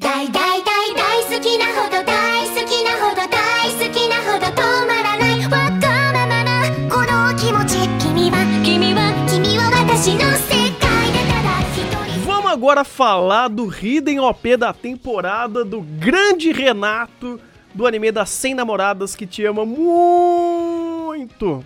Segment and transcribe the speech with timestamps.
[0.00, 11.84] 大大大大好きなほど大好きなほど大好きなほど止まらないわがままなこの気持ち君は君は君は私の世界でただ一
[12.18, 17.38] 人 Vamos agora falar do Hidden OP da temporada do grande Renato
[17.72, 20.92] do anime das 100 namoradas que te ama muito.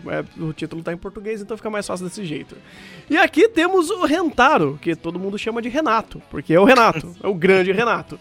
[0.08, 2.56] É, o título tá em português, então fica mais fácil desse jeito.
[3.08, 7.14] E aqui temos o Rentaro, que todo mundo chama de Renato, porque é o Renato,
[7.22, 8.18] é o grande Renato.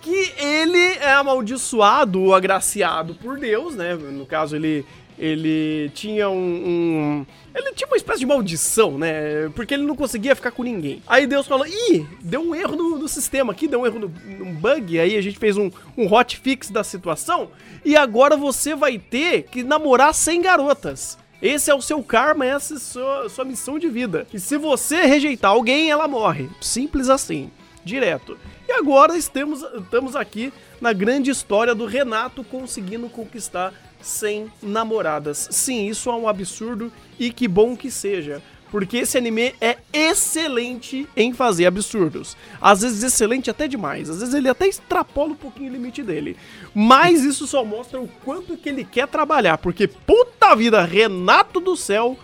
[0.00, 3.94] Que ele é amaldiçoado ou agraciado por Deus, né?
[3.94, 4.84] No caso, ele
[5.18, 9.48] ele tinha um, um, Ele tinha uma espécie de maldição, né?
[9.54, 11.02] Porque ele não conseguia ficar com ninguém.
[11.06, 14.08] Aí Deus falou: ih, deu um erro no, no sistema aqui, deu um erro no,
[14.08, 14.98] bug.
[14.98, 17.50] Aí a gente fez um, um hotfix da situação.
[17.84, 21.18] E agora você vai ter que namorar 100 garotas.
[21.40, 24.26] Esse é o seu karma, essa é a sua, sua missão de vida.
[24.32, 26.48] E se você rejeitar alguém, ela morre.
[26.60, 27.50] Simples assim.
[27.84, 28.36] Direto.
[28.68, 33.72] E agora estamos, estamos aqui na grande história do Renato conseguindo conquistar
[34.06, 35.48] 100 namoradas.
[35.50, 38.42] Sim, isso é um absurdo e que bom que seja.
[38.70, 42.36] Porque esse anime é excelente em fazer absurdos.
[42.60, 44.10] Às vezes excelente até demais.
[44.10, 46.36] Às vezes ele até extrapola um pouquinho o limite dele.
[46.74, 49.58] Mas isso só mostra o quanto que ele quer trabalhar.
[49.58, 52.18] Porque, puta vida, Renato do céu,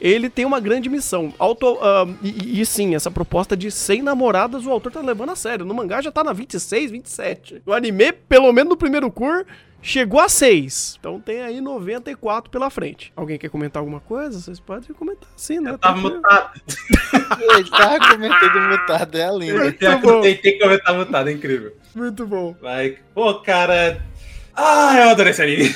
[0.00, 1.32] ele tem uma grande missão.
[1.38, 5.36] Auto, ah, e, e sim, essa proposta de 100 namoradas o autor tá levando a
[5.36, 5.64] sério.
[5.64, 7.62] No mangá já tá na 26, 27.
[7.66, 9.46] No anime, pelo menos no primeiro cur,
[9.82, 10.96] chegou a 6.
[10.98, 13.12] Então tem aí 94 pela frente.
[13.16, 14.40] Alguém quer comentar alguma coisa?
[14.40, 15.76] Vocês podem comentar sim, né?
[15.80, 16.60] Tava Tem que- mutado.
[17.58, 19.72] Ele tava comentando mutado, é a lenda.
[19.72, 20.10] Pior que bom.
[20.10, 21.76] eu tentei comentar mutado, é incrível.
[21.94, 22.54] Muito bom.
[22.60, 22.98] Vai.
[23.14, 24.04] Pô, cara.
[24.54, 25.74] Ah, eu adoro esse anime.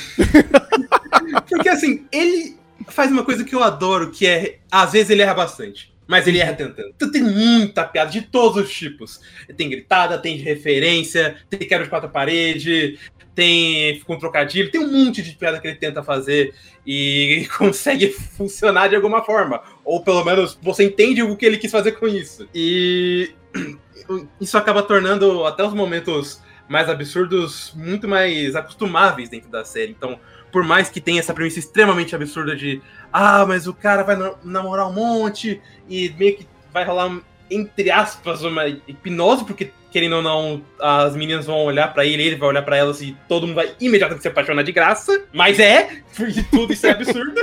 [1.49, 2.57] Porque assim, ele
[2.89, 4.59] faz uma coisa que eu adoro, que é.
[4.71, 5.91] Às vezes ele erra bastante.
[6.07, 6.89] Mas ele erra tentando.
[6.97, 9.21] Então tem muita piada de todos os tipos.
[9.57, 12.99] Tem gritada, tem referência, tem quebra de quatro paredes,
[13.41, 16.55] tem com trocadilho, tem um monte de piada que ele tenta fazer
[16.87, 19.63] e consegue funcionar de alguma forma.
[19.83, 22.47] Ou pelo menos você entende o que ele quis fazer com isso.
[22.55, 23.33] E
[24.39, 29.93] isso acaba tornando até os momentos mais absurdos muito mais acostumáveis dentro da série.
[29.93, 30.21] Então,
[30.53, 34.35] por mais que tenha essa premissa extremamente absurda de ah, mas o cara vai na-
[34.45, 40.23] namorar um monte e meio que vai rolar, entre aspas, uma hipnose, porque querendo ou
[40.23, 43.57] não, as meninas vão olhar pra ele, ele vai olhar pra elas e todo mundo
[43.57, 45.25] vai imediatamente se apaixonar de graça.
[45.33, 47.41] Mas é, porque tudo isso é absurdo.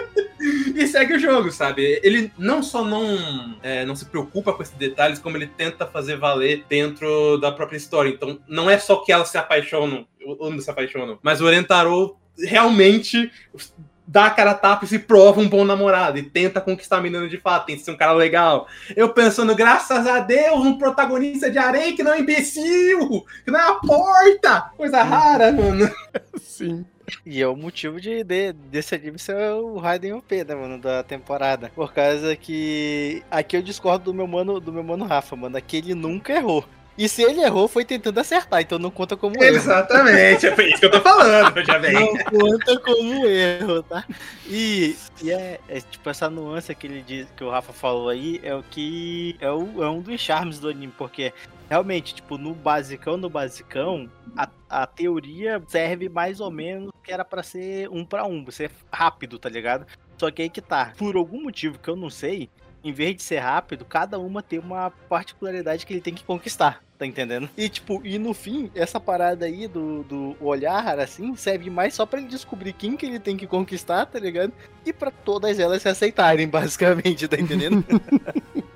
[0.76, 2.00] e segue o jogo, sabe?
[2.04, 6.18] Ele não só não, é, não se preocupa com esses detalhes, como ele tenta fazer
[6.18, 8.10] valer dentro da própria história.
[8.10, 10.08] Então, não é só que elas se apaixonam,
[10.40, 13.32] não se apaixonam, mas o Orientaro realmente
[14.08, 17.02] dá a cara a tapa e se prova um bom namorado e tenta conquistar a
[17.02, 18.68] menina de fato, tem que ser um cara legal.
[18.96, 23.60] Eu pensando, graças a Deus, um protagonista de areia que não é imbecil, que não
[23.60, 24.72] é a porta.
[24.78, 25.90] Coisa rara, mano.
[26.40, 26.86] Sim.
[27.26, 31.04] E é o motivo de, de- desse anime ser o Raiden OP, né, mano, da
[31.04, 31.72] temporada.
[31.74, 35.56] Por causa que aqui eu discordo do meu mano, do meu mano Rafa, mano.
[35.58, 36.66] Aqui ele nunca errou.
[36.98, 39.56] E se ele errou, foi tentando acertar, então não conta como erro.
[39.56, 41.94] Exatamente, é isso que eu tô falando, já vem.
[41.94, 44.04] Não conta como erro, tá?
[44.48, 48.40] E, e é, é, tipo essa nuance que ele diz, que o Rafa falou aí,
[48.42, 51.32] é o que é, o, é um dos charmes do anime, porque
[51.70, 57.24] realmente, tipo, no basicão, no basicão, a, a teoria serve mais ou menos que era
[57.24, 59.86] pra ser um pra um, ser rápido, tá ligado?
[60.18, 62.50] Só que aí que tá, por algum motivo que eu não sei,
[62.84, 66.82] em vez de ser rápido, cada uma tem uma particularidade que ele tem que conquistar.
[66.98, 67.48] Tá entendendo?
[67.56, 72.08] E tipo, e no fim, essa parada aí do, do olhar, assim, serve mais só
[72.08, 74.52] pra ele descobrir quem que ele tem que conquistar, tá ligado?
[74.84, 77.86] E pra todas elas se aceitarem, basicamente, tá entendendo?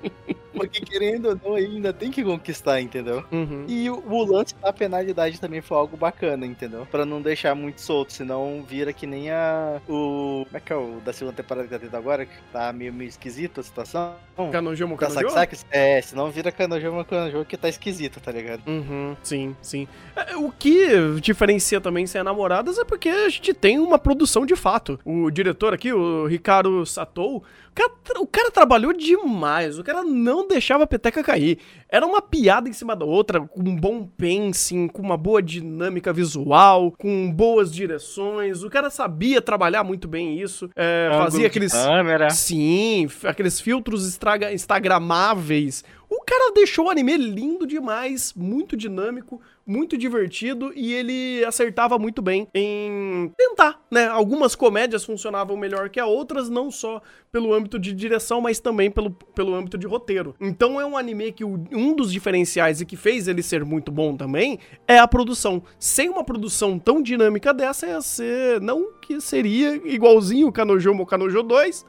[0.68, 3.24] Porque querendo ou não, ainda tem que conquistar, entendeu?
[3.30, 3.64] Uhum.
[3.68, 6.86] E o, o lance da penalidade também foi algo bacana, entendeu?
[6.90, 9.80] Pra não deixar muito solto, senão vira que nem a.
[9.88, 10.44] O.
[10.46, 12.26] Como é que é o da segunda temporada que tá tendo agora?
[12.26, 14.14] Que tá meio, meio esquisita a situação.
[14.50, 15.30] Kanojimo, Da Kanojimo?
[15.30, 15.64] Saksaki?
[15.70, 18.62] É, senão vira Kanojama Kanojama que tá esquisita, tá ligado?
[18.66, 19.86] Uhum, sim, sim.
[20.16, 24.56] É, O que diferencia também ser namoradas é porque a gente tem uma produção de
[24.56, 24.98] fato.
[25.04, 29.78] O diretor aqui, o Ricardo Satou, o cara, o cara trabalhou demais.
[29.78, 31.58] O cara não deixava a peteca cair.
[31.88, 36.12] Era uma piada em cima da outra, com um bom pacing, com uma boa dinâmica
[36.12, 38.62] visual, com boas direções.
[38.62, 40.70] O cara sabia trabalhar muito bem isso.
[40.76, 41.72] É, fazia aqueles.
[41.72, 42.30] Câmera.
[42.30, 45.84] Sim, aqueles filtros estraga- instagramáveis.
[46.14, 52.20] O cara deixou o anime lindo demais, muito dinâmico, muito divertido e ele acertava muito
[52.20, 54.08] bem em tentar, né?
[54.08, 57.00] Algumas comédias funcionavam melhor que a outras, não só
[57.30, 60.34] pelo âmbito de direção, mas também pelo, pelo âmbito de roteiro.
[60.38, 63.90] Então é um anime que o- um dos diferenciais e que fez ele ser muito
[63.90, 65.62] bom também é a produção.
[65.78, 68.60] Sem uma produção tão dinâmica dessa, ia ser.
[68.60, 71.86] Não que seria igualzinho o Kanojo ou Kanojo 2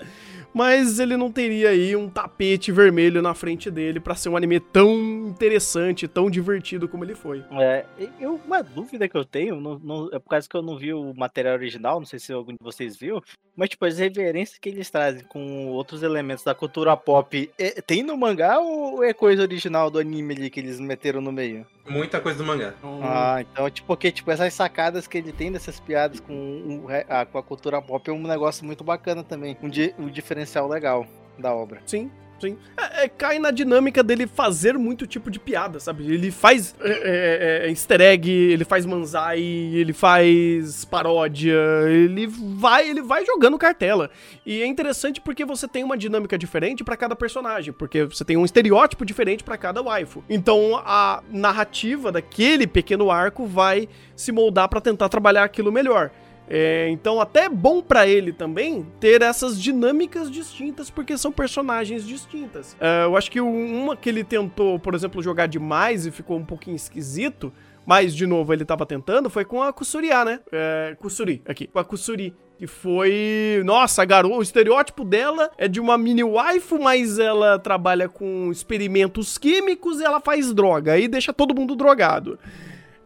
[0.53, 4.59] mas ele não teria aí um tapete vermelho na frente dele pra ser um anime
[4.59, 4.93] tão
[5.27, 7.43] interessante, tão divertido como ele foi.
[7.51, 7.85] É,
[8.19, 10.93] eu, uma dúvida que eu tenho, não- não- é por causa que eu não vi
[10.93, 13.21] o material original, não sei se algum de vocês viu,
[13.55, 18.03] mas tipo, as referências que eles trazem com outros elementos da cultura pop, é- tem
[18.03, 21.65] no mangá ou é coisa original do anime ali que eles meteram no meio?
[21.87, 22.73] Muita coisa do mangá.
[23.01, 27.05] Ah, então, tipo, porque tipo, essas sacadas que ele tem dessas piadas com, o re-
[27.09, 30.42] a, com a cultura pop é um negócio muito bacana também, um, di- um diferencial
[30.67, 31.05] legal
[31.37, 31.81] da obra.
[31.85, 32.57] Sim, sim.
[32.77, 36.05] É, é, cai na dinâmica dele fazer muito tipo de piada, sabe?
[36.11, 41.57] Ele faz é, é, é, easter egg, ele faz manzai, ele faz paródia,
[41.87, 44.09] ele vai, ele vai jogando cartela.
[44.45, 48.37] E é interessante porque você tem uma dinâmica diferente pra cada personagem, porque você tem
[48.37, 50.23] um estereótipo diferente pra cada waifu.
[50.29, 56.11] Então a narrativa daquele pequeno arco vai se moldar pra tentar trabalhar aquilo melhor.
[56.49, 62.05] É, então até é bom pra ele também ter essas dinâmicas distintas, porque são personagens
[62.05, 62.75] distintas.
[62.79, 66.45] É, eu acho que uma que ele tentou, por exemplo, jogar demais e ficou um
[66.45, 67.51] pouquinho esquisito,
[67.85, 70.39] mas de novo ele tava tentando, foi com a Kusuriá, né?
[70.51, 72.35] É, Kusuri, aqui, com a Kusuri.
[72.55, 73.61] Que foi.
[73.65, 74.35] Nossa, a garota.
[74.35, 80.03] O estereótipo dela é de uma mini waifu, mas ela trabalha com experimentos químicos e
[80.05, 80.93] ela faz droga.
[80.93, 82.39] Aí deixa todo mundo drogado.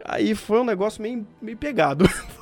[0.04, 2.08] Aí foi um negócio meio, meio pegado.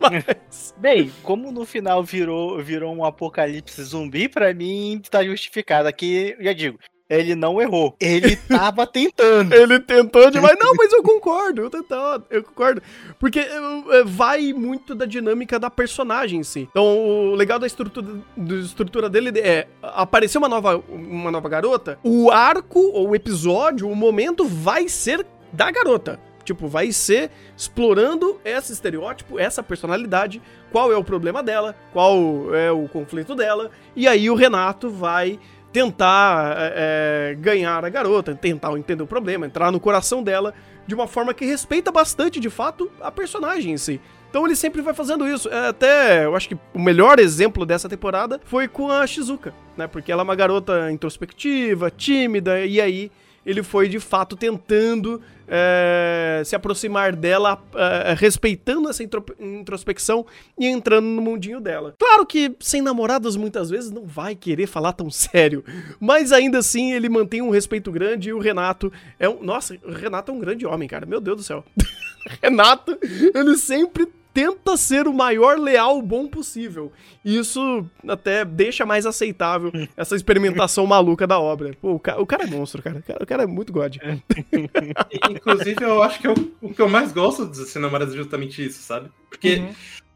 [0.00, 5.86] Mas- Bem, como no final virou, virou um apocalipse zumbi, pra mim tá justificado.
[5.88, 7.94] Aqui, já digo, ele não errou.
[8.00, 9.52] Ele tava tentando.
[9.52, 10.56] Ele tentou demais.
[10.58, 12.80] Não, mas eu concordo, eu tentando, eu concordo.
[13.18, 16.68] Porque é, é, vai muito da dinâmica da personagem em si.
[16.70, 18.06] Então, o legal da estrutura,
[18.36, 23.88] da estrutura dele é aparecer uma nova, uma nova garota, o arco, ou o episódio,
[23.88, 26.18] o momento vai ser da garota.
[26.44, 30.40] Tipo, vai ser explorando esse estereótipo, essa personalidade,
[30.72, 35.38] qual é o problema dela, qual é o conflito dela, e aí o Renato vai
[35.72, 40.52] tentar é, é, ganhar a garota, tentar entender o problema, entrar no coração dela
[40.86, 44.00] de uma forma que respeita bastante, de fato, a personagem em si.
[44.28, 45.48] Então ele sempre vai fazendo isso.
[45.48, 49.86] É, até, eu acho que o melhor exemplo dessa temporada foi com a Shizuka, né?
[49.86, 53.10] Porque ela é uma garota introspectiva, tímida, e aí
[53.44, 60.24] ele foi de fato tentando é, se aproximar dela, é, respeitando essa intro- introspecção
[60.58, 61.94] e entrando no mundinho dela.
[61.98, 65.64] Claro que sem namoradas muitas vezes não vai querer falar tão sério,
[65.98, 69.42] mas ainda assim ele mantém um respeito grande e o Renato é um.
[69.42, 71.04] Nossa, o Renato é um grande homem, cara.
[71.06, 71.64] Meu Deus do céu.
[72.42, 72.96] Renato,
[73.34, 76.92] ele sempre tenta ser o maior leal bom possível.
[77.24, 81.74] E isso até deixa mais aceitável essa experimentação maluca da obra.
[81.80, 82.98] Pô, o, ca- o cara é monstro, cara.
[82.98, 83.96] O cara, o cara é muito god.
[85.30, 88.64] Inclusive, eu acho que eu- o que eu mais gosto de ser namorado é justamente
[88.64, 89.08] isso, sabe?
[89.28, 89.62] Porque,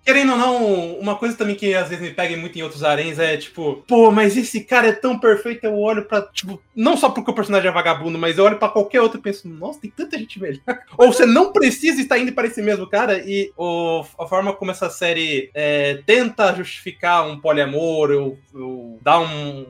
[0.04, 3.18] querendo ou não, uma coisa também que às vezes me pega muito em outros aréns
[3.18, 7.08] é tipo, pô, mas esse cara é tão perfeito, eu olho pra, tipo, não só
[7.08, 9.90] porque o personagem é vagabundo, mas eu olho pra qualquer outro e penso, nossa, tem
[9.90, 10.60] tanta gente melhor.
[10.98, 14.70] Ou você não precisa estar indo para esse mesmo cara e o- a forma como
[14.70, 19.66] essa série é, tenta justificar um poliamor, ou, ou dar um.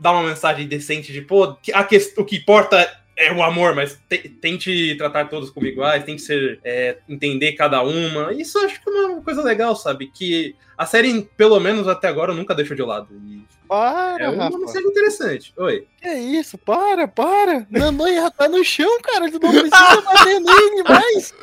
[0.00, 3.74] dar uma mensagem decente de, pô, que a quest- o que importa é o amor,
[3.74, 8.32] mas te- tente tratar todos como iguais, tente ser, é, entender cada uma.
[8.32, 10.10] Isso eu acho que é uma coisa legal, sabe?
[10.12, 13.08] Que a série, pelo menos até agora, nunca deixou de lado.
[13.26, 14.58] E Para, é uma Rafa.
[14.58, 15.52] mensagem interessante.
[15.56, 15.86] Oi.
[16.00, 16.56] Que isso?
[16.58, 17.66] Para, para.
[17.70, 19.30] Nanoi já tá no chão, cara.
[19.30, 21.34] Tu não precisa bater nele mais.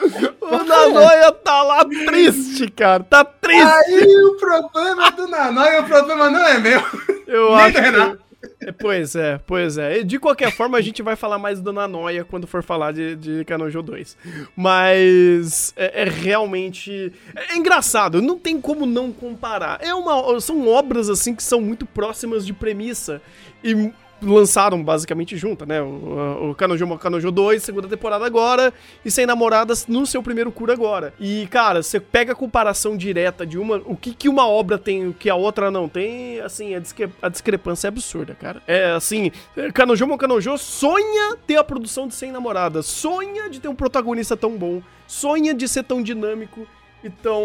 [0.42, 3.04] O Nanoia tá lá triste, cara.
[3.04, 3.62] Tá triste.
[3.63, 6.82] Aí o problema do Nanai, o problema não é meu.
[7.28, 8.26] Eu Nem acho do Renato.
[8.62, 10.03] É, Pois é, pois é.
[10.03, 13.46] De qualquer forma, a gente vai falar mais do Nanoia quando for falar de, de
[13.46, 14.17] Kanojo 2.
[14.56, 17.12] Mas é, é realmente.
[17.36, 19.79] É engraçado, não tem como não comparar.
[19.82, 23.22] É uma, são obras assim que são muito próximas de premissa.
[23.63, 23.91] E
[24.22, 25.82] lançaram basicamente junta, né?
[25.82, 28.74] O, o Kanojo, Kanojo 2, segunda temporada agora,
[29.06, 31.14] e Sem Namoradas no seu primeiro cura agora.
[31.20, 33.78] E, cara, você pega a comparação direta de uma.
[33.86, 37.10] O que, que uma obra tem o que a outra não tem, assim, a, discre-
[37.22, 38.62] a discrepância é absurda, cara.
[38.68, 39.32] É assim,
[39.74, 44.58] Kanojo Kanojo sonha ter a produção de Sem Namoradas, sonha de ter um protagonista tão
[44.58, 46.68] bom, sonha de ser tão dinâmico
[47.04, 47.40] e tão,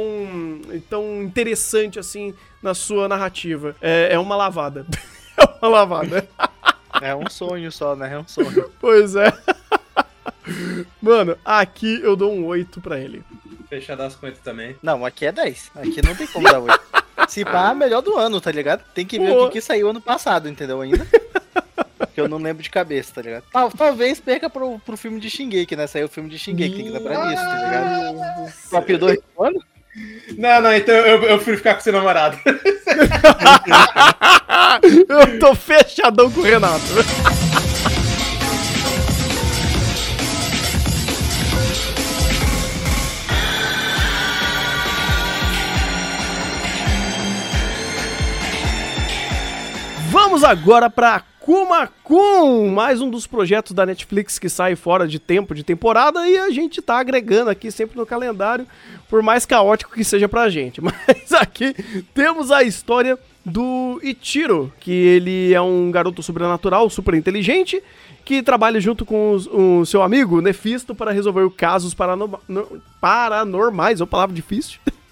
[0.72, 3.76] e tão interessante assim na sua narrativa.
[3.80, 4.86] É, é uma lavada.
[5.36, 6.28] é uma lavada.
[7.02, 8.14] É um sonho só, né?
[8.14, 8.70] É um sonho.
[8.80, 9.32] Pois é.
[11.00, 13.22] Mano, aqui eu dou um 8 pra ele.
[13.68, 14.76] Fechar as contas também.
[14.82, 15.70] Não, aqui é 10.
[15.76, 16.80] Aqui não tem como dar 8.
[17.28, 18.82] Se pá, melhor do ano, tá ligado?
[18.94, 19.44] Tem que ver Pô.
[19.44, 20.80] o que, que saiu ano passado, entendeu?
[20.80, 21.06] Ainda.
[22.14, 23.44] Que eu não lembro de cabeça, tá ligado?
[23.50, 25.86] Tal- talvez perca pro, pro filme de Shingeki, né?
[25.86, 28.52] Saiu o filme de Shingeki, tem que lembrar disso, tá ligado?
[28.70, 29.64] Top 2 do ano?
[30.36, 32.36] Não, não, então eu, eu prefiro ficar com seu namorado.
[35.08, 36.82] eu tô fechadão com o Renato.
[50.10, 55.18] Vamos agora pra Kuma Kun, mais um dos projetos da Netflix que sai fora de
[55.18, 58.66] tempo de temporada e a gente tá agregando aqui sempre no calendário,
[59.08, 60.80] por mais caótico que seja pra gente.
[60.84, 61.74] Mas aqui
[62.14, 67.82] temos a história do Ichiro, que ele é um garoto sobrenatural, super inteligente,
[68.24, 74.00] que trabalha junto com os- o seu amigo Nefisto para resolver casos paranorma- no- paranormais,
[74.00, 74.78] é uma palavra difícil.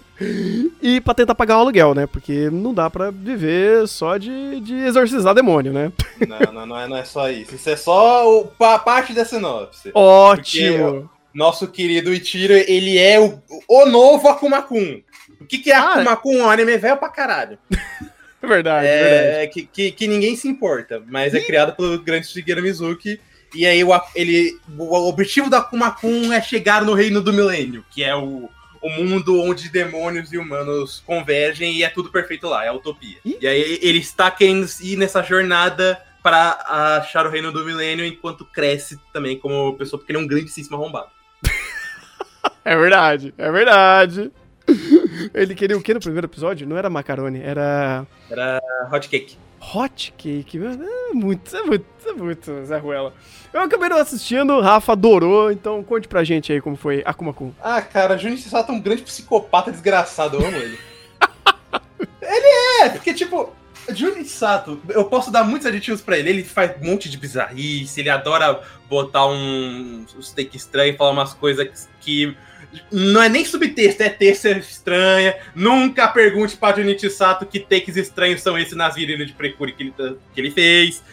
[0.83, 2.05] E pra tentar pagar o aluguel, né?
[2.05, 5.91] Porque não dá pra viver só de, de exorcizar demônio, né?
[6.27, 7.55] Não, não, não é, não é só isso.
[7.55, 9.89] Isso é só o, pa- parte da sinopse.
[9.95, 11.09] Ótimo!
[11.33, 15.01] Nosso querido Itiro, ele é o, o novo Akuma Kun.
[15.39, 16.35] O que, que é Ah, Akuma Kun?
[16.37, 17.57] É um anime velho pra caralho.
[18.41, 19.37] É verdade, é verdade.
[19.37, 23.19] É, que, que, que ninguém se importa, mas é criado pelo grande Shigeru Mizuki.
[23.53, 27.85] E aí o, ele, o objetivo da Akuma Kun é chegar no reino do milênio,
[27.91, 28.49] que é o,
[28.81, 33.17] o mundo onde demônios e humanos convergem e é tudo perfeito lá, é a utopia.
[33.23, 33.37] Ih.
[33.41, 38.45] E aí ele está querendo ir nessa jornada para achar o reino do milênio enquanto
[38.45, 41.09] cresce também como pessoa, porque ele é um grandíssimo arrombado.
[42.63, 44.31] É verdade, é verdade.
[45.33, 46.67] Ele queria o que no primeiro episódio?
[46.67, 48.61] Não era macarone, era Era
[48.91, 49.37] hot cake.
[49.59, 50.57] hot cake.
[50.57, 53.13] É muito, é muito, é muito Zé Ruela.
[53.53, 57.33] Eu acabei não assistindo, o Rafa adorou, então conte pra gente aí como foi Akuma
[57.33, 57.51] Kun.
[57.61, 60.79] Ah, cara, Junichi Sato é um grande psicopata desgraçado, eu amo ele.
[62.21, 63.53] ele é, porque, tipo,
[63.89, 66.29] Junichi Sato, eu posso dar muitos aditivos pra ele.
[66.29, 71.33] Ele faz um monte de bizarrice, ele adora botar um, uns take estranho, falar umas
[71.33, 72.35] coisas que
[72.91, 75.35] não é nem subtexto, é texto estranha.
[75.55, 79.83] Nunca pergunte pra Junichi Sato que takes estranhos são esses nas virinas de Precure que
[79.83, 81.03] ele, tá- que ele fez.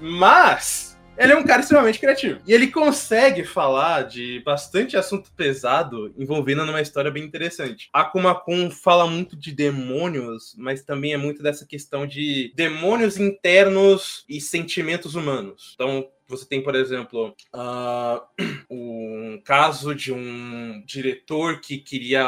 [0.00, 2.40] Mas ele é um cara extremamente criativo.
[2.46, 7.88] E ele consegue falar de bastante assunto pesado envolvendo numa história bem interessante.
[7.92, 14.24] Akuma Kun fala muito de demônios, mas também é muito dessa questão de demônios internos
[14.28, 15.72] e sentimentos humanos.
[15.74, 18.24] Então, você tem, por exemplo, ah,
[18.70, 22.24] um caso de um diretor que queria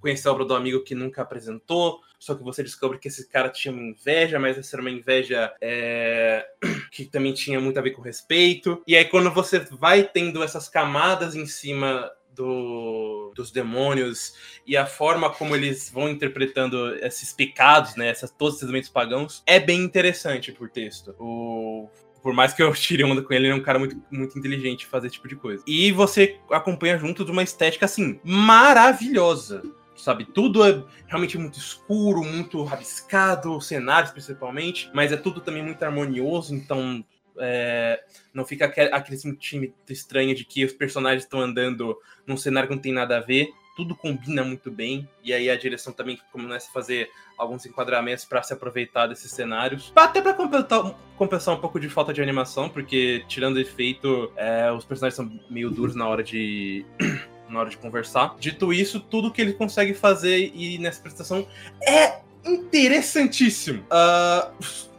[0.00, 3.48] conhecer a obra do amigo que nunca apresentou, só que você descobre que esse cara
[3.48, 6.46] tinha uma inveja, mas essa era uma inveja é,
[6.92, 8.82] que também tinha muito a ver com respeito.
[8.86, 14.34] E aí, quando você vai tendo essas camadas em cima do- dos demônios
[14.66, 19.42] e a forma como eles vão interpretando esses pecados, né, essas, todos esses elementos pagãos,
[19.46, 21.14] é bem interessante por texto.
[21.18, 21.88] O,
[22.22, 24.86] por mais que eu tire onda com ele, ele é um cara muito, muito inteligente
[24.86, 25.62] fazer esse tipo de coisa.
[25.66, 29.62] E você acompanha junto de uma estética, assim, maravilhosa.
[29.96, 35.62] Sabe, tudo é realmente muito escuro, muito rabiscado, os cenários principalmente, mas é tudo também
[35.62, 37.04] muito harmonioso, então
[37.38, 42.68] é, não fica aquele, aquele sentimento estranho de que os personagens estão andando num cenário
[42.68, 43.50] que não tem nada a ver.
[43.80, 47.08] Tudo combina muito bem, e aí a direção também começa a fazer
[47.38, 49.90] alguns enquadramentos para se aproveitar desses cenários.
[49.96, 54.84] Até para compensar, compensar um pouco de falta de animação, porque tirando efeito, é, os
[54.84, 56.84] personagens são meio duros na hora de.
[57.48, 58.36] na hora de conversar.
[58.38, 61.46] Dito isso, tudo que ele consegue fazer e nessa prestação
[61.82, 63.82] é interessantíssimo.
[63.90, 64.52] Ah,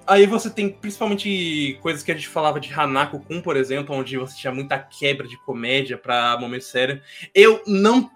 [0.07, 4.17] Aí você tem principalmente coisas que a gente falava de Hanako Kun, por exemplo, onde
[4.17, 6.99] você tinha muita quebra de comédia pra momento sério.
[7.33, 8.09] Eu não.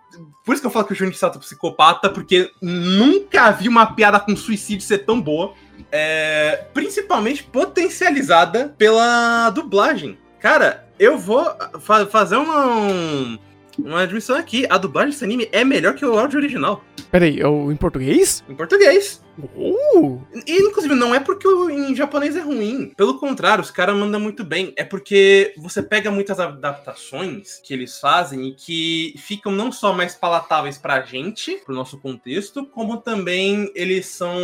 [0.43, 3.85] Por isso que eu falo que o Junichi Sato é psicopata, porque nunca vi uma
[3.93, 5.53] piada com suicídio ser tão boa.
[5.91, 10.17] É, principalmente potencializada pela dublagem.
[10.39, 11.45] Cara, eu vou
[11.79, 13.37] fa- fazer uma, um-
[13.77, 14.65] uma admissão aqui.
[14.69, 16.83] A dublagem desse anime é melhor que o áudio original.
[17.11, 18.43] Peraí, é o- em português?
[18.49, 19.23] Em português.
[19.37, 20.21] Uh!
[20.45, 22.93] E, inclusive, não é porque em japonês é ruim.
[22.95, 24.73] Pelo contrário, os caras mandam muito bem.
[24.75, 30.15] É porque você pega muitas adaptações que eles fazem e que ficam não só mais
[30.15, 34.35] palatáveis pra gente, pro nosso contexto, como também eles são.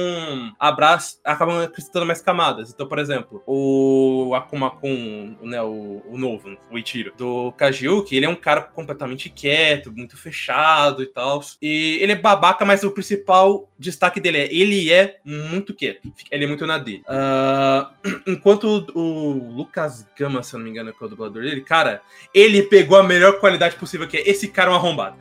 [0.60, 2.72] Abraço, acabam acrescentando mais camadas.
[2.72, 8.26] Então, por exemplo, o Akuma Kun, né, o, o novo, o Ichiro, do Kajiuki, ele
[8.26, 11.42] é um cara completamente quieto, muito fechado e tal.
[11.62, 16.12] E ele é babaca, mas o principal destaque dele é ele ele é muito quieto.
[16.30, 17.04] Ele é muito na dele.
[17.08, 17.92] Ah,
[18.28, 21.62] enquanto o, o Lucas Gama, se eu não me engano, que é o dublador dele,
[21.62, 22.02] cara,
[22.34, 25.18] ele pegou a melhor qualidade possível, que é esse cara é um arrombado.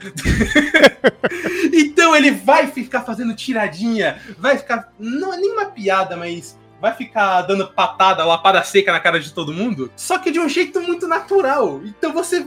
[1.73, 4.93] então ele vai ficar fazendo tiradinha, vai ficar.
[4.99, 9.53] Não é nenhuma piada, mas vai ficar dando patada, lapada seca na cara de todo
[9.53, 11.83] mundo, só que de um jeito muito natural.
[11.85, 12.47] Então você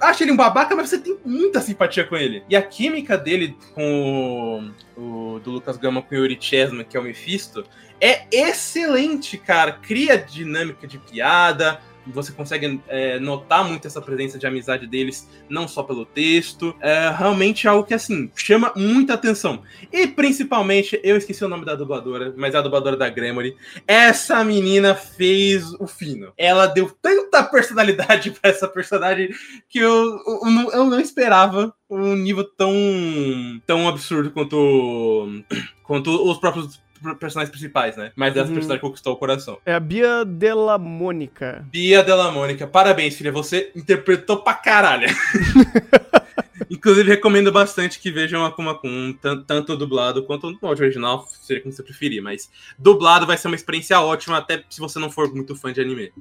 [0.00, 2.42] acha ele um babaca, mas você tem muita simpatia com ele.
[2.48, 6.96] E a química dele com o, o do Lucas Gama com o Yuri Chesman, que
[6.96, 7.64] é o Mephisto,
[8.00, 9.72] é excelente, cara.
[9.72, 11.80] Cria dinâmica de piada,
[12.12, 16.74] você consegue é, notar muito essa presença de amizade deles, não só pelo texto.
[16.80, 19.62] É realmente algo que, assim, chama muita atenção.
[19.92, 23.56] E principalmente, eu esqueci o nome da dubladora, mas é a dubladora da Gremory.
[23.86, 26.32] Essa menina fez o fino.
[26.36, 29.30] Ela deu tanta personalidade para essa personagem
[29.68, 32.72] que eu, eu, não, eu não esperava um nível tão,
[33.66, 35.42] tão absurdo quanto,
[35.82, 36.80] quanto os próprios
[37.18, 38.12] personagens principais, né?
[38.16, 38.54] Mas essa Uhum.
[38.54, 39.58] personagem conquistou o coração.
[39.64, 41.64] É a Bia Della Mônica.
[41.70, 43.32] Bia Della Mônica, parabéns, filha.
[43.32, 45.06] Você interpretou pra caralho.
[46.70, 51.60] Inclusive, recomendo bastante que vejam Akuma Kun, tan- tanto dublado quanto no áudio original, seja
[51.60, 52.22] como você preferir.
[52.22, 55.80] Mas dublado vai ser uma experiência ótima, até se você não for muito fã de
[55.80, 56.12] anime.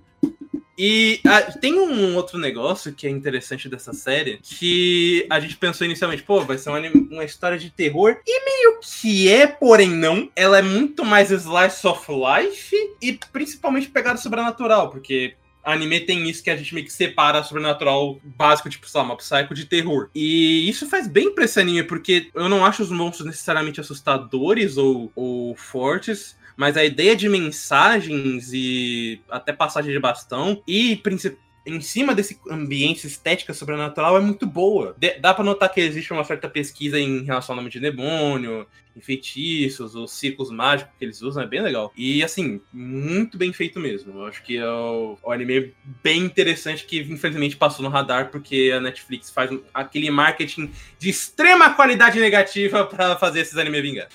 [0.77, 5.85] E ah, tem um outro negócio que é interessante dessa série, que a gente pensou
[5.85, 9.89] inicialmente, pô, vai ser um anime- uma história de terror, e meio que é, porém
[9.89, 10.29] não.
[10.35, 16.43] Ela é muito mais slice of life, e principalmente pegada sobrenatural, porque anime tem isso
[16.43, 20.09] que a gente meio que separa sobrenatural básico, tipo, sei lá, uma psycho de terror.
[20.15, 24.77] E isso faz bem pra esse anime, porque eu não acho os monstros necessariamente assustadores
[24.77, 31.37] ou, ou fortes, mas a ideia de mensagens e até passagem de bastão e princip-
[31.65, 34.95] em cima desse ambiente estética sobrenatural é muito boa.
[34.97, 38.65] De- dá pra notar que existe uma certa pesquisa em relação ao nome de demônio,
[38.95, 41.91] em feitiços, os círculos mágicos que eles usam, é bem legal.
[41.95, 44.13] E assim, muito bem feito mesmo.
[44.17, 48.79] Eu acho que é o anime bem interessante que infelizmente passou no radar porque a
[48.79, 54.07] Netflix faz um- aquele marketing de extrema qualidade negativa pra fazer esses anime vingar.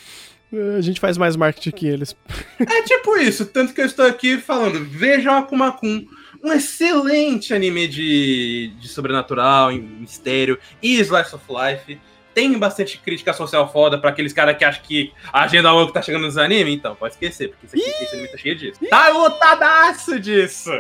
[0.77, 2.15] A gente faz mais marketing que eles.
[2.61, 6.07] É tipo isso, tanto que eu estou aqui falando, vejam Akuma Kun,
[6.45, 11.99] um excelente anime de, de sobrenatural, mistério e slice of life.
[12.35, 16.01] Tem bastante crítica social foda pra aqueles caras que acham que a agenda woke tá
[16.01, 18.81] chegando nos animes, então pode esquecer, porque esse, aqui, esse anime tá cheio disso.
[18.89, 20.71] Tá lotadaço disso!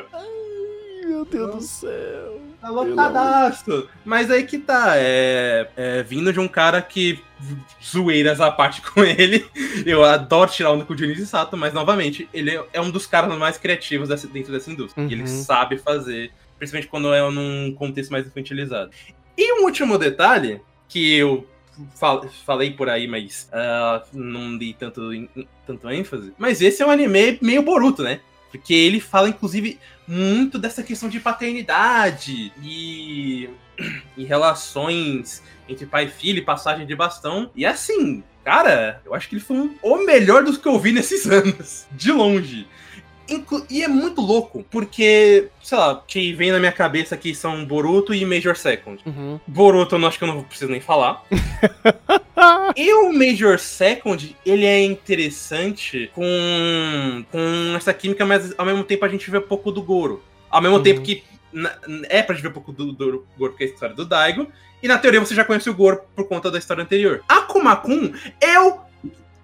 [1.13, 2.41] Meu Deus do céu.
[2.59, 3.87] Tá lotadaço!
[4.03, 7.21] Mas aí que tá, é, é vindo de um cara que
[7.85, 9.45] zoeiras à parte com ele.
[9.85, 13.37] Eu adoro tirar onda com o Dionísio Sato, mas novamente, ele é um dos caras
[13.37, 15.05] mais criativos dessa- dentro dessa indústria.
[15.05, 15.27] E ele Uhum.
[15.27, 18.91] sabe fazer, principalmente quando é num contexto mais infantilizado.
[19.37, 21.47] E um último detalhe, que eu
[21.97, 25.03] fal- falei por aí, mas ah, não dei tanto,
[25.67, 26.33] tanto ênfase.
[26.39, 28.21] Mas esse é um anime meio Boruto, né?
[28.51, 29.79] Porque ele fala, inclusive,
[30.13, 33.49] muito dessa questão de paternidade e,
[34.17, 37.51] e relações entre pai e filho passagem de bastão.
[37.57, 40.93] E assim, cara, eu acho que ele foi um- o melhor dos que eu vi
[40.93, 41.87] nesses anos.
[41.93, 42.67] De longe.
[43.71, 48.13] E é muito louco, porque, sei lá, que vem na minha cabeça aqui são Boruto
[48.15, 49.01] e Major Second.
[49.07, 49.41] Uhum.
[49.47, 51.23] Boruto, eu não acho que eu não preciso nem falar.
[52.77, 59.05] E o Major Second, ele é interessante com, com essa química, mas ao mesmo tempo
[59.05, 60.23] a gente vê pouco do Goro.
[60.51, 60.83] Ao mesmo Uhum.
[60.83, 61.73] tempo que na-
[62.09, 64.49] é pra gente ver um pouco do, do Goro, porque é a história do Daigo.
[64.83, 67.23] E na teoria você já conhece o Goro por conta da história anterior.
[67.29, 68.81] A Kumakun, eu,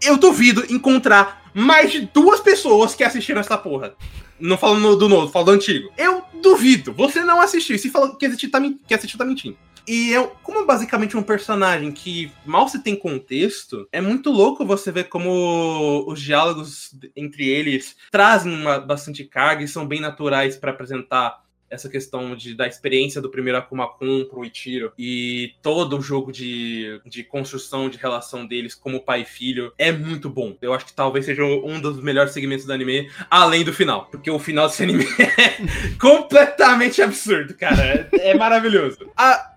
[0.03, 3.95] eu duvido encontrar mais de duas pessoas que assistiram essa porra.
[4.39, 5.91] Não falando do novo, falando do antigo.
[5.97, 6.93] Eu duvido.
[6.93, 7.79] Você não assistiu.
[7.79, 9.57] Se falou que assistiu, tá, que assistiu, tá mentindo.
[9.89, 14.67] E eu, como é basicamente um personagem que mal se tem contexto, é muito louco
[14.67, 20.59] você ver como os diálogos entre eles trazem uma, bastante carga e são bem naturais
[20.59, 25.99] pra apresentar essa questão de, da experiência do primeiro Akuma Kun pro Ichiro e todo
[25.99, 30.57] o jogo de, de construção de relação deles como pai e filho é muito bom.
[30.61, 34.31] Eu acho que talvez seja um dos melhores segmentos do anime, além do final, porque
[34.31, 38.09] o final desse anime é completamente absurdo, cara.
[38.13, 38.99] É, é maravilhoso.
[39.17, 39.53] A,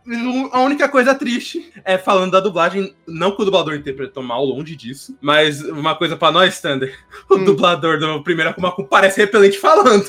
[0.52, 4.76] a única coisa triste é falando da dublagem, não que o dublador interpretou mal, longe
[4.76, 6.98] disso, mas uma coisa pra nós, Thunder,
[7.30, 7.46] o Hum.
[7.46, 10.06] dublador do primeiro Akuma Kun parece repelente falando.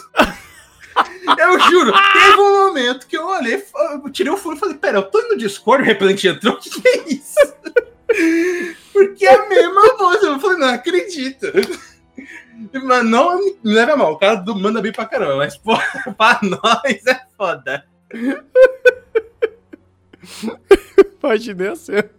[1.38, 3.62] Eu juro, teve um momento que eu olhei,
[4.04, 6.58] eu tirei o fone e falei, pera, eu tô no Discord, o repelente entrou, o
[6.60, 7.54] que, que é isso?
[8.92, 11.46] Porque é a mesma voz, eu falei, não acredito.
[12.84, 15.72] Mas não me leva mal, o cara do- manda bem pra caramba, mas pô,
[16.16, 17.84] pra nós é foda.
[21.22, 22.10] Imaginei a cena.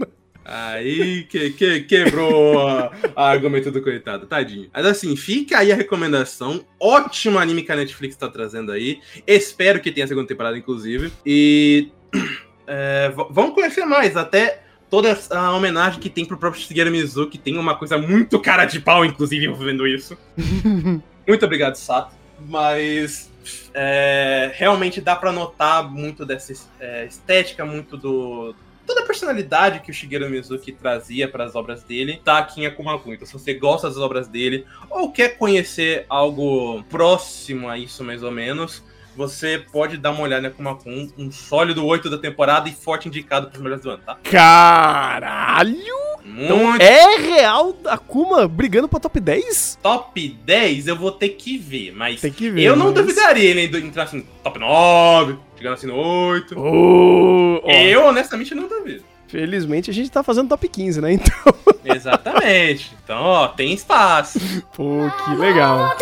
[0.46, 4.70] Aí que, que, quebrou a, a argumento do coitado, tadinho.
[4.74, 6.66] Mas assim, fica aí a recomendação.
[6.80, 9.00] Ótimo anime que a Netflix tá trazendo aí.
[9.26, 11.12] Espero que tenha a segunda temporada, inclusive.
[11.26, 11.90] E.
[12.68, 17.38] é, vamos conhecer mais, até toda a homenagem que tem pro próprio Shigeru Mizuki.
[17.38, 20.18] Tem uma coisa muito cara de pau, inclusive, envolvendo isso.
[21.28, 22.16] muito obrigado, Sato.
[22.48, 23.32] Mas
[23.74, 28.56] é, realmente dá pra notar muito dessa é, estética, muito do.
[28.86, 32.66] Toda a personalidade que o Shigeru Mizuki trazia para as obras dele tá aqui em
[32.66, 33.14] Akumakun.
[33.14, 38.22] Então, se você gosta das obras dele ou quer conhecer algo próximo a isso, mais
[38.24, 38.84] ou menos,
[39.16, 43.48] você pode dar uma olhada em Akumakun, um sólido 8 da temporada e forte indicado
[43.48, 44.18] para os melhores do ano, tá?
[44.24, 46.04] Caralho!
[46.26, 49.78] Então Muito é real Akuma brigando pra top 10?
[49.84, 52.64] top 10 eu vou ter que ver, mas Tem que ver.
[52.64, 56.56] eu não mas- duvidaria ele entrar assim, top 9, que assim no 8.
[56.60, 57.72] Oh, oh.
[57.72, 59.04] Eu, honestamente, não duvido.
[59.28, 61.14] Felizmente a gente tá fazendo top 15, né?
[61.14, 61.56] Então.
[61.96, 62.96] Exatamente.
[63.04, 64.40] Então, ó, tem espaço.
[64.76, 65.96] Pô, que legal.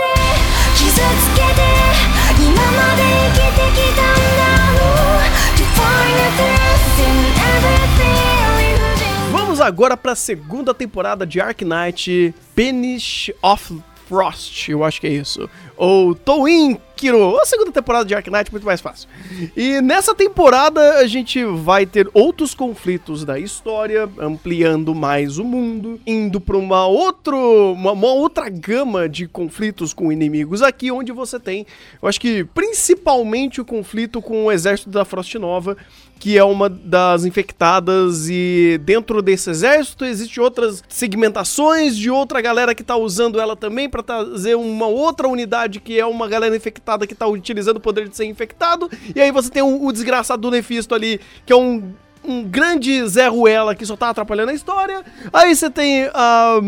[9.31, 15.07] Vamos agora para a segunda temporada de Ark Knight Banish of Frost, eu acho que
[15.07, 15.49] é isso.
[15.77, 19.07] Ou Touin Kiro, a segunda temporada de Ark Knight, muito mais fácil.
[19.55, 25.97] E nessa temporada a gente vai ter outros conflitos da história, ampliando mais o mundo,
[26.05, 31.65] indo pra uma, uma, uma outra gama de conflitos com inimigos aqui, onde você tem,
[32.01, 35.77] eu acho que principalmente o conflito com o exército da Frost Nova,
[36.21, 42.75] que é uma das infectadas e dentro desse exército existe outras segmentações de outra galera
[42.75, 47.07] que tá usando ela também pra trazer uma outra unidade que é uma galera infectada
[47.07, 48.87] que tá utilizando o poder de ser infectado.
[49.15, 51.91] E aí você tem o, o desgraçado do Nefisto ali, que é um
[52.23, 55.03] um grande Zé Ruela que só tá atrapalhando a história.
[55.33, 56.59] Aí você tem a,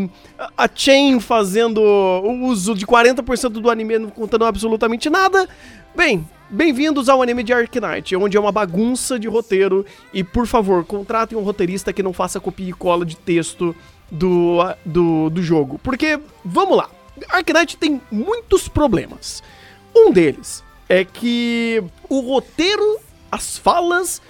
[0.57, 5.47] a Chain fazendo o uso de 40% do anime, não contando absolutamente nada.
[5.95, 9.83] Bem, bem-vindos ao anime de Ark Knight, onde é uma bagunça de roteiro.
[10.13, 13.75] E por favor, contratem um roteirista que não faça copia e cola de texto
[14.11, 15.79] do, do, do jogo.
[15.79, 16.89] Porque, vamos lá,
[17.29, 19.41] Ark Knight tem muitos problemas.
[19.95, 22.99] Um deles é que o roteiro,
[23.31, 24.21] as falas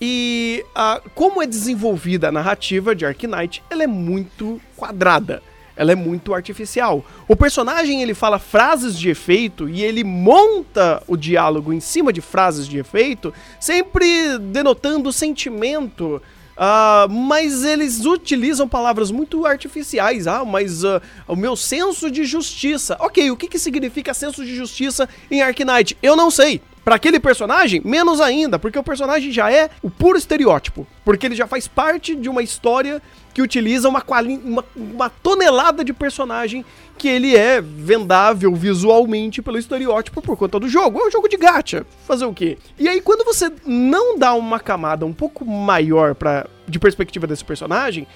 [0.00, 5.42] e a, como é desenvolvida a narrativa de Ark Knight, ela é muito quadrada.
[5.76, 7.04] Ela é muito artificial.
[7.26, 12.20] O personagem ele fala frases de efeito e ele monta o diálogo em cima de
[12.20, 16.20] frases de efeito, sempre denotando sentimento.
[16.56, 20.26] ah, mas eles utilizam palavras muito artificiais.
[20.26, 22.96] Ah, mas ah, o meu senso de justiça.
[23.00, 25.96] Ok, o que, que significa senso de justiça em Ark Knight?
[26.02, 26.60] Eu não sei.
[26.84, 30.86] Pra aquele personagem, menos ainda, porque o personagem já é o puro estereótipo.
[31.04, 33.00] Porque ele já faz parte de uma história
[33.32, 34.04] que utiliza uma,
[34.44, 36.64] uma, uma tonelada de personagem
[36.98, 41.00] que ele é vendável visualmente pelo estereótipo por conta do jogo.
[41.00, 41.86] É um jogo de gacha.
[42.06, 42.58] Fazer o quê?
[42.78, 47.44] E aí, quando você não dá uma camada um pouco maior pra, de perspectiva desse
[47.44, 48.06] personagem,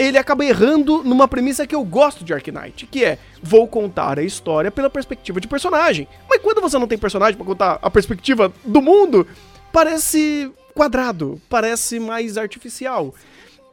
[0.00, 4.18] ele acaba errando numa premissa que eu gosto de Ark Knight, que é vou contar
[4.18, 6.08] a história pela perspectiva de personagem.
[6.26, 9.26] Mas quando você não tem personagem pra contar a perspectiva do mundo,
[9.70, 13.14] parece quadrado, parece mais artificial.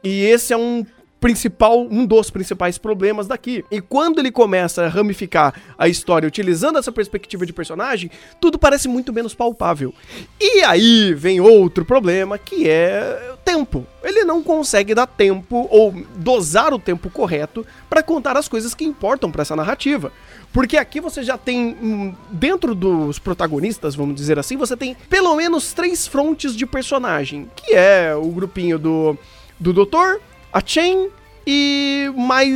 [0.04, 0.84] E esse é um
[1.20, 3.64] principal, um dos principais problemas daqui.
[3.70, 8.88] E quando ele começa a ramificar a história utilizando essa perspectiva de personagem, tudo parece
[8.88, 9.92] muito menos palpável.
[10.40, 13.86] E aí vem outro problema, que é o tempo.
[14.02, 18.84] Ele não consegue dar tempo ou dosar o tempo correto para contar as coisas que
[18.84, 20.12] importam para essa narrativa.
[20.52, 25.34] Porque aqui você já tem, hum, dentro dos protagonistas, vamos dizer assim, você tem pelo
[25.36, 29.18] menos três frontes de personagem, que é o grupinho do,
[29.60, 30.20] do Doutor,
[30.52, 31.08] a Chain
[31.46, 32.54] e mais.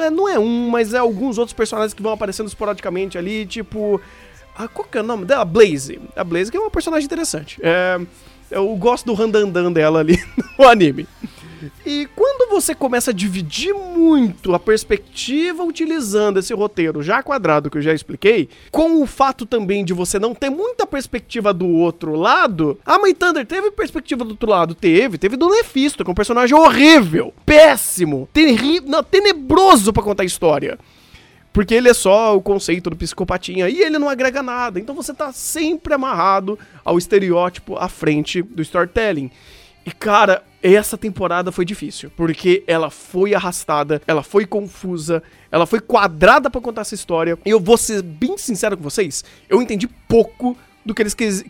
[0.00, 4.00] é, não é um, mas é alguns outros personagens que vão aparecendo esporadicamente ali, tipo.
[4.54, 5.44] Ah, qual que é o nome dela?
[5.44, 5.98] Blaze.
[6.14, 7.58] A Blaze que é uma personagem interessante.
[7.62, 7.98] É,
[8.50, 10.18] eu gosto do randandan dela ali
[10.58, 11.06] no anime.
[11.84, 17.78] E quando você começa a dividir muito a perspectiva utilizando esse roteiro já quadrado que
[17.78, 22.14] eu já expliquei, com o fato também de você não ter muita perspectiva do outro
[22.14, 24.74] lado, a Mãe Thunder teve perspectiva do outro lado?
[24.74, 28.28] Teve, teve do Nefisto, que é um personagem horrível, péssimo,
[28.86, 30.78] não, tenebroso pra contar a história.
[31.52, 34.80] Porque ele é só o conceito do psicopatinha e ele não agrega nada.
[34.80, 39.30] Então você tá sempre amarrado ao estereótipo à frente do storytelling.
[39.84, 45.80] E cara, essa temporada foi difícil, porque ela foi arrastada, ela foi confusa, ela foi
[45.80, 47.38] quadrada pra contar essa história.
[47.44, 51.44] E eu vou ser bem sincero com vocês, eu entendi pouco do que eles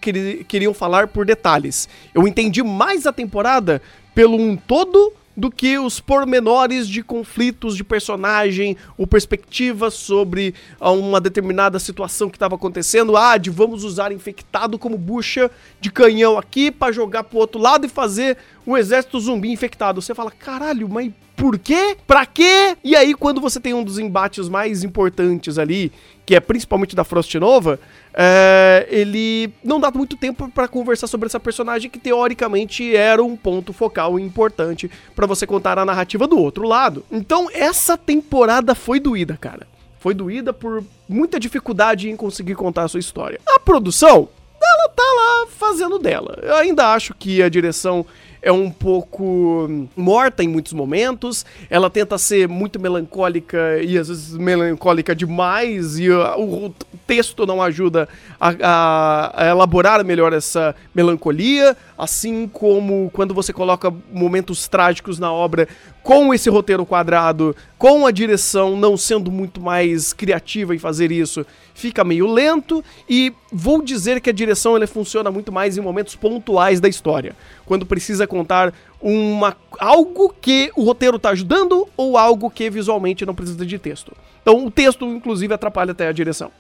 [0.47, 1.89] queriam falar por detalhes.
[2.15, 3.81] Eu entendi mais a temporada
[4.15, 10.91] pelo um todo do que os pormenores de conflitos de personagem ou perspectivas sobre ah,
[10.91, 13.17] uma determinada situação que estava acontecendo.
[13.17, 17.87] Ah, de vamos usar infectado como bucha de canhão aqui para jogar pro outro lado
[17.87, 20.01] e fazer um exército zumbi infectado.
[20.01, 21.97] Você fala, caralho, mas por quê?
[22.07, 22.77] Pra quê?
[22.85, 25.91] E aí, quando você tem um dos embates mais importantes ali,
[26.25, 27.81] que é principalmente da Frost Nova,
[28.15, 33.37] é, ele não dá muito tempo pra conversar sobre essa personagem que teoricamente era um
[33.37, 37.05] ponto focal importante pra você contar a narrativa do outro lado.
[37.11, 39.67] Então, essa temporada foi doída, cara.
[39.99, 43.41] Foi doída por muita dificuldade em conseguir contar a sua história.
[43.47, 44.29] A produção,
[44.61, 46.39] ela tá lá fazendo dela.
[46.43, 48.05] Eu ainda acho que a direção
[48.43, 51.47] é um pouco morta em muitos momentos.
[51.71, 56.75] Ela tenta ser muito melancólica e às vezes melancólica demais, e uh, o
[57.07, 58.09] texto não ajuda
[58.41, 61.77] a, a elaborar melhor essa melancolia.
[61.97, 65.69] Assim como quando você coloca momentos trágicos na obra
[66.03, 71.47] com esse roteiro quadrado, com a direção não sendo muito mais criativa em fazer isso,
[71.75, 76.17] fica meio lento e vou dizer que a direção ele funciona muito mais em momentos
[76.17, 82.51] pontuais da história, quando precisa contar uma algo que o roteiro tá ajudando ou algo
[82.51, 84.13] que visualmente não precisa de texto.
[84.43, 86.51] Então o texto inclusive atrapalha até a direção.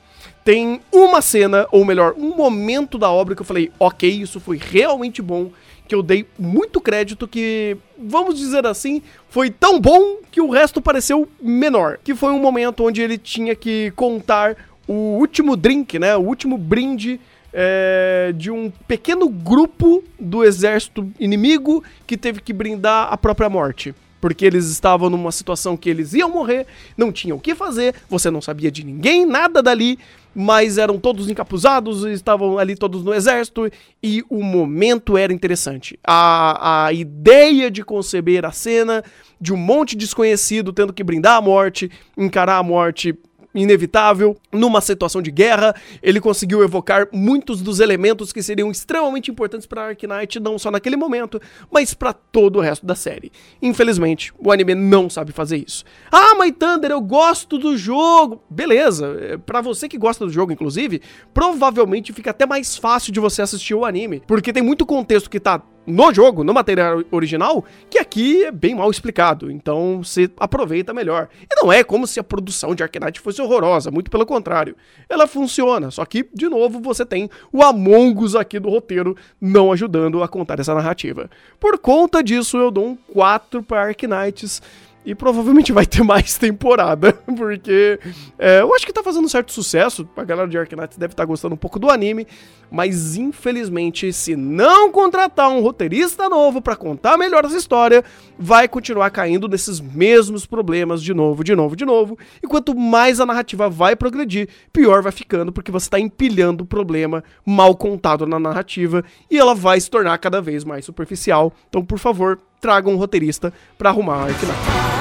[0.44, 4.56] Tem uma cena, ou melhor, um momento da obra que eu falei, ok, isso foi
[4.56, 5.50] realmente bom,
[5.92, 10.80] que eu dei muito crédito que, vamos dizer assim, foi tão bom que o resto
[10.80, 11.98] pareceu menor.
[12.02, 14.56] Que foi um momento onde ele tinha que contar
[14.88, 16.16] o último drink, né?
[16.16, 17.20] O último brinde
[17.52, 23.94] é, de um pequeno grupo do exército inimigo que teve que brindar a própria morte.
[24.22, 26.64] Porque eles estavam numa situação que eles iam morrer,
[26.96, 29.98] não tinham o que fazer, você não sabia de ninguém, nada dali,
[30.32, 33.68] mas eram todos encapuzados, estavam ali todos no exército
[34.00, 35.98] e o momento era interessante.
[36.06, 39.02] A, a ideia de conceber a cena
[39.40, 43.18] de um monte desconhecido tendo que brindar a morte, encarar a morte
[43.54, 45.74] inevitável numa situação de guerra.
[46.02, 50.70] Ele conseguiu evocar muitos dos elementos que seriam extremamente importantes para Ark Knight, não só
[50.70, 53.32] naquele momento, mas para todo o resto da série.
[53.60, 55.84] Infelizmente, o anime não sabe fazer isso.
[56.10, 58.42] Ah, mas Thunder, eu gosto do jogo.
[58.48, 61.00] Beleza, é, para você que gosta do jogo, inclusive,
[61.34, 65.40] provavelmente fica até mais fácil de você assistir o anime, porque tem muito contexto que
[65.40, 69.50] tá no jogo, no material original, que aqui é bem mal explicado.
[69.50, 71.28] Então você aproveita melhor.
[71.42, 74.76] E não é como se a produção de Arknight fosse horrorosa, muito pelo contrário.
[75.08, 79.72] Ela funciona, só que, de novo, você tem o Among Us aqui do roteiro não
[79.72, 81.28] ajudando a contar essa narrativa.
[81.58, 84.62] Por conta disso, eu dou um 4 para Arknights.
[85.04, 87.98] E provavelmente vai ter mais temporada, porque
[88.38, 90.08] é, eu acho que tá fazendo certo sucesso.
[90.16, 92.26] A galera de Arknights deve estar tá gostando um pouco do anime,
[92.70, 98.04] mas infelizmente, se não contratar um roteirista novo para contar melhor essa história,
[98.38, 102.16] vai continuar caindo nesses mesmos problemas de novo, de novo, de novo.
[102.42, 106.66] E quanto mais a narrativa vai progredir, pior vai ficando, porque você tá empilhando o
[106.66, 111.52] problema mal contado na narrativa e ela vai se tornar cada vez mais superficial.
[111.68, 114.91] Então, por favor, traga um roteirista para arrumar a Arknights.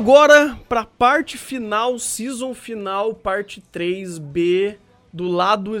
[0.00, 4.76] Agora para parte final, season final, parte 3B
[5.12, 5.76] do lado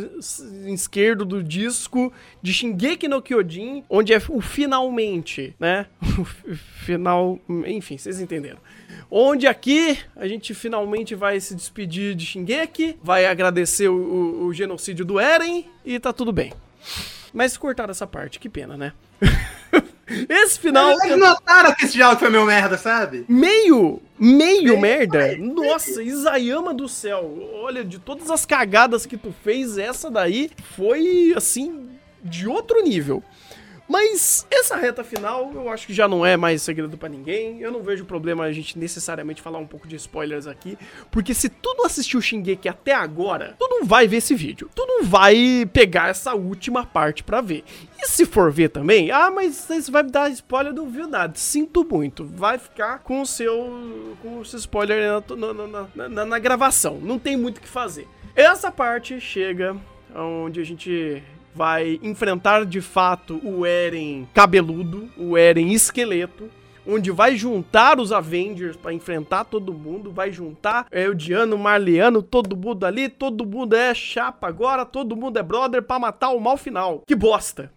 [0.66, 5.86] esquerdo do disco de Shingeki no Kyojin, onde é o finalmente, né?
[6.20, 6.24] O
[6.84, 8.58] final, enfim, vocês entenderam.
[9.10, 14.52] Onde aqui a gente finalmente vai se despedir de Shingeki, vai agradecer o, o, o
[14.52, 16.52] genocídio do Eren e tá tudo bem.
[17.32, 18.92] Mas cortaram essa parte, que pena, né?
[20.28, 20.96] Esse final.
[21.04, 23.24] Eles notaram que esse diálogo foi meio merda, sabe?
[23.28, 25.36] Meio, meio merda.
[25.36, 27.38] Nossa, Isayama do céu.
[27.62, 31.90] Olha, de todas as cagadas que tu fez, essa daí foi assim
[32.22, 33.22] de outro nível.
[33.90, 37.60] Mas essa reta final, eu acho que já não é mais segredo para ninguém.
[37.60, 40.78] Eu não vejo problema a gente necessariamente falar um pouco de spoilers aqui,
[41.10, 44.70] porque se tu não assistiu Shingeki até agora, tu não vai ver esse vídeo.
[44.76, 47.64] Tu não vai pegar essa última parte para ver.
[48.00, 51.32] E se for ver também, ah, mas você vai me dar spoiler, não viu nada.
[51.34, 52.24] Sinto muito.
[52.24, 57.00] Vai ficar com o seu com o seu spoiler na, na, na, na gravação.
[57.02, 58.06] Não tem muito o que fazer.
[58.36, 59.76] Essa parte chega
[60.14, 66.48] onde a gente vai enfrentar de fato o Eren cabeludo, o Eren esqueleto,
[66.86, 71.58] onde vai juntar os Avengers para enfrentar todo mundo, vai juntar é, o Diano, o
[71.58, 76.30] Marliano, todo mundo ali, todo mundo é chapa agora, todo mundo é brother para matar
[76.30, 77.02] o mal final.
[77.06, 77.70] Que bosta!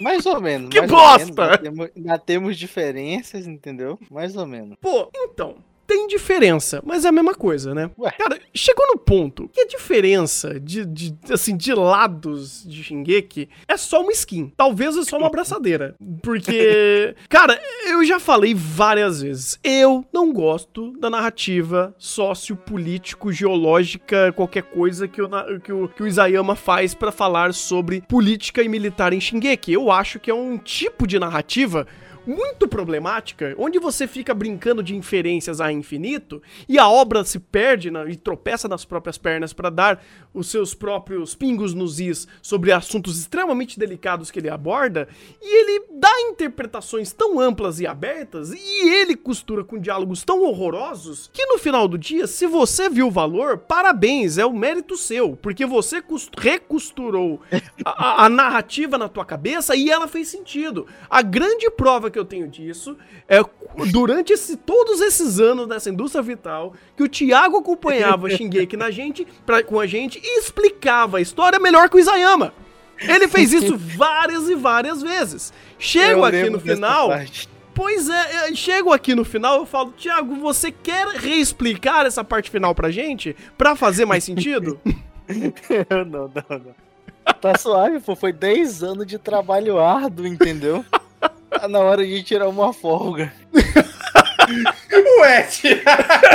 [0.00, 0.68] Mais ou menos.
[0.68, 0.94] Que bosta!
[0.96, 3.98] Ou menos, ainda, temos, ainda temos diferenças, entendeu?
[4.10, 4.76] Mais ou menos.
[4.80, 7.90] Pô, então, tem diferença, mas é a mesma coisa, né?
[7.98, 8.10] Ué.
[8.12, 13.76] Cara, chegou no ponto que a diferença de, de, assim, de lados de Shingeki é
[13.76, 14.52] só uma skin.
[14.56, 15.94] Talvez é só uma abraçadeira.
[16.22, 19.58] Porque, cara, eu já falei várias vezes.
[19.62, 25.28] Eu não gosto da narrativa sociopolítico, geológica, qualquer coisa que o,
[25.60, 29.72] que o, que o Isayama faz pra falar sobre política e militar em Shingeki.
[29.72, 31.86] Eu acho que é um tipo de narrativa
[32.26, 37.90] muito problemática, onde você fica brincando de inferências a infinito e a obra se perde
[37.90, 40.02] na- e tropeça nas próprias pernas para dar
[40.38, 45.08] os seus próprios pingos nos is sobre assuntos extremamente delicados que ele aborda,
[45.42, 51.30] e ele dá interpretações tão amplas e abertas, e ele costura com diálogos tão horrorosos,
[51.32, 55.36] que no final do dia, se você viu o valor, parabéns, é o mérito seu,
[55.40, 56.02] porque você
[56.36, 57.40] recosturou
[57.84, 60.86] a, a- narrativa na tua cabeça e ela fez sentido.
[61.08, 62.96] A grande prova que eu tenho disso
[63.28, 63.38] é
[63.90, 69.26] durante esse- todos esses anos nessa indústria vital que o Thiago acompanhava Shingeki na gente,
[69.44, 72.52] pra, com a gente explicava a história melhor que o Isayama.
[72.98, 75.52] Ele fez isso várias e várias vezes.
[75.78, 77.10] Chego Eu aqui no final.
[77.74, 82.50] Pois é, eu chego aqui no final, eu falo, Thiago, você quer reexplicar essa parte
[82.50, 83.36] final pra gente?
[83.58, 84.80] Pra fazer mais sentido?
[85.90, 86.86] não, não, não.
[87.34, 88.16] Tá suave, pô.
[88.16, 90.84] Foi 10 anos de trabalho árduo, entendeu?
[91.50, 93.32] Tá na hora de tirar uma folga.
[95.20, 95.82] Ué, tia,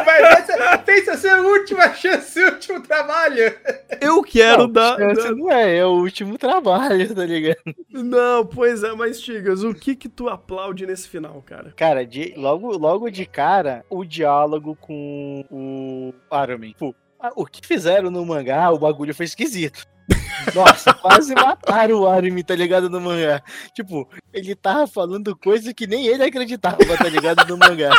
[0.06, 3.56] mas essa pensa ser a última chance, o último trabalho.
[4.00, 4.98] Eu quero não, dar.
[4.98, 7.58] chance dar- não é, é o último trabalho, tá ligado?
[7.90, 11.74] Não, pois é, mas Tigas, o que que tu aplaude nesse final, cara?
[11.76, 16.76] Cara, de- logo, logo de cara, o diálogo com o Armin.
[16.78, 16.94] Pô,
[17.36, 19.86] o que fizeram no mangá, o bagulho foi esquisito.
[20.54, 23.42] Nossa, quase mataram o Armin, tá ligado, no mangá.
[23.74, 27.92] Tipo, ele tava falando coisa que nem ele acreditava, tá ligado, no mangá.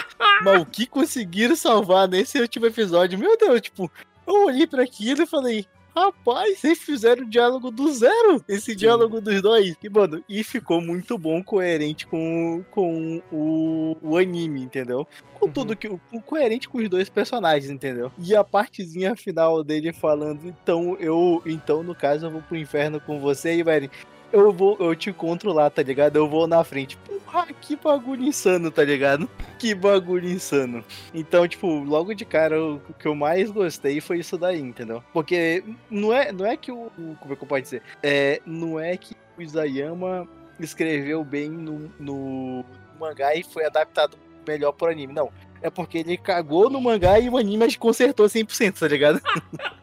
[0.42, 3.90] Mas o que conseguiram salvar nesse último episódio, meu Deus, tipo,
[4.26, 5.66] eu olhei pra aquilo e falei...
[5.94, 9.76] Rapaz, vocês fizeram o diálogo do zero, esse diálogo dos dois.
[9.82, 15.06] E, mano, e ficou muito bom, coerente com, com o, o anime, entendeu?
[15.34, 15.52] Com Uhum.
[15.52, 15.88] tudo que.
[15.88, 18.10] Com, coerente com os dois personagens, entendeu?
[18.18, 21.42] E a partezinha final dele falando, então eu.
[21.44, 23.90] Então, no caso, eu vou pro inferno com você e, velho.
[24.32, 26.16] Eu vou, eu te encontro lá, tá ligado?
[26.16, 26.96] Eu vou na frente.
[26.96, 29.28] Porra, que bagulho insano, tá ligado?
[29.58, 30.84] Que bagulho insano.
[31.14, 35.04] Então, tipo, logo de cara, o que eu mais gostei foi isso daí, entendeu?
[35.12, 36.90] Porque não é, não é que o.
[37.20, 37.82] Como é que eu posso dizer?
[38.02, 40.26] É, não é que o Isayama
[40.58, 42.64] escreveu bem no, no
[42.98, 45.12] mangá e foi adaptado melhor pro anime.
[45.12, 45.30] Não.
[45.60, 49.22] É porque ele cagou no mangá e o anime consertou 100%, tá ligado?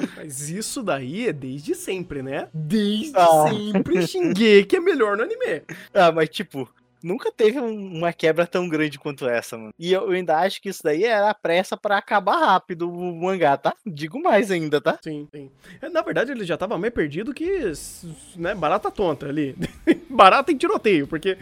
[0.16, 2.48] Mas isso daí é desde sempre, né?
[2.52, 3.46] Desde Ah.
[3.48, 5.62] sempre Shingeki é melhor no anime.
[5.94, 6.68] Ah, mas tipo,
[7.02, 9.70] nunca teve um- uma quebra tão grande quanto essa, mano.
[9.78, 13.56] E eu, ainda acho que isso daí era a pressa pra acabar rápido o mangá,
[13.56, 13.74] tá?
[13.86, 14.98] Digo mais ainda, tá?
[15.02, 15.50] Sim, sim.
[15.80, 17.72] É, Na verdade, ele já tava mais perdido que,
[18.36, 19.56] né, barata tonta ali.
[20.10, 21.38] barata em tiroteio, porque,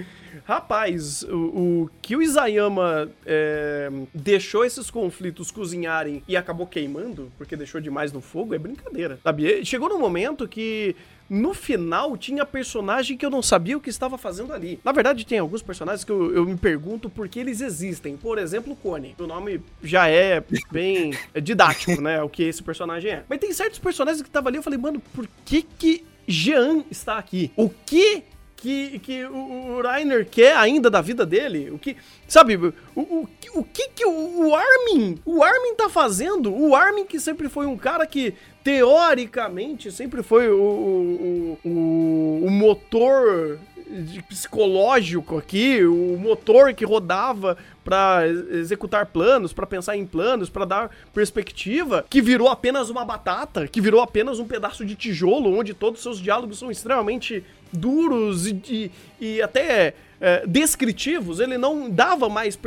[0.48, 7.54] rapaz, o, o que o Isayama é, deixou esses conflitos cozinharem e acabou queimando, porque
[7.54, 9.62] deixou demais no fogo, é brincadeira, sabe?
[9.66, 10.96] Chegou num momento que...
[11.28, 14.80] No final, tinha personagem que eu não sabia o que estava fazendo ali.
[14.82, 18.16] Na verdade, tem alguns personagens que eu, eu me pergunto por que eles existem.
[18.16, 19.14] Por exemplo, o Cone.
[19.18, 22.22] O nome já é bem didático, né?
[22.22, 23.24] O que esse personagem é.
[23.28, 27.18] Mas tem certos personagens que estavam ali, eu falei, mano, por que que Jean está
[27.18, 27.52] aqui?
[27.54, 28.24] O que
[28.60, 31.70] que, que o, o Rainer quer ainda da vida dele?
[31.70, 36.52] O que, sabe, o, o, o que que o, o Armin, o Armin tá fazendo?
[36.52, 43.58] O Armin que sempre foi um cara que teoricamente sempre foi o, o, o, motor
[44.28, 50.90] psicológico aqui, o motor que rodava pra executar planos, pra pensar em planos, pra dar
[51.14, 56.00] perspectiva, que virou apenas uma batata, que virou apenas um pedaço de tijolo, onde todos
[56.00, 57.42] os seus diálogos são extremamente
[57.72, 61.40] duros e, e, e até é, descritivos.
[61.40, 62.58] Ele não dava mais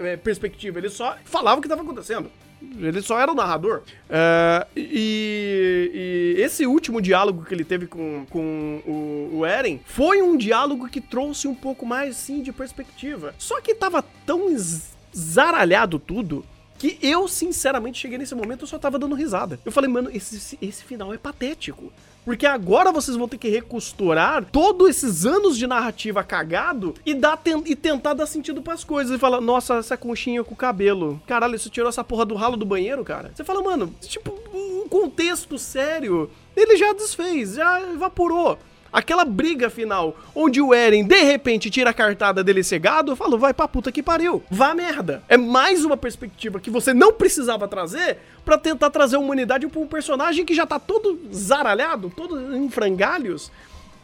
[0.00, 2.30] é, perspectiva, ele só falava o que estava acontecendo.
[2.78, 3.82] Ele só era o narrador.
[4.08, 10.20] É, e, e esse último diálogo que ele teve com, com o, o Eren foi
[10.20, 13.34] um diálogo que trouxe um pouco mais, sim, de perspectiva.
[13.38, 14.54] Só que tava tão
[15.16, 16.44] zaralhado tudo
[16.78, 19.58] que eu, sinceramente, cheguei nesse momento e só tava dando risada.
[19.64, 21.92] Eu falei, mano, esse- esse final é patético.
[22.24, 27.36] Porque agora vocês vão ter que recosturar todos esses anos de narrativa cagado e, dar,
[27.36, 29.16] ten- e tentar dar sentido pras coisas.
[29.16, 31.20] E falar, nossa, essa conchinha com o cabelo.
[31.26, 33.30] Caralho, isso tirou essa porra do ralo do banheiro, cara.
[33.34, 38.58] Você fala, mano, tipo, um contexto sério, ele já desfez, já evaporou.
[38.92, 43.38] Aquela briga final, onde o Eren de repente tira a cartada dele cegado, eu falo,
[43.38, 44.42] vai pra puta que pariu.
[44.50, 45.22] Vá merda.
[45.28, 49.86] É mais uma perspectiva que você não precisava trazer pra tentar trazer humanidade pra um
[49.86, 53.52] personagem que já tá todo zaralhado, todo em frangalhos.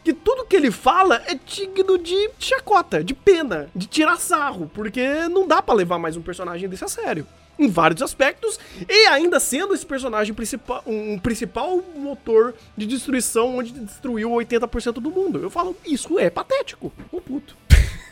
[0.05, 5.29] Que tudo que ele fala é digno de chacota, de pena, de tirar sarro, porque
[5.29, 7.27] não dá pra levar mais um personagem desse a sério
[7.59, 13.73] em vários aspectos, e ainda sendo esse personagem principal, um principal motor de destruição onde
[13.73, 15.39] destruiu 80% do mundo.
[15.43, 16.93] Eu falo, isso é patético.
[17.11, 17.57] Ô puto.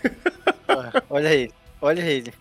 [1.11, 2.33] Olha ele, olha ele.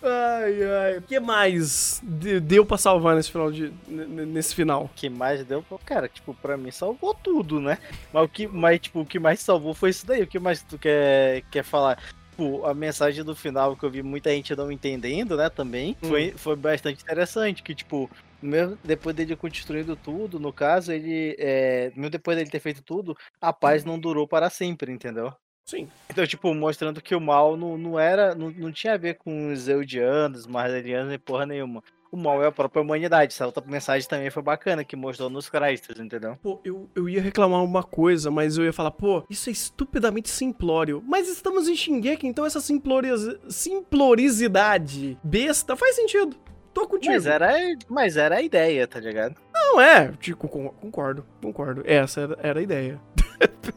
[0.00, 0.98] Ai, ai.
[0.98, 3.72] O que mais de- deu pra salvar nesse final de.
[3.88, 4.84] nesse final?
[4.84, 7.78] O que mais deu, cara, tipo, pra mim salvou tudo, né?
[8.12, 10.22] Mas o que mais, tipo, o que mais salvou foi isso daí.
[10.22, 11.98] O que mais tu quer, quer falar?
[12.38, 16.30] Tipo, a mensagem do final que eu vi muita gente não entendendo, né, também, foi,
[16.30, 18.08] foi bastante interessante, que, tipo,
[18.40, 23.16] mesmo depois dele construindo tudo, no caso, ele, é, mesmo depois dele ter feito tudo,
[23.40, 25.34] a paz não durou para sempre, entendeu?
[25.66, 25.88] Sim.
[26.08, 29.52] Então, tipo, mostrando que o mal não, não era, não, não tinha a ver com
[29.52, 31.82] os Eldianos, Marlerianos e porra nenhuma.
[32.10, 33.32] O mal é a própria humanidade.
[33.32, 36.36] Essa outra mensagem também foi bacana, que mostrou nos créditos, entendeu?
[36.42, 40.30] Pô, eu, eu ia reclamar uma coisa, mas eu ia falar, pô, isso é estupidamente
[40.30, 41.02] simplório.
[41.06, 43.20] Mas estamos em Shingeki, então essa simploriz...
[43.48, 46.36] simplorisidade besta faz sentido.
[46.72, 47.12] Tô contigo.
[47.12, 47.52] Mas era,
[47.88, 49.34] mas era a ideia, tá ligado?
[49.70, 51.82] Não é, tipo, con- concordo, concordo.
[51.84, 53.00] Essa era, era a ideia.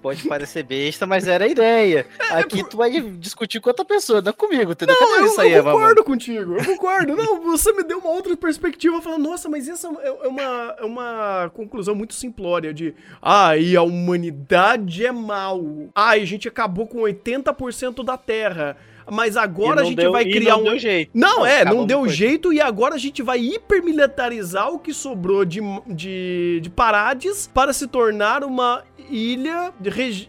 [0.01, 2.07] Pode parecer besta, mas era a ideia.
[2.31, 4.95] Aqui tu vai discutir com outra pessoa, não comigo, entendeu?
[4.97, 7.15] Cadê Não, eu, isso aí, eu Eva, concordo contigo, eu concordo.
[7.15, 10.83] Não, você me deu uma outra perspectiva falando, nossa, mas essa é é uma, é
[10.85, 15.61] uma conclusão muito simplória de, ah, e a humanidade é mal.
[15.93, 18.77] Ah, e a gente acabou com 80% da Terra.
[19.09, 20.63] Mas agora a gente deu- vai criar não um.
[20.65, 21.11] deu jeito.
[21.13, 25.59] Não, é, não deu jeito e agora a gente vai hipermilitarizar o que sobrou de,
[25.87, 29.71] de, de Parades para se tornar uma ilha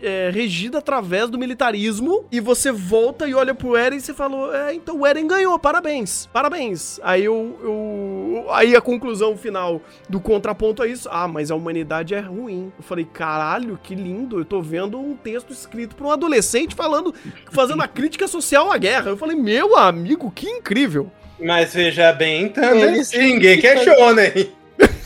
[0.02, 2.24] é, regida através do militarismo.
[2.30, 5.58] E você volta e olha pro Eren e você falou: É, então o Eren ganhou,
[5.58, 6.98] parabéns, parabéns.
[7.02, 12.14] Aí eu, eu- Aí a conclusão final do contraponto é isso: Ah, mas a humanidade
[12.14, 12.72] é ruim.
[12.78, 17.14] Eu falei: Caralho, que lindo, eu tô vendo um texto escrito por um adolescente falando,
[17.50, 19.10] fazendo a crítica social à guerra.
[19.10, 21.10] Eu falei: Meu amigo, que incrível.
[21.40, 23.02] Mas veja bem, então, né?
[23.14, 24.50] Ninguém fica- shonen.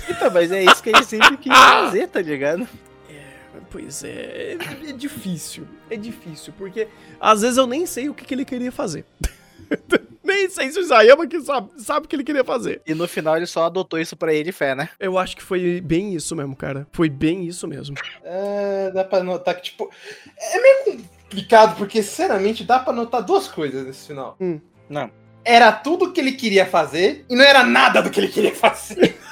[0.08, 2.66] Então, mas é isso que ele sempre quis fazer, tá ligado?
[3.76, 5.68] Pois é, é, é difícil.
[5.90, 6.88] É difícil, porque
[7.20, 9.04] às vezes eu nem sei o que, que ele queria fazer.
[10.24, 12.80] nem sei se o Isayama que sabe, sabe o que ele queria fazer.
[12.86, 14.88] E no final ele só adotou isso pra ele fé, né?
[14.98, 16.86] Eu acho que foi bem isso mesmo, cara.
[16.90, 17.94] Foi bem isso mesmo.
[18.24, 19.90] É, dá pra notar que, tipo.
[20.38, 24.38] É meio complicado, porque, sinceramente, dá pra notar duas coisas nesse final.
[24.40, 24.58] Hum.
[24.88, 25.10] Não.
[25.44, 29.18] Era tudo que ele queria fazer e não era nada do que ele queria fazer.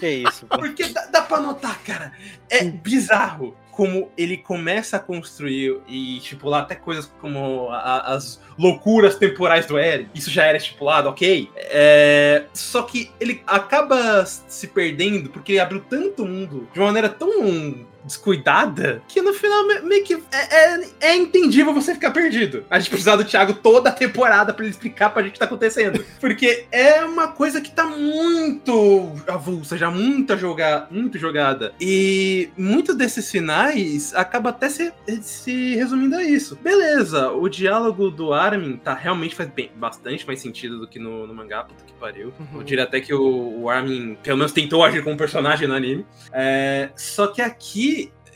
[0.00, 0.58] Que isso, pô.
[0.58, 2.12] Porque dá, dá pra notar, cara.
[2.48, 9.14] É bizarro como ele começa a construir e estipular até coisas como a- as loucuras
[9.16, 10.06] temporais do Eren.
[10.14, 11.48] Isso já era estipulado, ok.
[11.56, 17.08] É, só que ele acaba se perdendo porque ele abriu tanto mundo de uma maneira
[17.08, 22.64] tão descuidada que no final me- meio que é, é, é entendível você ficar perdido.
[22.70, 25.38] A gente precisava do Thiago toda a temporada pra ele explicar pra gente o que
[25.38, 26.04] tá acontecendo.
[26.20, 31.72] Porque é uma coisa que tá muito avulsa, já muita joga, muito jogada.
[31.80, 34.92] E muitos desses finais acaba até se,
[35.22, 36.56] se resumindo a isso.
[36.62, 41.26] Beleza, o diálogo do Armin tá realmente faz bem, bastante mais sentido do que no,
[41.26, 42.32] no mangá, puta que pariu.
[42.38, 42.58] Uhum.
[42.58, 46.06] Eu diria até que o, o Armin, pelo menos, tentou agir como personagem no anime.
[46.32, 47.89] É, só que aqui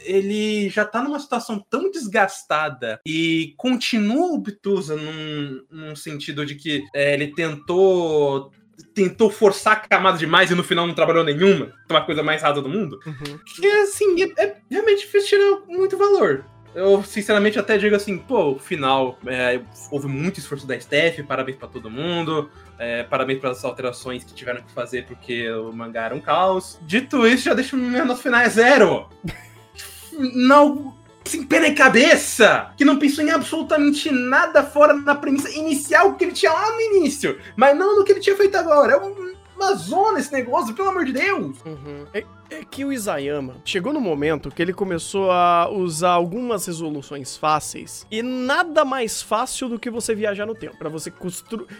[0.05, 6.85] ele já tá numa situação tão desgastada e continua obtusa num, num sentido de que
[6.95, 8.51] é, ele tentou
[8.93, 12.23] tentou forçar a camada demais e no final não trabalhou nenhuma, que é uma coisa
[12.23, 13.39] mais rasa do mundo, Uhum.
[13.57, 16.45] que assim, é, é realmente difícil tirar muito valor.
[16.75, 19.61] Eu, sinceramente, até digo assim, pô, final, é,
[19.93, 24.61] houve muito esforço da Steph, parabéns pra todo mundo, é, parabéns pelas alterações que tiveram
[24.61, 26.77] que fazer, porque o mangá era um caos.
[26.83, 29.09] Dito isso, já deixa o meu nosso final é zero.
[30.19, 30.95] Não,
[31.25, 36.25] sem pé na cabeça, que não pensou em absolutamente nada fora da premissa inicial que
[36.25, 38.93] ele tinha lá no início, mas não no que ele tinha feito agora.
[38.93, 41.57] É um- uma zona esse negócio, pelo amor de Deus.
[41.65, 42.07] Uhum.
[42.13, 47.37] É, é que o Isayama chegou no momento que ele começou a usar algumas resoluções
[47.37, 51.13] fáceis e nada mais fácil do que você viajar no tempo, Pra você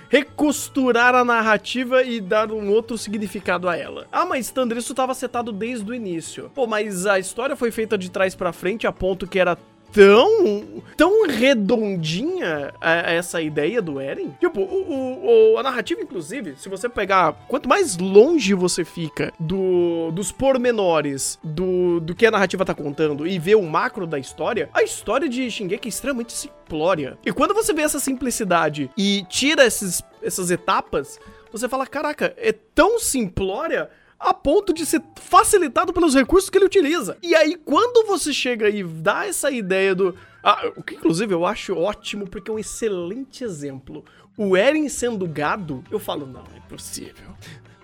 [0.09, 4.07] recosturar a narrativa e dar um outro significado a ela.
[4.11, 6.51] Ah, mas Thunder, isso tava setado desde o início.
[6.55, 9.59] Pô, mas a história foi feita de trás pra frente a ponto que era
[9.95, 14.31] tão, tão redondinha a- a essa ideia do Eren.
[14.41, 17.33] Tipo, o, o- a narrativa, inclusive, se você pegar.
[17.49, 23.27] Quanto mais longe você fica do, dos pormenores do, do que a narrativa tá contando
[23.27, 27.17] e ver o macro da história, a história de Shingeki é extremamente simplória.
[27.25, 31.19] E quando você vê essa simplicidade e tira esses, essas etapas,
[31.53, 33.89] você fala: caraca, é tão simplória
[34.19, 37.17] a ponto de ser facilitado pelos recursos que ele utiliza.
[37.23, 40.15] E aí, quando você chega e dá essa ideia do.
[40.43, 44.05] Ah, o que inclusive eu acho ótimo, porque é um excelente exemplo.
[44.37, 47.35] O Eren sendo gado, eu falo, não, é impossível.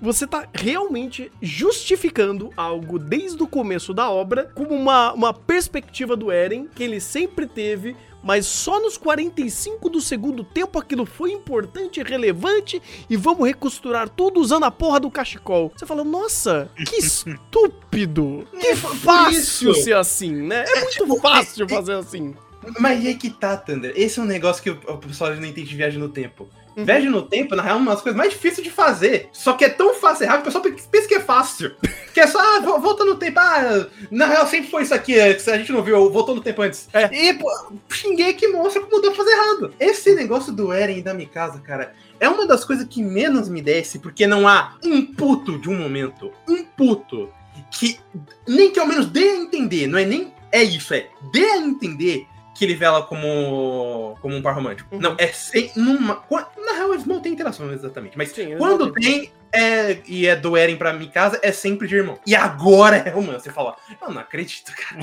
[0.01, 6.31] Você tá realmente justificando algo desde o começo da obra como uma, uma perspectiva do
[6.31, 12.01] Eren que ele sempre teve, mas só nos 45 do segundo tempo aquilo foi importante
[12.01, 15.73] e relevante e vamos recosturar tudo usando a porra do cachecol.
[15.77, 18.47] Você fala, nossa, que estúpido!
[18.59, 20.65] Que É, fácil ser assim, né?
[20.67, 22.35] É muito fácil fazer assim.
[22.79, 23.93] Mas e aí que tá, Thunder?
[23.97, 26.49] Esse é um negócio que o o pessoal não entende de viagem no tempo.
[26.77, 29.29] Viagem no tempo, na real, é uma das coisas mais difíceis de fazer.
[29.33, 31.73] Só que é tão fácil e rápido, o pessoal pensa que é fácil.
[32.13, 33.39] Que é só, ah, vo- volta no tempo.
[33.39, 36.41] Ah, na real, sempre foi isso aqui, é, que a gente não viu, voltou no
[36.41, 36.89] tempo antes.
[36.93, 37.09] É.
[37.15, 37.49] E, pô,
[37.89, 39.73] xinguei que mostra como deu pra fazer errado.
[39.79, 43.63] Esse negócio do Eren e da Mikasa, cara, é uma das coisas que menos me
[43.63, 47.29] desce, porque não há um puto de um momento, um puto,
[47.71, 48.01] que
[48.49, 51.59] nem que ao menos dê a entender, não é nem é isso, é dê a
[51.59, 52.27] entender
[52.61, 54.95] que ele vela como, como um par romântico.
[54.95, 55.01] Uhum.
[55.01, 55.73] Não, é sem.
[55.75, 56.23] Numa,
[56.59, 58.19] na real, eles não têm interação exatamente.
[58.19, 62.19] Mas Sim, quando tem, é, e é do Eren pra Mikasa, é sempre de irmão.
[62.27, 63.45] E agora é romance.
[63.45, 65.01] Você fala, eu não acredito, cara.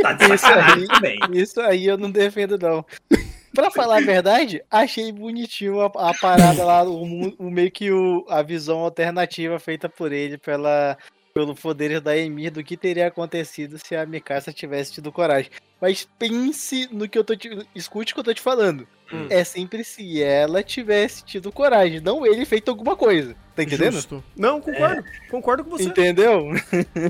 [0.00, 0.86] Tá de Isso aí.
[0.86, 1.18] também.
[1.32, 2.86] Isso aí eu não defendo, não.
[3.52, 7.02] Pra falar a verdade, achei bonitinho a, a parada lá, o,
[7.36, 10.96] o meio que o, a visão alternativa feita por ele pela,
[11.32, 15.50] pelo poder da Emir do que teria acontecido se a Mikasa tivesse tido coragem.
[15.80, 18.86] Mas pense no que eu tô te, escute o que eu tô te falando.
[19.12, 19.26] Hum.
[19.28, 23.34] É sempre se ela tivesse tido coragem, não ele feito alguma coisa.
[23.54, 23.92] Tá entendendo?
[23.92, 24.24] Justo.
[24.34, 25.04] Não, concordo.
[25.30, 25.84] Concordo com você.
[25.84, 26.50] Entendeu?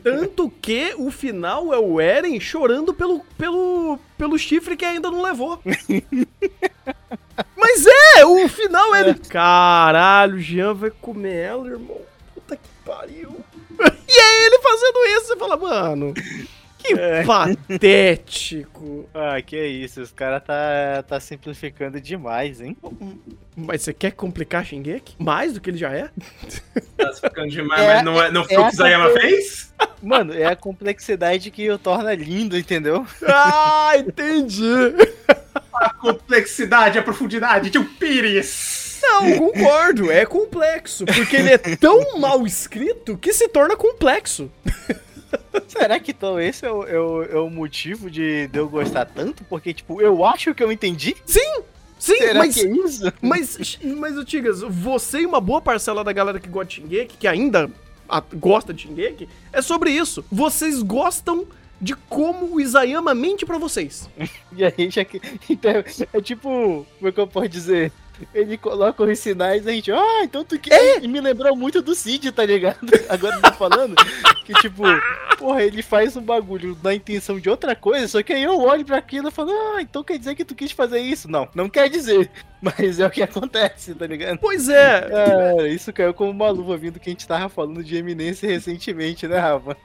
[0.03, 5.23] Tanto que o final é o Eren chorando pelo, pelo, pelo chifre que ainda não
[5.23, 5.61] levou.
[7.57, 9.15] Mas é, o final é ele.
[9.15, 12.01] Caralho, o Jean vai comer ela, irmão.
[12.35, 13.37] Puta que pariu.
[14.15, 15.27] E é ele fazendo isso.
[15.29, 16.13] Você fala, mano,
[16.79, 17.25] que É.
[17.25, 19.09] patético.
[19.15, 22.77] Ah, que isso, os caras tá, tá simplificando demais, hein?
[23.57, 25.15] Mas você quer complicar Shingeki?
[25.19, 26.11] Mais do que ele já é?
[26.97, 29.73] Tá ficando demais, É- mas não, é, não foi é o que Zayama fez?
[30.03, 33.05] Mano, é a complexidade que o torna lindo, entendeu?
[33.27, 34.63] Ah, entendi.
[35.75, 38.82] A complexidade, a profundidade de um pires.
[39.03, 41.05] Não, concordo, é complexo.
[41.05, 44.51] Porque ele é tão mal escrito que se torna complexo.
[45.67, 49.45] Será que então esse é o, é o, é o motivo de, eu gostar tanto?
[49.45, 51.17] Porque, tipo, eu acho que eu entendi.
[51.25, 51.63] Sim,
[51.99, 53.13] Será mas, que é isso?
[53.23, 57.29] mas, mas, Tigas, você e uma boa parcela da galera que gosta de Shingeki, que
[57.29, 57.71] ainda
[58.09, 60.25] a- gosta de Shingeki, é sobre isso.
[60.31, 61.47] Vocês gostam
[61.81, 64.09] de como o Isayama mente pra vocês.
[64.55, 65.21] E aí já que.
[65.49, 65.71] Então,
[66.13, 67.91] é tipo, como é que eu posso dizer?
[68.35, 70.71] Ele coloca os sinais e a gente, ah, então tu que.
[71.03, 72.79] E me lembrou muito do Cid, tá ligado?
[73.09, 73.95] Agora tô falando
[74.45, 74.83] que, tipo,
[75.39, 78.85] porra, ele faz um bagulho na intenção de outra coisa, só que aí eu olho
[78.85, 81.31] pra aquilo e falo, ah, então quer dizer que tu quis fazer isso?
[81.31, 82.31] Não, não quer dizer.
[82.63, 84.39] Mas é o que acontece, tá ligado?
[84.39, 87.97] Pois é, É, isso caiu como uma luva vindo que a gente tava falando de
[87.97, 89.77] eminência recentemente, né, Rafa?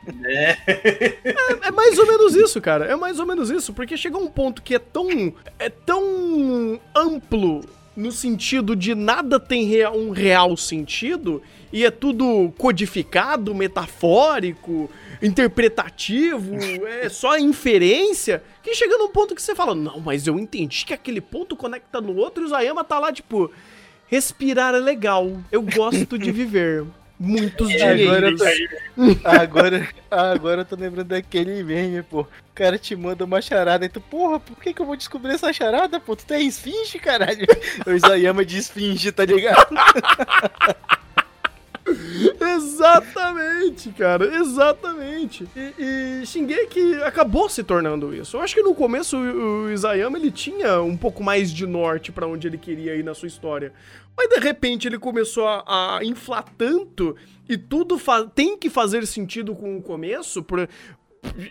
[1.64, 2.86] é mais ou menos isso, cara.
[2.86, 7.62] É mais ou menos isso, porque chega um ponto que é tão é tão amplo
[7.98, 11.42] no sentido de nada tem um real sentido
[11.74, 14.88] e é tudo codificado, metafórico,
[15.20, 16.56] interpretativo,
[17.02, 20.94] é só inferência, que chega num ponto que você fala: "Não, mas eu entendi que
[20.94, 23.52] aquele ponto conecta no outro e o Zayama tá lá tipo,
[24.06, 25.36] respirar é legal.
[25.52, 26.86] Eu gosto de viver
[27.20, 32.22] muitos É, agora eu dinheiros." tô, agora, agora eu tô lembrando daquele meme, pô.
[32.22, 35.34] O cara te manda uma charada e tu, porra, por que que eu vou descobrir
[35.34, 36.16] essa charada, pô?
[36.16, 37.46] Tu tem esfinge, caralho?
[37.86, 39.68] O Isayama de esfinge, tá ligado?
[42.58, 45.48] Exatamente, cara, exatamente.
[45.56, 48.38] E, e Shingeki acabou se tornando isso.
[48.38, 52.28] Eu acho que no começo o, Isayama ele tinha um pouco mais de norte pra
[52.28, 53.72] onde ele queria ir na sua história.
[54.16, 57.16] Mas de repente ele começou a, a inflar tanto
[57.48, 58.00] e tudo
[58.34, 60.68] tem que fazer sentido com o começo, por,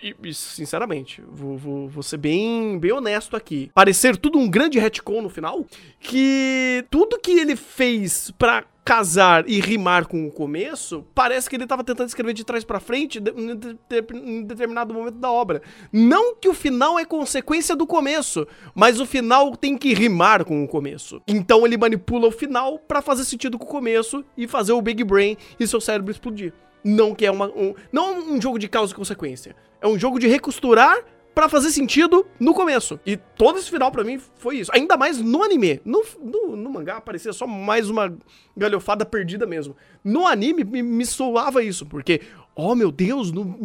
[0.02, 3.70] e- e, sinceramente, vou, vou, vou ser bem, bem honesto aqui.
[3.74, 5.64] Parecer tudo um grande retcon no final,
[6.00, 11.66] que tudo que ele fez pra casar e rimar com o começo, parece que ele
[11.66, 13.22] tava tentando escrever de trás pra frente em
[13.56, 15.60] de- de- em determinado momento da obra.
[15.92, 18.46] Não que o final é consequência do começo,
[18.76, 21.20] mas o final tem que rimar com o começo.
[21.26, 25.02] Então ele manipula o final pra fazer sentido com o começo e fazer o Big
[25.02, 26.52] Brain e seu cérebro explodir.
[26.86, 29.56] Não que é uma, um, não um jogo de causa e consequência.
[29.80, 30.96] É um jogo de recosturar
[31.34, 33.00] pra fazer sentido no começo.
[33.04, 34.70] E todo esse final pra mim foi isso.
[34.72, 35.80] Ainda mais no anime.
[35.84, 38.16] No, no, no mangá parecia só mais uma
[38.56, 39.76] galhofada perdida mesmo.
[40.04, 42.22] No anime me, me soava isso, porque,
[42.56, 43.58] oh meu Deus, no,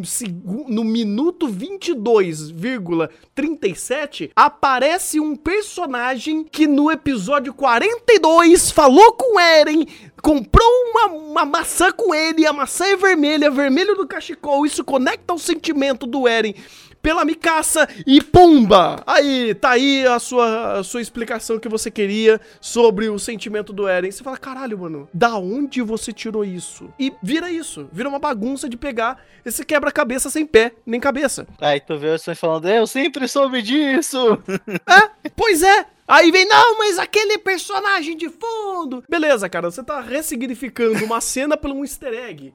[0.67, 9.85] no minuto 22,37 aparece um personagem que no episódio 42 falou com Eren,
[10.21, 15.33] comprou uma, uma maçã com ele, a maçã é vermelha, vermelho do cachecol, isso conecta
[15.33, 16.53] o sentimento do Eren
[17.01, 19.01] pela Mikasa e pumba!
[19.05, 23.87] Aí, tá aí a sua, a sua explicação que você queria sobre o sentimento do
[23.87, 24.11] Eren.
[24.11, 26.93] Você fala, caralho, mano, da onde você tirou isso?
[26.99, 31.47] E vira isso, vira uma bagunça de pegar esse quebra-cabeça sem pé, nem cabeça.
[31.59, 34.37] Aí tu vê o Sony falando, eu sempre soube disso.
[35.35, 35.85] Pois é!
[36.07, 39.01] Aí vem, não, mas aquele personagem de fundo.
[39.09, 42.53] Beleza, cara, você tá ressignificando uma cena por um easter egg.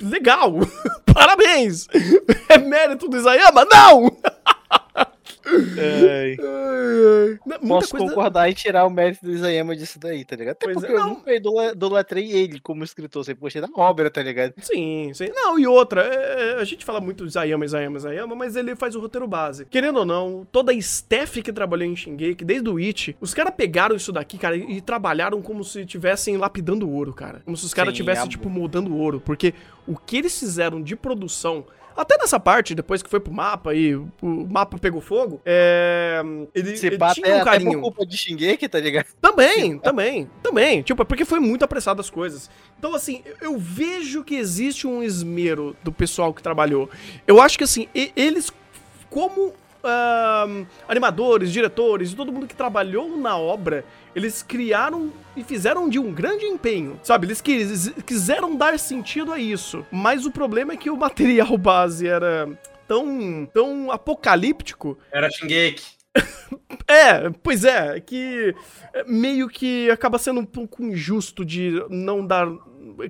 [0.00, 0.54] Legal!
[1.12, 1.88] Parabéns!
[2.48, 3.64] É mérito do Isayama?
[3.64, 4.16] Não!
[5.52, 7.58] Ai, Ai, ai.
[7.68, 10.52] Posso coisa- concordar e tirar o mérito do Isayama disso daí, tá ligado?
[10.54, 11.08] Até Pois é, porque eu não.
[11.14, 14.54] nunca idole- idolatrei ele como escritor, sempre gostei da obra, tá ligado?
[14.58, 15.28] Sim, sim.
[15.34, 19.00] Não, e outra, é, a gente fala muito Isayama, Isayama, Isayama, mas ele faz o
[19.00, 19.64] roteiro base.
[19.66, 23.54] Querendo ou não, toda a staff que trabalhou em Shingeki, desde o It, os caras
[23.56, 27.42] pegaram isso daqui, cara, e, trabalharam como se estivessem lapidando ouro, cara.
[27.44, 29.20] Como se os caras estivessem, tipo, moldando ouro.
[29.20, 29.54] Porque
[29.86, 31.64] o que eles fizeram de produção...
[31.96, 36.20] Até nessa parte, depois que foi pro mapa e o mapa pegou fogo, é.
[36.54, 37.72] Ele, ele pá, tinha até, um até carinho.
[37.72, 39.06] por culpa de Shingeki, tá ligado?
[39.20, 40.82] Também, também, também.
[40.82, 42.50] Tipo, é porque foi muito apressado as coisas.
[42.78, 46.88] Então, assim, eu- vejo que existe um esmero do pessoal que trabalhou.
[47.26, 48.50] Eu acho que, assim, eles,
[49.10, 49.52] como
[49.84, 55.98] ahn, animadores, diretores e todo mundo que trabalhou na obra, eles criaram e fizeram de
[55.98, 56.98] um grande empenho.
[57.02, 59.84] Sabe, eles quis- quiseram dar sentido a isso.
[59.90, 60.96] Mas o problema é que o
[61.46, 62.48] material base era
[62.86, 65.84] tão, tão apocalíptico Era Shingeki.
[66.86, 68.54] é, pois é, que
[69.06, 72.48] meio que acaba sendo um pouco injusto de não dar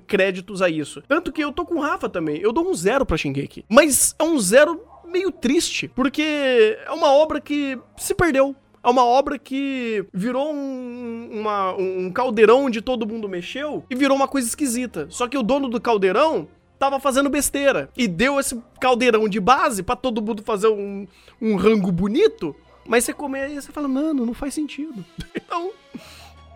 [0.07, 1.01] créditos a isso.
[1.07, 3.65] Tanto que eu tô com o Rafa também, eu dou um zero pra Shingeki.
[3.67, 4.81] Mas é um zero
[5.13, 8.55] meio triste, porque é uma obra que se perdeu.
[8.83, 14.17] É uma obra que virou um, uma- um caldeirão onde todo mundo mexeu e virou
[14.17, 15.07] uma coisa esquisita.
[15.09, 19.83] Só que o dono do caldeirão tava fazendo besteira e deu esse caldeirão de base
[19.83, 21.07] pra todo mundo fazer um,
[21.41, 22.53] um rango bonito.
[22.85, 25.05] Mas você comer aí, você fala, mano, não faz sentido.
[25.33, 25.71] Então,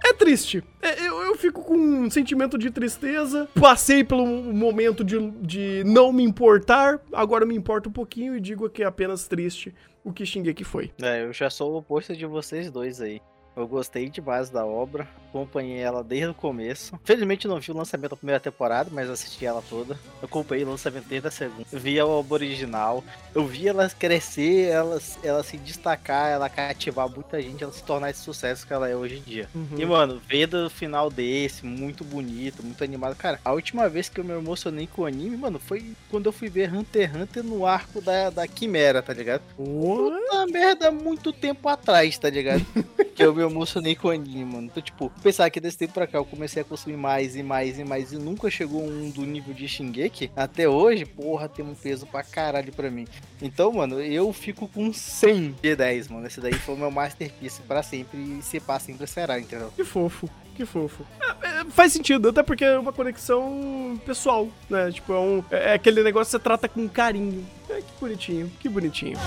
[0.04, 0.64] é triste.
[0.82, 3.48] É, eu, eu fico com um sentimento de tristeza.
[3.60, 7.00] Passei pelo momento de, de não me importar.
[7.12, 9.74] Agora me importo um pouquinho e digo que é apenas triste
[10.04, 10.92] o que Shingeki foi.
[11.02, 13.22] É, eu já sou o oposto de vocês dois aí.
[13.56, 15.08] Eu gostei demais da obra,
[15.38, 17.00] acompanhei ela desde o começo.
[17.04, 19.94] Felizmente não vi o lançamento da primeira temporada, mas assisti ela toda.
[20.22, 21.66] Eu acompanhei o lançamento desde a segunda.
[21.72, 23.04] Vi a obra original.
[23.34, 28.10] Eu vi ela crescer, ela, ela se destacar, ela cativar muita gente, ela se tornar
[28.10, 29.50] esse sucesso que ela é hoje em dia.
[29.78, 33.16] E, mano, vendo o final desse, muito bonito, muito animado.
[33.16, 36.32] Cara, a última vez que eu me emocionei com o anime, mano, foi quando eu
[36.32, 39.42] fui ver Hunter x Hunter no arco da, da Quimera, tá ligado?
[39.58, 40.18] What?
[40.28, 42.66] Puta merda, muito tempo atrás, tá ligado?
[43.16, 44.68] que eu me emocionei com o anime, mano.
[44.68, 47.78] Então, tipo, pensar que desse tempo pra cá eu comecei a consumir mais e mais
[47.78, 51.76] e mais e nunca chegou um do nível de Shingeki, até hoje, porra, tem um
[51.76, 53.06] peso pra caralho pra mim.
[53.42, 56.28] Então, mano, eu fico com 100 de 10, mano.
[56.28, 59.70] Esse daí foi o meu masterpiece pra sempre e se pá sempre será, entendeu?
[59.76, 61.06] Que fofo, que fofo.
[61.20, 64.90] É, é, faz sentido, até porque é uma conexão pessoal, né?
[64.94, 67.46] Tipo, é, um, é aquele negócio que você trata com carinho.
[67.70, 69.18] É, que bonitinho, que bonitinho.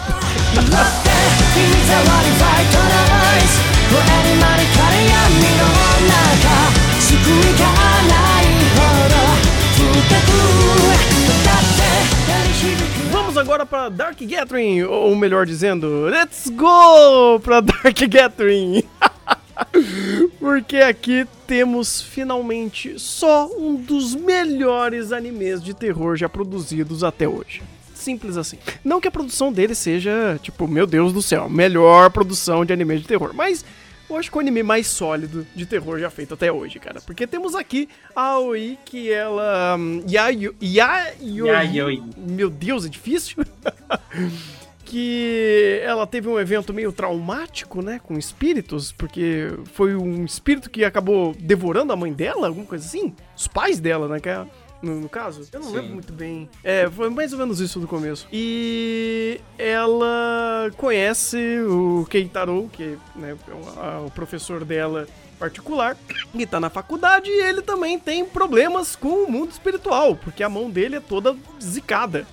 [13.11, 18.83] Vamos agora para Dark Gathering, ou melhor dizendo, let's go para Dark Gathering.
[20.39, 27.63] Porque aqui temos finalmente só um dos melhores animes de terror já produzidos até hoje.
[27.95, 28.59] Simples assim.
[28.83, 32.99] Não que a produção dele seja, tipo, meu Deus do céu, melhor produção de anime
[32.99, 33.65] de terror, mas
[34.11, 37.01] eu acho que o anime mais sólido de terror já feito até hoje, cara.
[37.01, 39.77] Porque temos aqui a Aoi, que ela.
[39.79, 41.49] hum, Yayo, Yayoi.
[41.49, 42.03] Yayoi.
[42.17, 43.45] Meu Deus, é difícil.
[44.85, 50.85] que ela teve um evento meio traumático, né, com espíritos, porque foi um espírito que
[50.85, 53.15] acabou devorando a mãe dela, alguma coisa assim.
[53.37, 54.45] Os pais dela, né, que é-
[54.83, 55.47] no, no caso.
[55.53, 55.77] Eu não Sim.
[55.77, 56.49] lembro muito bem.
[56.63, 58.27] É, foi mais ou menos isso no começo.
[58.33, 65.07] E ela conhece o Keitaro, que né, é o, professor dela
[65.39, 65.97] particular,
[66.33, 70.51] que tá na faculdade e ele também tem problemas com o mundo espiritual, porque a
[70.51, 72.27] mão dele é toda zicada.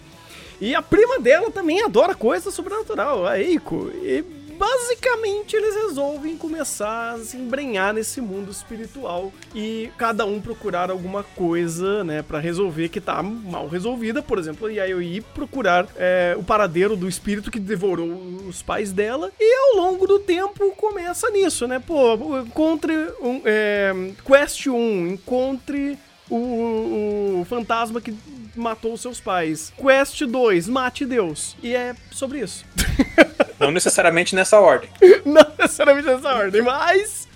[0.60, 3.92] E a prima dela também adora coisa sobrenatural, a Eiko.
[4.04, 4.26] E
[4.58, 11.24] basicamente eles resolvem começar a se embrenhar nesse mundo espiritual e cada um procurar alguma
[11.24, 14.22] coisa, né, Pra resolver que tá mal resolvida.
[14.22, 18.10] Por exemplo, a Yayoi procurar é, o paradeiro do espírito que devorou
[18.48, 19.32] os pais dela.
[19.40, 21.80] E ao longo do tempo começa nisso, né?
[21.80, 23.42] Pô, encontre um.
[23.46, 23.94] É,
[24.26, 25.98] quest 1, encontre
[26.30, 28.16] o, o fantasma que
[28.56, 29.72] matou seus pais.
[29.78, 31.56] Quest 2, mate Deus.
[31.62, 32.66] E é sobre isso.
[33.60, 34.90] Não necessariamente nessa ordem.
[35.26, 37.28] Não necessariamente nessa ordem, mas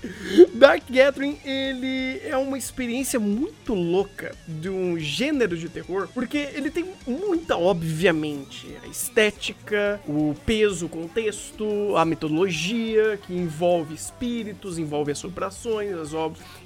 [0.54, 6.72] Dark Gathering, ele é uma experiência muito louca de um gênero de terror, porque ele
[6.72, 15.12] tem muita, obviamente, a estética, o peso, o contexto, a metodologia, que envolve espíritos, envolve
[15.12, 15.92] assombrações,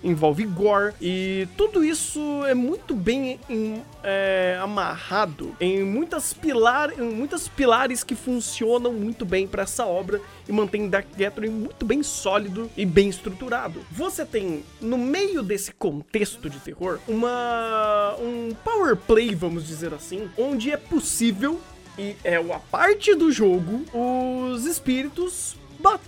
[0.03, 7.01] envolve gore, e tudo isso é muito bem em- é, amarrado em muitas, pilar, em
[7.11, 12.03] muitas pilares que funcionam muito bem para essa obra e mantém Dark Gathering muito bem
[12.03, 13.81] sólido e bem estruturado.
[13.91, 20.29] Você tem, no meio desse contexto de terror, uma um power play, vamos dizer assim,
[20.37, 21.59] onde é possível
[21.97, 26.01] e é a parte do jogo os espíritos bat-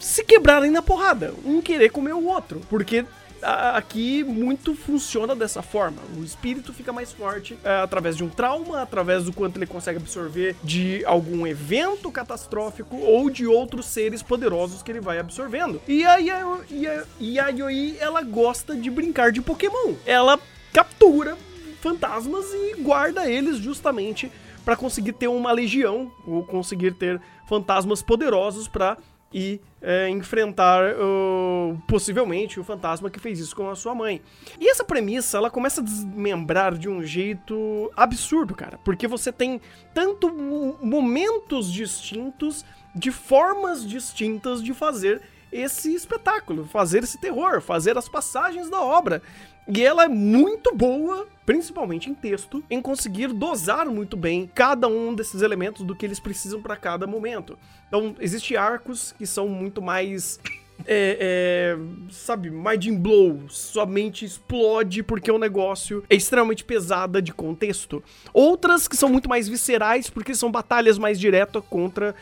[0.00, 3.04] se quebrarem na porrada, um querer comer o outro, porque
[3.44, 5.98] aqui muito funciona dessa forma.
[6.18, 9.98] O espírito fica mais forte é, através de um trauma, através do quanto ele consegue
[9.98, 15.80] absorver de algum evento catastrófico ou de outros seres poderosos que ele vai absorvendo.
[15.86, 16.64] E a, Yayo-
[17.20, 17.48] e a
[18.00, 19.94] ela gosta de brincar de Pokémon.
[20.06, 20.38] Ela
[20.72, 21.36] captura
[21.80, 24.30] fantasmas e guarda eles justamente
[24.64, 28.96] para conseguir ter uma legião ou conseguir ter fantasmas poderosos para
[29.34, 30.94] ir é, enfrentar
[31.88, 34.22] possivelmente o fantasma que fez isso com a sua mãe.
[34.60, 39.60] E essa premissa, ela começa a desmembrar de um jeito absurdo, cara, porque você tem
[39.92, 42.64] tanto mo- momentos distintos,
[42.94, 45.20] de formas distintas de fazer
[45.50, 49.20] esse espetáculo, fazer esse terror, fazer as passagens da obra.
[49.66, 55.14] E ela é muito boa, principalmente em texto, em conseguir dosar muito bem cada um
[55.14, 57.58] desses elementos do que eles precisam para cada momento.
[57.88, 60.40] Então, existem arcos que são muito mais.
[60.86, 68.02] É, é, sabe, mind blow, somente explode porque o negócio é extremamente pesada de contexto.
[68.32, 72.12] Outras que são muito mais viscerais porque são batalhas mais diretas contra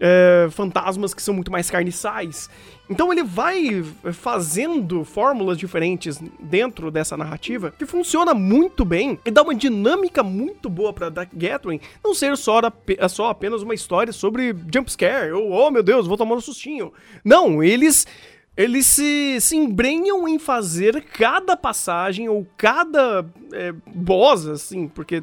[0.00, 2.48] é, fantasmas que são muito mais carniçais.
[2.90, 3.82] Então ele vai
[4.12, 10.68] fazendo fórmulas diferentes dentro dessa narrativa que funciona muito bem e dá uma dinâmica muito
[10.68, 15.50] boa pra Dark Gathering não ser só, ape- só apenas uma história sobre jumpscare ou,
[15.52, 16.92] oh meu Deus, vou tomar um sustinho.
[17.24, 18.06] Não, eles
[18.56, 25.22] eles se, se embrenham em fazer cada passagem ou cada é, boss, assim, porque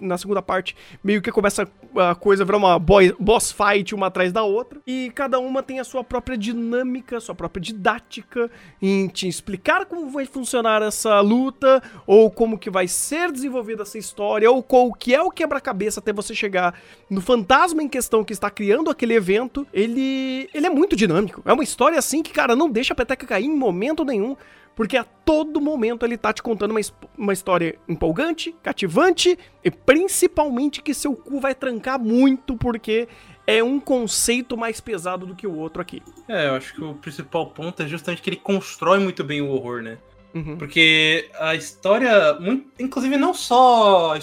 [0.00, 4.32] na segunda parte meio que começa a coisa virar uma boy- boss fight uma atrás
[4.32, 8.50] da outra, e cada uma tem a sua própria dinâmica, sua própria didática
[8.80, 13.98] em te explicar como vai funcionar essa luta, ou como que vai ser desenvolvida essa
[13.98, 16.78] história, ou qual que é o quebra-cabeça até você chegar
[17.10, 21.42] no fantasma em questão que está criando aquele evento, ele, ele é muito dinâmico.
[21.44, 24.36] É uma história assim que, cara, não deixa a peteca cair em momento nenhum,
[24.74, 26.80] porque a todo momento ele tá te contando uma,
[27.16, 33.08] uma história empolgante, cativante e principalmente que seu cu vai trancar muito, porque
[33.46, 36.02] é um conceito mais pesado do que o outro aqui.
[36.28, 39.48] É, eu acho que o principal ponto é justamente que ele constrói muito bem o
[39.50, 39.98] horror, né?
[40.34, 40.56] Uhum.
[40.58, 44.14] Porque a história, muito- inclusive não só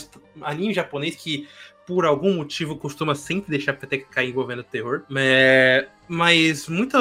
[0.42, 1.48] anime japonês que
[1.86, 6.98] por algum motivo costuma sempre deixar a peteca cair envolvendo terror, é, mas muita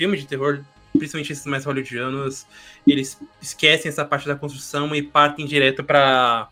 [0.00, 0.64] filme de terror,
[0.96, 2.46] principalmente esses mais hollywoodianos,
[2.86, 6.48] eles esquecem essa parte da construção e partem direto para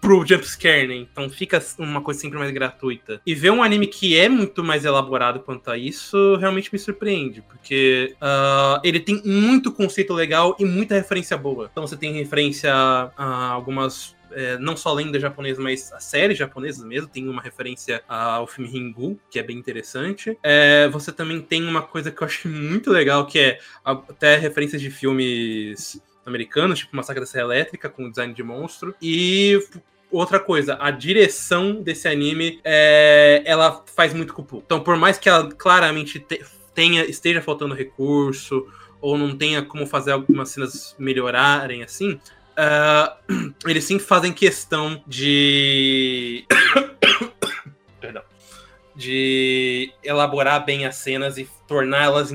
[0.00, 0.94] pro jumpscare, né?
[0.96, 3.20] Então fica uma coisa sempre mais gratuita.
[3.24, 7.42] E ver um anime que é muito mais elaborado quanto a isso realmente me surpreende,
[7.42, 11.68] porque ah, ele tem muito conceito legal e muita referência boa.
[11.70, 16.84] Então você tem referência a algumas é, não só lenda japonesa, mas a série japonesa
[16.86, 20.38] mesmo, tem uma referência ao filme Ringu, que é bem interessante.
[20.42, 24.82] É, você também tem uma coisa que eu acho muito legal, que é até referências
[24.82, 28.94] de filmes americanos, tipo Massacre da Serra Elétrica, com design de monstro.
[29.00, 29.58] E
[30.10, 34.62] outra coisa, a direção desse anime, é, ela faz muito cupu.
[34.66, 38.66] Então, por mais que ela claramente te, tenha, esteja faltando recurso,
[39.00, 42.20] ou não tenha como fazer algumas cenas melhorarem assim,
[42.56, 46.46] uh, eles sim fazem questão de.
[48.00, 48.22] Perdão.
[48.94, 52.32] De elaborar bem as cenas e torná-las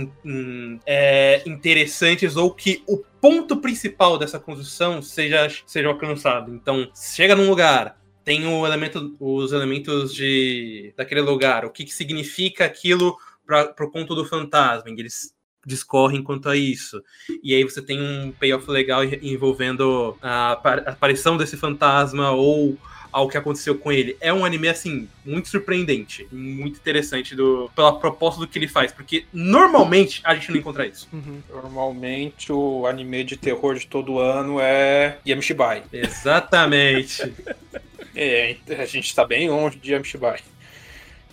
[0.86, 6.54] é, interessantes ou que o ponto principal dessa construção seja, seja alcançado.
[6.54, 11.94] Então, chega num lugar, tem o elemento, os elementos de daquele lugar, o que, que
[11.94, 14.90] significa aquilo para o conto do fantasma.
[14.90, 15.34] Eles
[15.66, 17.04] discorrem quanto a isso.
[17.44, 20.54] E aí você tem um payoff legal envolvendo a
[20.86, 22.78] aparição desse fantasma ou
[23.12, 24.16] ao que aconteceu com ele.
[24.22, 28.92] É um anime, assim, muito surpreendente, muito interessante do, pela proposta do que ele faz,
[28.92, 31.10] porque normalmente a gente não encontra isso.
[31.12, 31.42] Uhum.
[31.50, 35.84] Normalmente o anime de terror de todo ano é Yamishibai.
[35.92, 37.34] Exatamente.
[38.16, 40.40] é, a gente tá bem longe de Yamishibai.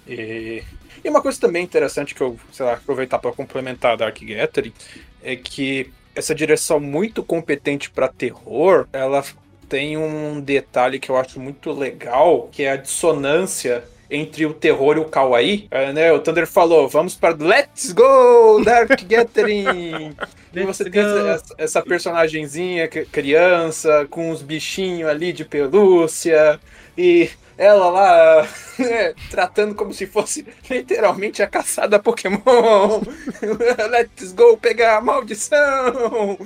[0.07, 0.65] E
[1.09, 4.75] e uma coisa também interessante que eu, sei lá, aproveitar para complementar a Dark Gathering
[5.23, 9.25] é que essa direção muito competente para terror, ela
[9.69, 14.97] tem um detalhe que eu acho muito legal, que é a dissonância entre o terror
[14.97, 15.67] e o kawaii.
[15.71, 16.13] É, né?
[16.13, 20.15] O Thunder falou, vamos para Let's Go, Dark Gathering!
[20.55, 26.61] e você tem essa, essa personagemzinha criança, com os bichinhos ali de pelúcia,
[26.97, 28.49] e ela lá
[28.79, 32.41] né, tratando como se fosse literalmente a caçada Pokémon.
[33.91, 36.39] Let's go pegar a maldição.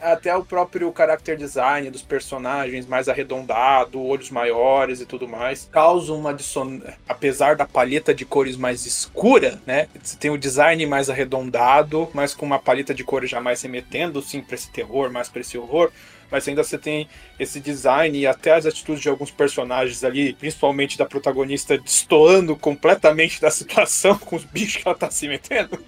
[0.00, 6.12] Até o próprio character design dos personagens mais arredondado, olhos maiores e tudo mais, causa
[6.12, 6.96] uma dissonância.
[7.08, 9.88] Apesar da paleta de cores mais escura, né?
[10.02, 14.20] Você tem o design mais arredondado, mas com uma paleta de cores já mais remetendo,
[14.20, 15.92] sim, para esse terror, mais para esse horror
[16.32, 17.06] mas ainda você tem
[17.38, 23.38] esse design e até as atitudes de alguns personagens ali, principalmente da protagonista, destoando completamente
[23.38, 25.78] da situação com os bichos que ela tá se metendo,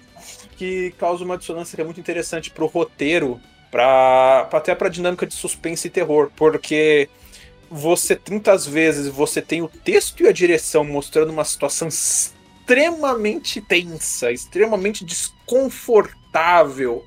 [0.55, 3.41] que causa uma dissonância que é muito interessante pro roteiro,
[3.71, 7.09] pra, até pra dinâmica de suspense e terror, porque
[7.67, 14.31] você tantas vezes você tem o texto e a direção mostrando uma situação extremamente tensa,
[14.31, 16.24] extremamente desconfortável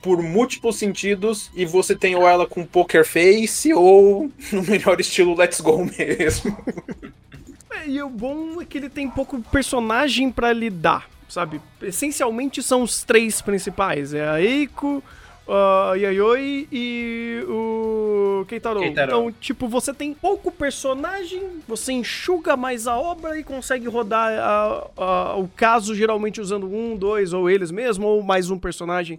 [0.03, 5.35] por múltiplos sentidos e você tem ou ela com poker face ou no melhor estilo
[5.35, 6.57] let's go mesmo.
[7.71, 11.61] É, e o bom é que ele tem pouco personagem para lidar, sabe?
[11.83, 15.05] Essencialmente são os três principais, é a Eiko,
[15.49, 18.81] uh, Yayoi e o Keitaro.
[18.81, 19.09] Keitaro.
[19.09, 24.87] Então, tipo, você tem pouco personagem, você enxuga mais a obra e consegue rodar a,
[24.97, 29.19] a, o caso geralmente usando um, dois, ou eles mesmo, ou mais um personagem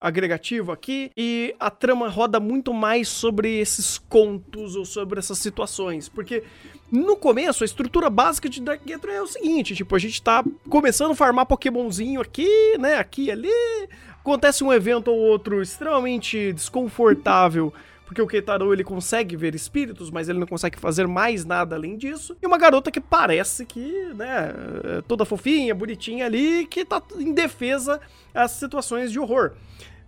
[0.00, 6.08] agregativo aqui e a trama roda muito mais sobre esses contos ou sobre essas situações,
[6.08, 6.44] porque
[6.90, 10.44] no começo a estrutura básica de Dark Gathering é o seguinte, tipo, a gente tá
[10.70, 13.88] começando a farmar Pokémonzinho aqui, né, aqui e ali,
[14.28, 17.72] acontece um evento ou outro extremamente desconfortável,
[18.04, 21.96] porque o Keitaro ele consegue ver espíritos, mas ele não consegue fazer mais nada além
[21.96, 22.36] disso.
[22.42, 24.52] E uma garota que parece que, né,
[24.98, 28.00] é toda fofinha, bonitinha ali, que tá em defesa
[28.34, 29.52] às situações de horror.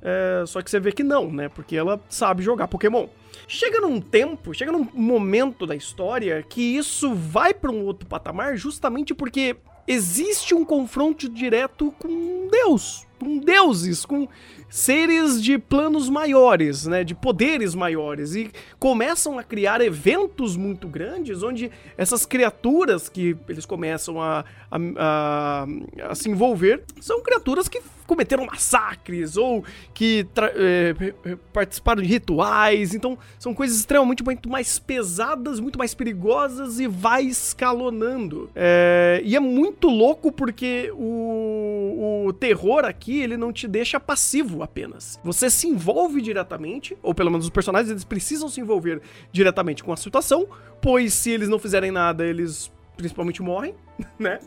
[0.02, 1.48] É, só que você vê que não, né?
[1.48, 3.06] Porque ela sabe jogar Pokémon.
[3.46, 8.56] Chega num tempo, chega num momento da história que isso vai para um outro patamar
[8.56, 9.56] justamente porque
[9.86, 14.26] existe um confronto direto com Deus, com deuses, com
[14.68, 21.42] seres de planos maiores, né, de poderes maiores e começam a criar eventos muito grandes
[21.42, 25.66] onde essas criaturas que eles começam a, a, a,
[26.10, 29.64] a se envolver são criaturas que cometeram massacres ou
[29.94, 32.92] que é, participaram de rituais.
[32.92, 38.50] Então, são coisas extremamente muito mais pesadas, muito mais perigosas e vai escalonando.
[38.56, 42.09] É, e é muito louco porque o, o
[42.40, 45.20] terror aqui ele não te deixa passivo apenas.
[45.22, 49.92] Você se envolve diretamente, ou pelo menos os personagens eles precisam se envolver diretamente com
[49.92, 50.48] a situação,
[50.80, 53.74] pois se eles não fizerem nada, eles principalmente morrem,
[54.18, 54.38] né?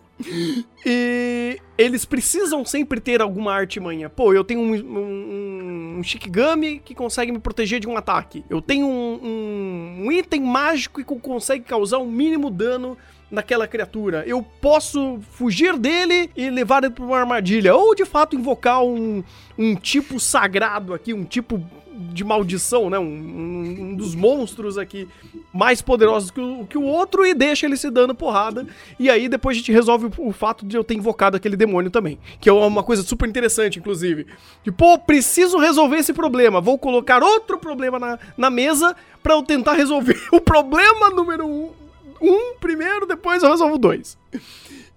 [0.85, 4.09] E eles precisam sempre ter alguma artimanha.
[4.09, 8.43] Pô, eu tenho um, um, um Shikigami que consegue me proteger de um ataque.
[8.49, 12.97] Eu tenho um, um, um item mágico que consegue causar um mínimo dano
[13.33, 14.23] naquela criatura.
[14.27, 17.75] Eu posso fugir dele e levar ele para uma armadilha.
[17.75, 19.23] Ou de fato invocar um,
[19.57, 21.59] um tipo sagrado aqui, um tipo
[21.95, 22.97] de maldição, né?
[22.97, 25.07] Um, um- dos monstros aqui
[25.53, 28.65] mais poderosos que o, que o outro e deixa ele se dando porrada.
[28.99, 31.89] E aí depois a gente resolve o, o fato de eu ter invocado aquele demônio
[31.91, 32.19] também.
[32.39, 34.27] Que é uma coisa super interessante, inclusive.
[34.63, 36.61] De, pô, preciso resolver esse problema.
[36.61, 41.69] Vou colocar outro problema na, na mesa pra eu tentar resolver o problema número um,
[42.23, 44.17] um primeiro, depois eu resolvo dois.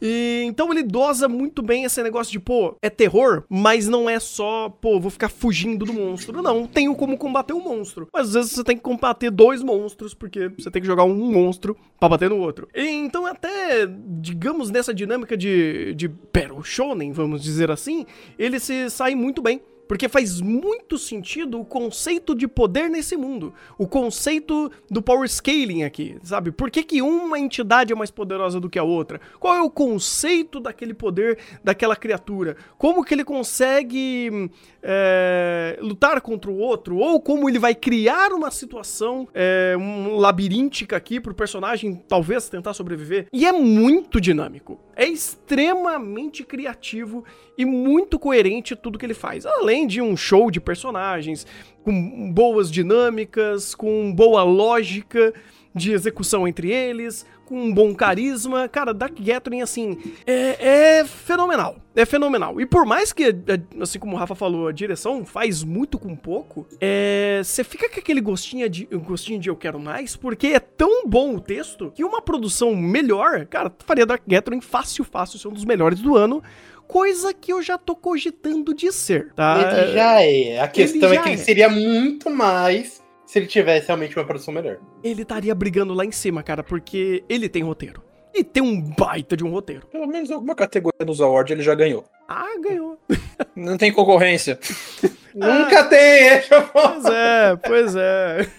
[0.00, 4.20] E então ele dosa muito bem esse negócio de, pô, é terror, mas não é
[4.20, 6.42] só, pô, vou ficar fugindo do monstro.
[6.42, 8.08] Não, tenho como combater um monstro.
[8.12, 11.32] Mas às vezes você tem que combater dois monstros, porque você tem que jogar um
[11.32, 12.68] monstro pra bater no outro.
[12.74, 13.86] E, então, até,
[14.20, 18.04] digamos, nessa dinâmica de, de Battle Shonen, vamos dizer assim,
[18.38, 19.60] ele se sai muito bem.
[19.86, 23.54] Porque faz muito sentido o conceito de poder nesse mundo.
[23.78, 26.50] O conceito do power scaling aqui, sabe?
[26.50, 29.20] Por que, que uma entidade é mais poderosa do que a outra?
[29.38, 32.56] Qual é o conceito daquele poder daquela criatura?
[32.78, 34.50] Como que ele consegue
[34.82, 36.96] é, lutar contra o outro?
[36.96, 42.74] Ou como ele vai criar uma situação é, um labiríntica aqui pro personagem talvez tentar
[42.74, 43.26] sobreviver?
[43.32, 44.85] E é muito dinâmico.
[44.96, 47.22] É extremamente criativo
[47.56, 49.44] e muito coerente tudo que ele faz.
[49.44, 51.46] Além de um show de personagens,
[51.84, 55.34] com boas dinâmicas, com boa lógica
[55.76, 58.68] de execução entre eles, com um bom carisma.
[58.68, 61.76] Cara, Dark Gathering, assim, é, é fenomenal.
[61.94, 62.60] É fenomenal.
[62.60, 66.16] E por mais que, é, assim como o Rafa falou, a direção faz muito com
[66.16, 70.60] pouco, é, você fica com aquele gostinho de, gostinho de eu quero mais, porque é
[70.60, 75.48] tão bom o texto que uma produção melhor, cara, faria Dark Gathering fácil, fácil, ser
[75.48, 76.42] um dos melhores do ano.
[76.88, 79.58] Coisa que eu já tô cogitando de ser, tá?
[79.58, 80.60] Ele já é.
[80.60, 81.44] A questão é que ele é.
[81.44, 84.78] seria muito mais se ele tivesse realmente uma produção melhor.
[85.02, 88.02] ele estaria brigando lá em cima, cara, porque ele tem roteiro.
[88.32, 89.86] E tem um baita de um roteiro.
[89.86, 92.04] Pelo menos alguma categoria nos awards ele já ganhou.
[92.28, 92.98] Ah, ganhou.
[93.56, 94.58] Não tem concorrência.
[95.34, 96.66] Nunca tem, falar.
[96.72, 98.50] Pois é, pois é.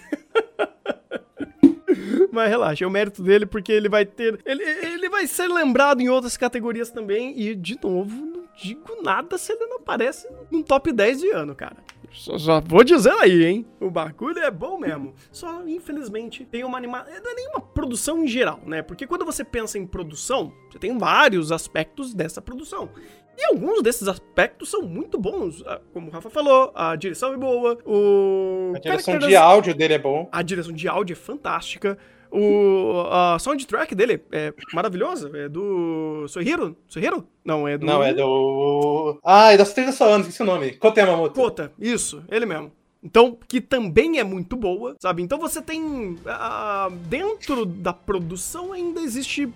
[2.32, 4.38] Mas relaxa, é o mérito dele porque ele vai ter.
[4.44, 7.38] Ele, ele vai ser lembrado em outras categorias também.
[7.40, 11.54] E, de novo, não digo nada se ele não aparece num top 10 de ano,
[11.54, 11.76] cara.
[12.18, 13.66] Só, só vou dizer aí, hein?
[13.80, 15.14] O bagulho é bom mesmo.
[15.30, 17.12] Só, infelizmente, tem uma animação.
[17.22, 18.82] Não é nenhuma produção em geral, né?
[18.82, 22.90] Porque quando você pensa em produção, você tem vários aspectos dessa produção.
[23.36, 25.62] E alguns desses aspectos são muito bons.
[25.64, 28.72] Ah, Como o Rafa falou, a direção é boa, o.
[28.74, 30.28] A direção de áudio dele é bom.
[30.32, 31.96] a direção de áudio é fantástica.
[32.30, 35.30] O a soundtrack dele é maravilhosa.
[35.34, 36.76] É do Soihiro?
[36.86, 37.26] Soihiro?
[37.44, 37.86] Não, é do.
[37.86, 39.18] Não, é do.
[39.24, 40.72] Ah, é das trilhas só esqueci o nome.
[40.72, 41.34] Kota Yamamoto.
[41.34, 42.72] Kota, isso, ele mesmo.
[43.02, 45.22] Então, que também é muito boa, sabe?
[45.22, 46.18] Então você tem.
[46.26, 49.48] ah, dentro da produção ainda existe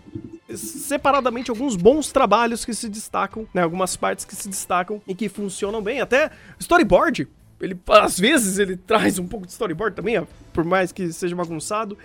[0.55, 3.63] separadamente alguns bons trabalhos que se destacam, né?
[3.63, 6.01] Algumas partes que se destacam e que funcionam bem.
[6.01, 7.29] Até storyboard.
[7.63, 10.21] Ele, às vezes ele traz um pouco de storyboard também,
[10.53, 11.97] por mais que seja bagunçado.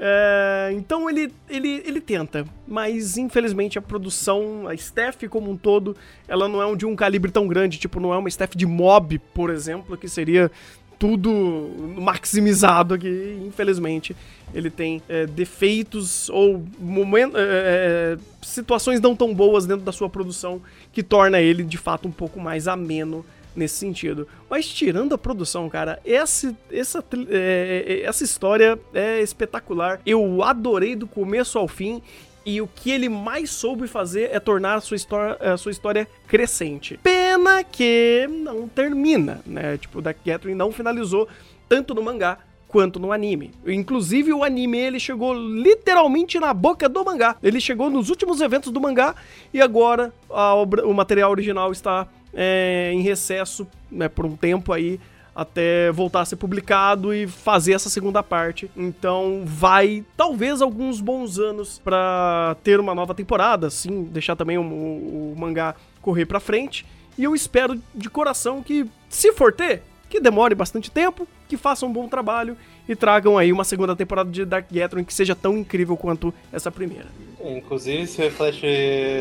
[0.00, 5.94] É, então ele, ele, ele tenta, mas infelizmente a produção, a staff como um todo,
[6.26, 9.18] ela não é de um calibre tão grande, tipo, não é uma staff de mob,
[9.34, 10.50] por exemplo, que seria
[10.98, 13.42] tudo maximizado aqui.
[13.44, 14.16] Infelizmente,
[14.54, 20.08] ele tem é, defeitos ou momen- é, é, situações não tão boas dentro da sua
[20.08, 24.26] produção que torna ele de fato um pouco mais ameno nesse sentido.
[24.48, 30.00] Mas tirando a produção, cara, essa, essa, tri- é, é, essa história é espetacular.
[30.04, 32.02] Eu adorei do começo ao fim.
[32.44, 36.08] E o que ele mais soube fazer é tornar a sua história, a sua história
[36.26, 36.98] crescente.
[37.00, 39.78] Pena que não termina, né?
[39.78, 41.28] Tipo, o Dark Gathering não finalizou
[41.68, 43.52] tanto no mangá quanto no anime.
[43.64, 47.36] Inclusive, o anime ele chegou literalmente na boca do mangá.
[47.40, 49.14] Ele chegou nos últimos eventos do mangá
[49.54, 54.72] e agora a obra- o material original está é, em recesso né, por um tempo
[54.72, 54.98] aí
[55.34, 58.70] até voltar a ser publicado e fazer essa segunda parte.
[58.76, 64.62] Então vai talvez alguns bons anos pra ter uma nova temporada, assim, deixar também o,
[64.62, 66.84] o- o mangá correr pra frente.
[67.16, 71.88] E eu espero de coração que, se for ter, que demore bastante tempo, que façam
[71.88, 72.56] um bom trabalho
[72.88, 76.70] e tragam aí uma segunda temporada de Dark Gathering que seja tão incrível quanto essa
[76.70, 77.06] primeira.
[77.40, 78.66] Inclusive, isso reflete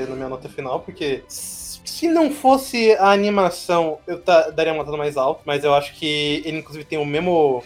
[0.09, 4.97] na minha nota final, porque se não fosse a animação, eu ta- daria uma nota
[4.97, 7.63] mais alta, mas eu acho que ele, inclusive, tem o mesmo.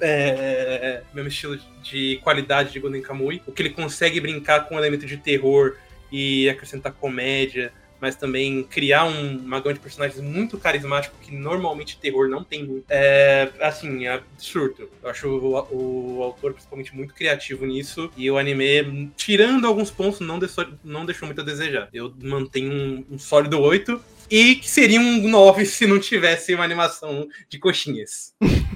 [0.00, 3.42] é, mesmo estilo de qualidade de Golden Kamui.
[3.46, 5.74] O que ele consegue brincar com o elemento de terror
[6.12, 12.28] e acrescentar comédia, mas também criar um, gama de personagens muito carismático que normalmente terror
[12.28, 12.84] não tem muito.
[12.88, 14.88] É, assim, é absurdo.
[15.02, 20.20] Eu acho o, o autor principalmente muito criativo nisso e o anime, tirando alguns pontos,
[20.20, 21.88] não deixou, não deixou muito a desejar.
[21.92, 26.64] Eu mantenho um, um sólido 8 e que seria um 9 se não tivesse uma
[26.64, 28.34] animação de coxinhas.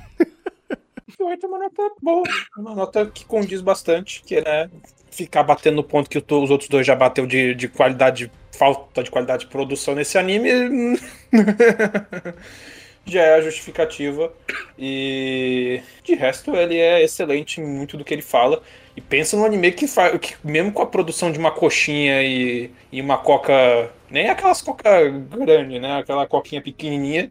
[1.18, 2.22] 8 é uma nota boa.
[2.56, 4.68] Uma nota que condiz bastante, que é
[5.10, 9.10] ficar batendo no ponto que os outros dois já bateu de, de qualidade, falta de
[9.10, 10.98] qualidade de produção nesse anime.
[13.04, 14.32] já é a justificativa.
[14.78, 18.62] E de resto, ele é excelente em muito do que ele fala.
[18.96, 22.70] E pensa num anime que, faz, que mesmo com a produção de uma coxinha e,
[22.90, 23.90] e uma coca.
[24.10, 25.98] Nem aquelas coca grande, né?
[25.98, 27.30] Aquela coquinha pequenininha.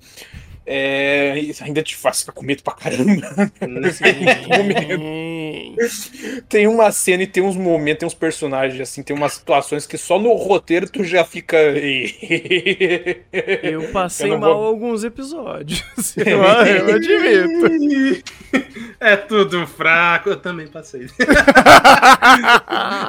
[0.66, 3.28] É, ainda te faz ficar com medo pra caramba.
[3.92, 5.76] Sim.
[6.48, 9.98] tem uma cena e tem uns momentos, tem uns personagens, assim, tem umas situações que
[9.98, 11.58] só no roteiro tu já fica.
[13.64, 15.84] Eu passei Eu mal vou- alguns episódios.
[16.18, 18.24] Eu, eu admito.
[19.00, 21.08] É tudo fraco, eu também passei.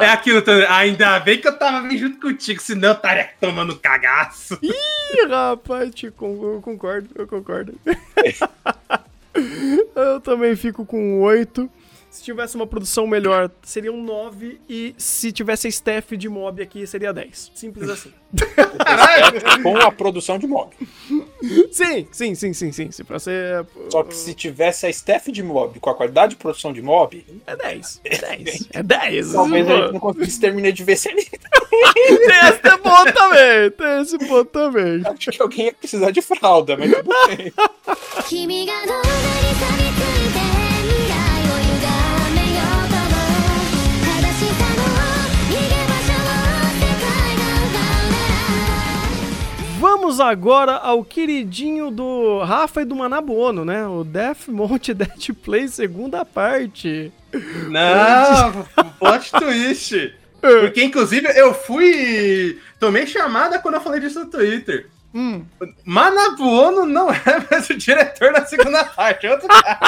[0.01, 0.67] é aquilo também.
[0.69, 4.59] Ainda bem que eu tava bem junto contigo, senão eu estaria tomando cagaço.
[4.63, 7.41] Ih, rapaz, te eu concordo, eu concordo.
[9.95, 11.70] eu também fico com 8.
[12.13, 14.61] Se tivesse uma produção melhor, seria um 9.
[14.69, 17.53] E se tivesse a staff de mob aqui, seria 10.
[17.55, 18.13] Simples assim.
[19.63, 20.75] com a produção de mob.
[21.73, 22.91] sim, sim, sim, sim, sim.
[22.91, 23.65] Se pra ser.
[23.89, 27.25] Só que se tivesse a staff de mob com a qualidade de produção de mob,
[27.47, 28.03] É 10.
[28.05, 28.69] É 10.
[28.75, 29.33] É 10.
[29.33, 31.25] talvez a gente não conseguisse terminar de ver se ele.
[31.25, 33.71] Tem esse ponto também.
[33.71, 35.03] Tem esse ponto também.
[35.07, 37.53] Acho que alguém ia precisar de fralda, mas tudo bem.
[49.83, 53.85] Vamos agora ao queridinho do Rafa e do Manabuono, né?
[53.85, 57.12] O Death Monte Death Play segunda parte.
[57.68, 58.64] Não,
[59.01, 60.14] plot twist.
[60.41, 62.61] Porque, inclusive, eu fui.
[62.78, 64.89] Tomei chamada quando eu falei disso no Twitter.
[65.12, 65.45] Hum.
[65.85, 67.20] Manabuono não é
[67.51, 69.26] mais o diretor da segunda parte.
[69.26, 69.78] É outro cara.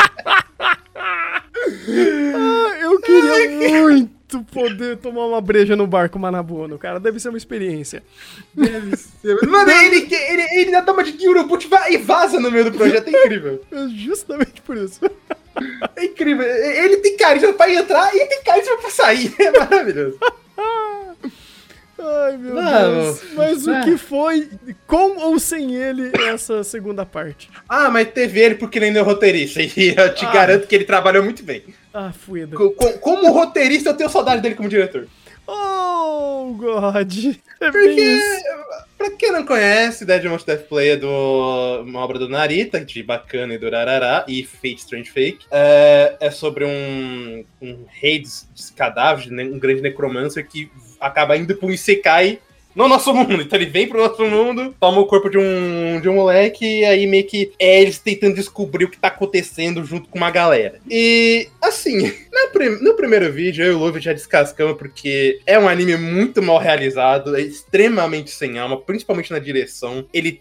[2.34, 4.13] Ah, eu queria muito
[4.52, 6.98] poder tomar uma breja no barco Manabuono, cara.
[6.98, 8.02] Deve ser uma experiência.
[8.54, 9.36] Deve ser.
[9.46, 13.08] Mano, ele, ele, ele dá uma de Urubut e vaza no meio do projeto.
[13.08, 13.62] É incrível.
[13.70, 15.00] É justamente por isso.
[15.96, 16.44] É incrível.
[16.44, 19.32] Ele tem carisma pra entrar e tem carisma pra sair.
[19.38, 20.18] É maravilhoso.
[21.96, 23.22] Ai, meu Não, Deus.
[23.34, 23.84] Mas o é.
[23.84, 24.50] que foi,
[24.86, 27.48] com ou sem ele, essa segunda parte?
[27.68, 29.60] Ah, mas teve ele porque ele ainda é roteirista.
[29.62, 30.32] E eu te Ah.
[30.32, 31.62] garanto que ele trabalhou muito bem.
[31.96, 32.56] Ah, fuida.
[32.56, 35.06] Co- co- Como roteirista, eu tenho saudade dele como diretor.
[35.46, 36.96] Oh, God.
[37.60, 38.18] É Porque,
[38.98, 43.02] pra quem não conhece, Dead Monster Death Play é do, uma obra do Narita, de
[43.02, 45.46] Bacana e do Rarará, e Fate Strange Fake.
[45.50, 50.70] É, é sobre um, um rei dos cadáveres, um grande necromancer que
[51.00, 52.40] acaba indo pro Isekai
[52.74, 53.40] no nosso mundo.
[53.40, 56.84] Então ele vem pro nosso mundo, toma o corpo de um, de um moleque, e
[56.84, 60.80] aí meio que é eles tentando descobrir o que tá acontecendo junto com uma galera.
[60.90, 65.58] E, assim, na prim- no primeiro vídeo, eu e o Luffy já descascamos porque é
[65.58, 70.06] um anime muito mal realizado, é extremamente sem alma, principalmente na direção.
[70.12, 70.40] Ele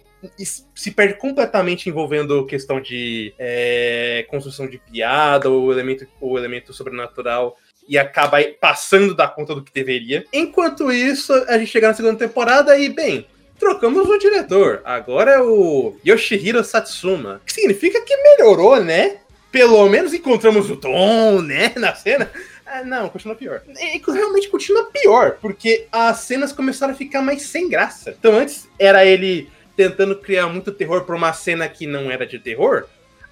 [0.73, 7.57] se perde completamente envolvendo questão de é, construção de piada ou elemento, ou elemento sobrenatural
[7.87, 10.25] e acaba passando da conta do que deveria.
[10.31, 13.27] Enquanto isso, a gente chega na segunda temporada e, bem,
[13.59, 14.81] trocamos o diretor.
[14.83, 17.41] Agora é o Yoshihiro Satsuma.
[17.45, 19.17] Que significa que melhorou, né?
[19.51, 21.73] Pelo menos encontramos o tom, né?
[21.77, 22.29] Na cena.
[22.65, 23.61] Ah, não, continua pior.
[23.67, 28.15] E, realmente continua pior, porque as cenas começaram a ficar mais sem graça.
[28.17, 32.39] Então antes era ele tentando criar muito terror pra uma cena que não era de
[32.39, 32.85] terror.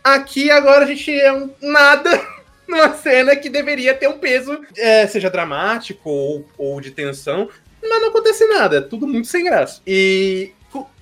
[0.03, 2.09] Aqui agora a gente é um nada
[2.75, 7.49] numa cena que deveria ter um peso, é, seja dramático ou, ou de tensão,
[7.81, 9.81] mas não acontece nada, é tudo muito sem graça.
[9.85, 10.51] E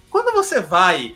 [0.09, 1.15] quando você vai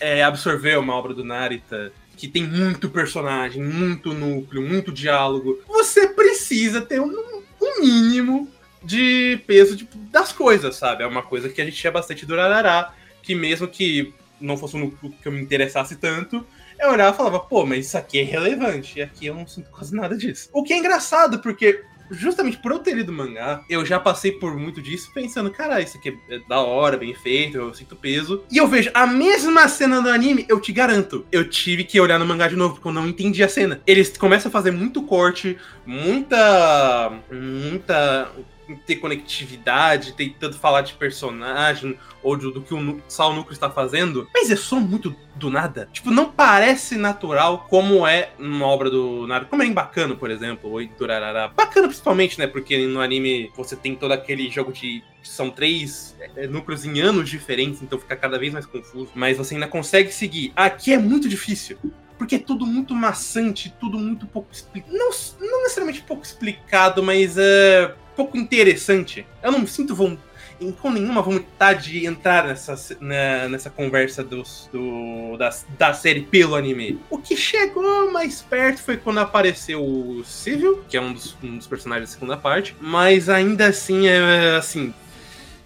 [0.00, 6.08] é, absorver uma obra do Narita que tem muito personagem, muito núcleo, muito diálogo, você
[6.08, 7.12] precisa ter um,
[7.60, 8.48] um mínimo
[8.82, 11.02] de peso de- das coisas, sabe?
[11.02, 12.92] É uma coisa que a gente tinha bastante do Rarará,
[13.22, 16.44] que mesmo que não fosse um núcleo que eu me interessasse tanto,
[16.78, 19.70] eu olhava e falava, pô, mas isso aqui é relevante, e aqui eu não sinto
[19.70, 20.48] quase nada disso.
[20.52, 24.56] O que é engraçado, porque justamente por eu ter lido mangá, eu já passei por
[24.56, 28.44] muito disso pensando, cara, isso aqui é da hora, bem feito, eu sinto peso.
[28.50, 32.18] E eu vejo a mesma cena do anime, eu te garanto, eu tive que olhar
[32.18, 33.80] no mangá de novo, porque eu não entendi a cena.
[33.86, 37.12] Eles começam a fazer muito corte, muita.
[37.30, 38.30] muita
[38.68, 44.50] interconectividade, tentando falar de personagem ou do, do que o Sal Núcleo está fazendo, mas
[44.50, 45.88] é só muito do nada.
[45.92, 49.50] Tipo, não parece natural como é numa obra do Naruto.
[49.50, 51.48] Como é em Bacano, por exemplo, ou em Durarara.
[51.48, 52.46] Bacana principalmente, né?
[52.46, 55.02] Porque no anime você tem todo aquele jogo de.
[55.22, 59.10] São três é, núcleos em anos diferentes, então fica cada vez mais confuso.
[59.14, 60.52] Mas você ainda consegue seguir.
[60.56, 61.78] Aqui é muito difícil.
[62.16, 64.92] porque é tudo muito maçante, tudo muito pouco explicado.
[64.92, 69.24] Não, não necessariamente pouco explicado, mas é pouco interessante.
[69.40, 69.94] Eu não sinto
[70.82, 76.56] com nenhuma vontade de entrar nessa, na- nessa conversa dos, do, da, da série pelo
[76.56, 76.98] anime.
[77.08, 81.56] O que chegou mais perto foi quando apareceu o Civil, que é um dos, um
[81.58, 84.92] dos personagens da segunda parte, mas ainda assim é assim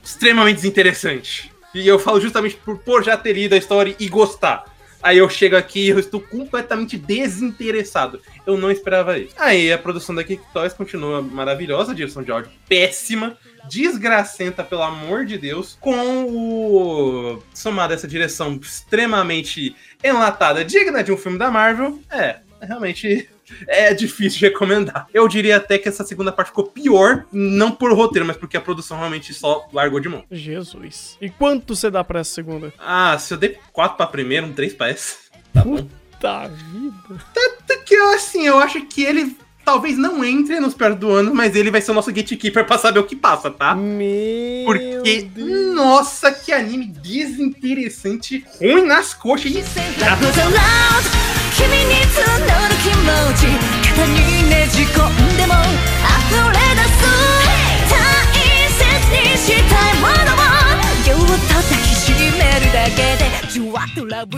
[0.05, 1.51] extremamente desinteressante.
[1.75, 4.65] E eu falo justamente por, por já ter lido a história e gostar.
[5.03, 8.21] Aí eu chego aqui e eu estou completamente desinteressado.
[8.47, 9.35] Eu não esperava isso.
[9.37, 13.37] Aí a produção da Kick Toys continua maravilhosa, direção de áudio péssima,
[13.69, 17.43] desgracenta, pelo amor de Deus, com o.
[17.53, 21.99] somado essa direção extremamente enlatada, digna de um filme da Marvel.
[22.11, 23.29] É, realmente
[23.67, 25.07] é difícil de recomendar.
[25.13, 28.61] Eu diria até que essa segunda parte ficou pior, não por roteiro, mas porque a
[28.61, 30.25] produção realmente só largou de mão.
[30.31, 31.17] Jesus.
[31.21, 32.73] E quanto você dá pra essa segunda?
[32.79, 35.17] Ah, se eu dei 4 pra primeira, um 3 pra essa.
[35.53, 35.87] Tá bom.
[36.21, 37.21] Tá vida.
[37.35, 41.35] Tanto que eu, assim, eu acho que ele talvez não entre nos perto do ano,
[41.35, 43.75] mas ele vai ser o nosso gatekeeper pra saber o que passa, tá?
[43.75, 45.75] Meu Porque, Deus.
[45.75, 49.63] nossa, que anime desinteressante, ruim nas coxas e
[50.01, 50.17] ラ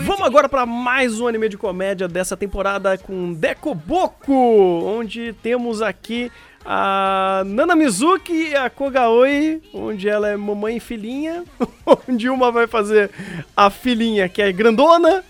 [0.05, 6.31] Vamos agora para mais um anime de comédia dessa temporada com Dekoboku, onde temos aqui
[6.65, 11.43] a Nana Mizuki e a Kogaoi, onde ela é mamãe e filhinha,
[12.07, 13.11] onde uma vai fazer
[13.55, 15.23] a filhinha que é grandona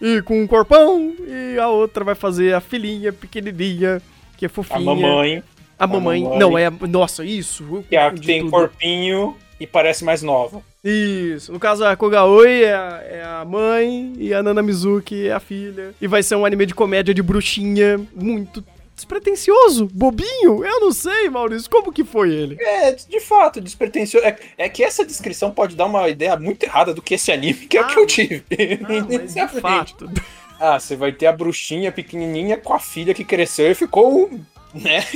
[0.00, 4.00] e com um corpão, e a outra vai fazer a filhinha pequenininha
[4.36, 4.80] que é A fofinha.
[4.80, 5.42] mamãe,
[5.78, 6.22] A mamãe.
[6.22, 6.38] mamãe.
[6.38, 6.66] Não, é.
[6.66, 7.84] a- Nossa, isso.
[7.88, 8.50] que, é a que tem tudo.
[8.50, 10.60] corpinho e parece mais nova.
[10.82, 11.50] Isso.
[11.52, 15.40] No caso, a Kogaoi é a, é a mãe e a Nana Mizuki é a
[15.40, 15.94] filha.
[16.00, 18.62] E vai ser um anime de comédia de bruxinha muito
[18.94, 20.64] despretensioso, bobinho.
[20.64, 22.56] Eu não sei, Maurício, como que foi ele?
[22.60, 24.26] É, de fato, despretensioso.
[24.26, 27.66] É, é que essa descrição pode dar uma ideia muito errada do que esse anime,
[27.66, 28.44] que é o que Ah, eu tive.
[28.82, 30.10] Ah, mas de fato.
[30.58, 34.30] Ah, você vai ter a bruxinha pequenininha com a filha que cresceu e ficou,
[34.72, 35.04] né?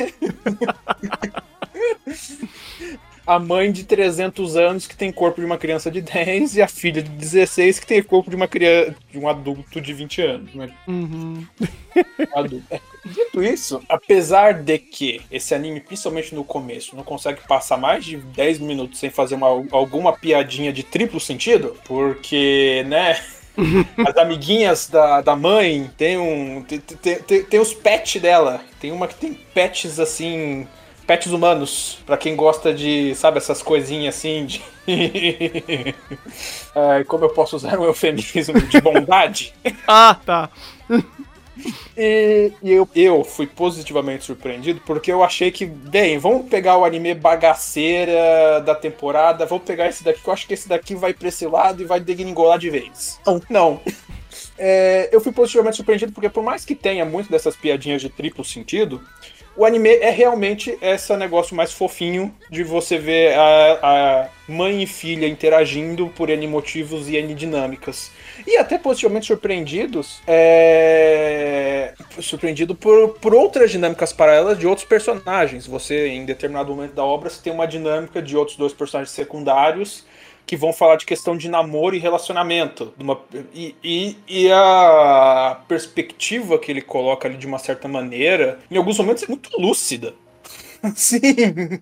[3.28, 6.66] a mãe de 300 anos que tem corpo de uma criança de 10 e a
[6.66, 10.54] filha de 16 que tem corpo de uma criança, de um adulto de 20 anos,
[10.54, 10.70] né?
[10.86, 11.46] Uhum.
[12.34, 12.80] adulto.
[13.08, 18.16] Dito isso, apesar de que esse anime, principalmente no começo, não consegue passar mais de
[18.16, 23.18] 10 minutos sem fazer uma- alguma piadinha de triplo sentido, porque, né?
[24.06, 26.62] As amiguinhas da, da mãe tem um.
[26.62, 28.60] Tem, tem, tem, os pets dela.
[28.80, 30.66] Tem uma que tem pets assim.
[31.06, 31.98] Pets humanos.
[32.06, 34.62] Pra quem gosta de, sabe, essas coisinhas assim de.
[36.74, 39.52] Ai, como eu posso usar um eufemismo de bondade?
[39.86, 40.50] Ah, tá.
[41.96, 46.84] E, e eu, eu fui positivamente surpreendido porque eu achei que, bem, vamos pegar o
[46.84, 51.12] anime bagaceira da temporada, vamos pegar esse daqui, que eu acho que esse daqui vai
[51.12, 53.18] pra esse lado e vai degringolar de vez.
[53.26, 53.80] Não, não.
[54.56, 58.44] É, eu fui positivamente surpreendido porque, por mais que tenha muito dessas piadinhas de triplo
[58.44, 59.00] sentido,
[59.58, 64.86] o anime é realmente esse negócio mais fofinho de você ver a, a mãe e
[64.86, 68.12] filha interagindo por N motivos e N dinâmicas.
[68.46, 71.92] E até positivamente surpreendidos, é...
[72.20, 75.66] surpreendido por, por outras dinâmicas paralelas de outros personagens.
[75.66, 80.04] Você, em determinado momento da obra, você tem uma dinâmica de outros dois personagens secundários
[80.48, 82.94] que vão falar de questão de namoro e relacionamento.
[82.98, 83.20] uma-
[83.54, 88.98] e, e, e a perspectiva que ele coloca ali de uma certa maneira, em alguns
[88.98, 90.14] momentos, é muito lúcida.
[90.96, 91.80] Sim.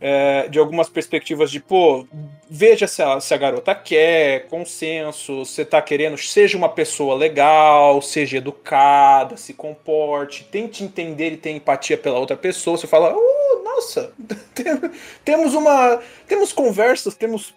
[0.00, 2.06] É, de algumas perspectivas de, pô,
[2.48, 8.00] veja se a, se a garota quer, consenso, você tá querendo, seja uma pessoa legal,
[8.00, 12.76] seja educada, se comporte, tente entender e ter empatia pela outra pessoa.
[12.76, 14.12] Você fala, oh, nossa,
[14.54, 14.80] tem-
[15.24, 16.00] temos uma.
[16.28, 17.52] Temos conversas, temos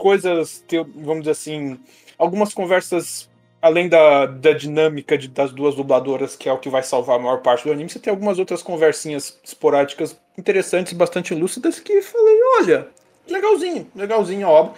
[0.00, 0.64] coisas,
[0.96, 1.78] vamos dizer assim,
[2.18, 3.28] algumas conversas
[3.62, 7.18] além da, da dinâmica de- das duas dubladoras, que é o que vai salvar a
[7.18, 12.38] maior parte do anime, você tem algumas outras conversinhas esporádicas interessantes, bastante lúcidas, que falei,
[12.58, 12.88] olha,
[13.28, 14.72] legalzinho, legalzinho a obra.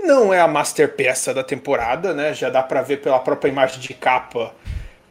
[0.00, 2.34] Não é a master peça da temporada, né?
[2.34, 4.52] Já dá pra ver pela própria imagem de capa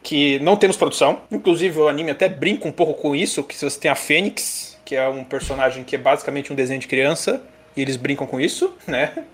[0.02, 1.22] que não temos produção.
[1.32, 4.94] Inclusive o anime até brinca um pouco com isso, que você tem a Fênix, que
[4.94, 7.42] é um personagem que é basicamente um desenho de criança,
[7.74, 9.24] e eles brincam com isso, né?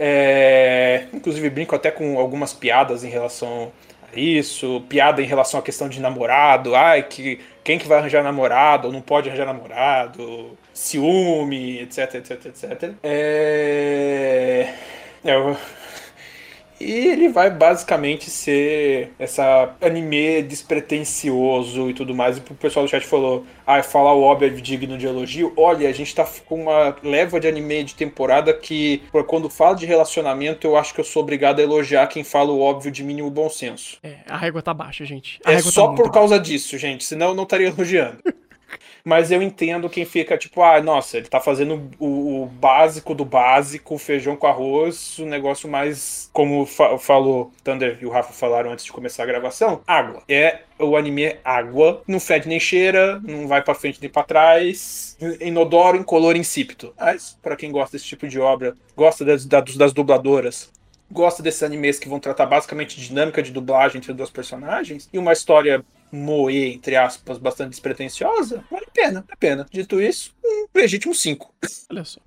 [0.00, 3.72] É, inclusive brinco até com algumas piadas em relação
[4.12, 8.22] a isso, piada em relação à questão de namorado, ai, que quem que vai arranjar
[8.22, 12.94] namorado ou não pode arranjar namorado, ciúme, etc, etc, etc.
[13.02, 14.72] É,
[15.24, 15.56] é,
[16.80, 22.38] E ele vai basicamente ser essa anime despretensioso e tudo mais.
[22.38, 25.52] E o pessoal do chat falou: ah, falar o óbvio é digno de elogio.
[25.56, 29.74] Olha, a gente tá com uma leva de anime de temporada que, por quando fala
[29.74, 33.02] de relacionamento, eu acho que eu sou obrigado a elogiar quem fala o óbvio de
[33.02, 33.98] mínimo bom senso.
[34.02, 35.40] É, a régua tá baixa, gente.
[35.44, 38.18] A É tá só muito por causa disso, gente, senão eu não estaria elogiando.
[39.04, 43.24] Mas eu entendo quem fica tipo, ah, nossa, ele tá fazendo o, o básico do
[43.24, 48.72] básico, feijão com arroz, o negócio mais, como fa falou Thunder e o Rafa falaram
[48.72, 50.22] antes de começar a gravação, água.
[50.28, 54.22] É o anime é água, não fede nem cheira, não vai pra frente nem pra
[54.22, 56.94] trás, inodoro, incolor, insípido.
[56.98, 60.70] Mas, pra quem gosta desse tipo de obra, gosta das, das dubladoras,
[61.10, 65.32] gosta desses animes que vão tratar basicamente dinâmica de dublagem entre duas personagens e uma
[65.32, 69.66] história moe, entre aspas, bastante despretensiosa, vale a pena, vale a pena.
[69.70, 71.54] Dito isso, um legítimo 5.
[71.90, 72.20] Olha só.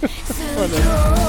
[0.00, 1.24] Temporary.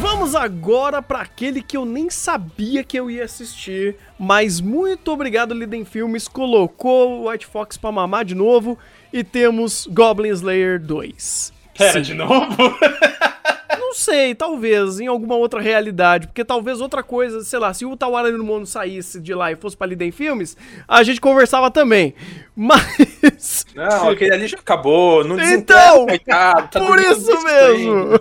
[0.00, 5.54] Vamos agora pra aquele que eu nem sabia que eu ia assistir, mas muito obrigado,
[5.54, 8.78] Liden Filmes, colocou o White Fox pra mamar de novo
[9.12, 11.52] e temos Goblin Slayer 2.
[11.76, 12.02] Pera, Sim.
[12.02, 12.56] de novo?
[13.78, 17.96] Não sei, talvez, em alguma outra realidade, porque talvez outra coisa, sei lá, se o
[17.96, 20.56] Tawara no Mundo saísse de lá e fosse pra Liden Filmes,
[20.86, 22.14] a gente conversava também.
[22.54, 23.64] Mas.
[23.74, 28.20] Não, aquele ali já acabou, não Então, coitado, tá Por isso mesmo!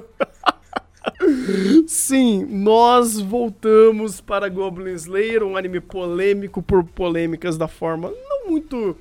[1.85, 8.95] Sim, nós voltamos para Goblin Slayer, um anime polêmico por polêmicas da forma não muito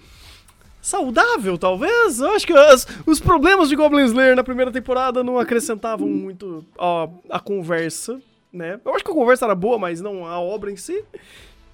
[0.87, 2.21] saudável, talvez.
[2.21, 6.65] Eu acho que as- os problemas de Goblin Slayer na primeira temporada não acrescentavam muito
[6.79, 8.21] ó, a conversa,
[8.53, 8.81] né?
[8.85, 11.05] Eu acho que a conversa era boa, mas não a obra em si.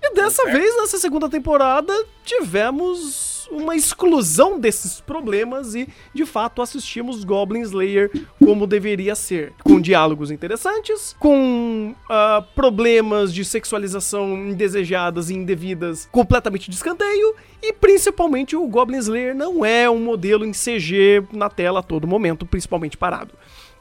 [0.03, 1.93] E dessa vez, nessa segunda temporada,
[2.25, 9.53] tivemos uma exclusão desses problemas e, de fato, assistimos Goblin Slayer como deveria ser.
[9.65, 17.73] Com diálogos interessantes, com ah, problemas de sexualização indesejadas e indevidas completamente de escanteio, e
[17.73, 22.45] principalmente o Goblin Slayer não é um modelo em CG na tela a todo momento,
[22.45, 23.35] principalmente parado.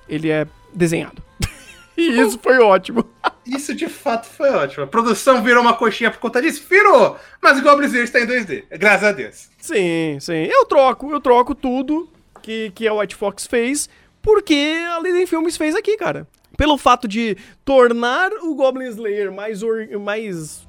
[0.08, 1.22] Ele é desenhado.
[2.10, 3.06] e isso foi ótimo.
[3.46, 4.84] Isso de fato foi ótimo.
[4.84, 6.64] A produção virou uma coxinha por conta disso?
[6.70, 7.18] Virou!
[7.42, 8.66] Mas o Goblin Slayer está em 2D.
[8.78, 9.50] Graças a Deus.
[9.60, 10.46] Sim, sim.
[10.46, 12.08] Eu troco, eu troco tudo
[12.42, 13.90] que, que a White Fox fez,
[14.22, 14.54] porque
[14.96, 16.28] a Liden Filmes fez aqui, cara.
[16.56, 20.64] Pelo fato de tornar o Goblin Slayer mais, or- mais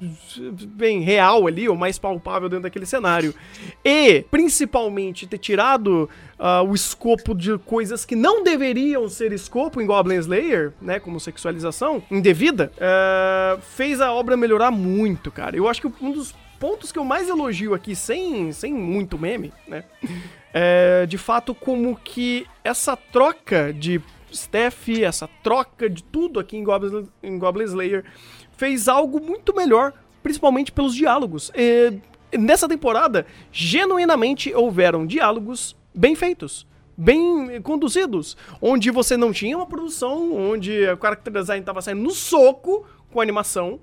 [0.65, 3.35] bem real ali, ou mais palpável dentro daquele cenário.
[3.85, 6.09] E, principalmente, ter tirado
[6.45, 10.99] ah, o escopo de coisas que não deveriam ser escopo em Goblin Slayer, né?
[10.99, 15.55] Como sexualização indevida, ah, fez a obra melhorar muito, cara.
[15.55, 19.53] Eu acho que um dos pontos que eu mais elogio aqui, sem, sem muito meme,
[19.65, 19.85] né?
[20.55, 23.99] É, de fato, como que essa troca de
[24.31, 28.05] Steph, essa troca de tudo aqui em Goblin, em Goblin Slayer,
[28.55, 31.51] fez algo muito melhor, principalmente pelos diálogos.
[31.55, 31.91] É,
[32.37, 36.65] nessa temporada, genuinamente houveram diálogos bem feitos.
[36.95, 42.11] Bem conduzidos, onde você não tinha uma produção, onde o character design estava saindo no
[42.11, 43.79] soco com a animação,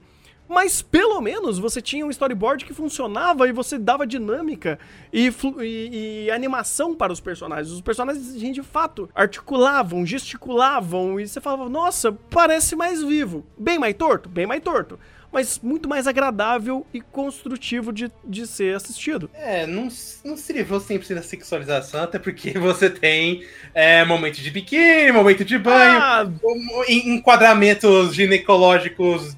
[0.48, 4.78] mas pelo menos você tinha um storyboard que funcionava e você dava dinâmica
[5.12, 7.72] e, e- e animação para os personagens.
[7.72, 13.44] Os personagens, de fato, articulavam, gesticulavam e você falava, nossa, parece mais vivo.
[13.58, 14.28] Bem mais torto?
[14.28, 14.98] Bem mais torto.
[15.32, 19.30] Mas muito mais agradável e construtivo de, de ser assistido.
[19.32, 19.88] É, não,
[20.24, 25.44] não se livrou 100% da sexualização, até porque você tem é, momento de biquíni, momento
[25.44, 26.28] de banho, Ah,
[26.88, 29.36] en- enquadramentos ginecológicos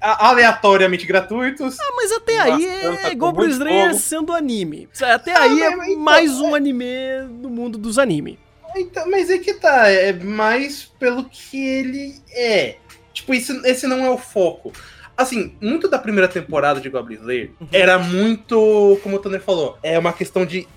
[0.00, 1.78] aleatoriamente gratuitos.
[1.80, 3.98] Ah, mas até aí Bastante, é Slayer fogo.
[4.00, 4.88] sendo anime.
[5.02, 6.84] Até aí é então, mais um anime
[7.28, 8.38] no mundo dos anime.
[8.76, 12.76] Então, mas é que tá, é mais pelo que ele é.
[13.12, 14.72] Tipo, isso, esse não é o foco.
[15.16, 19.98] Assim, muito da primeira temporada de Goblin Slayer era muito, como o Thunder falou, é
[19.98, 20.68] uma questão de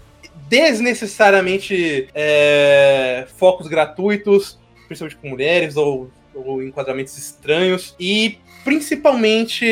[0.48, 4.58] desnecessariamente é, focos gratuitos,
[4.88, 7.96] principalmente com mulheres ou, ou enquadramentos estranhos.
[8.00, 9.66] E principalmente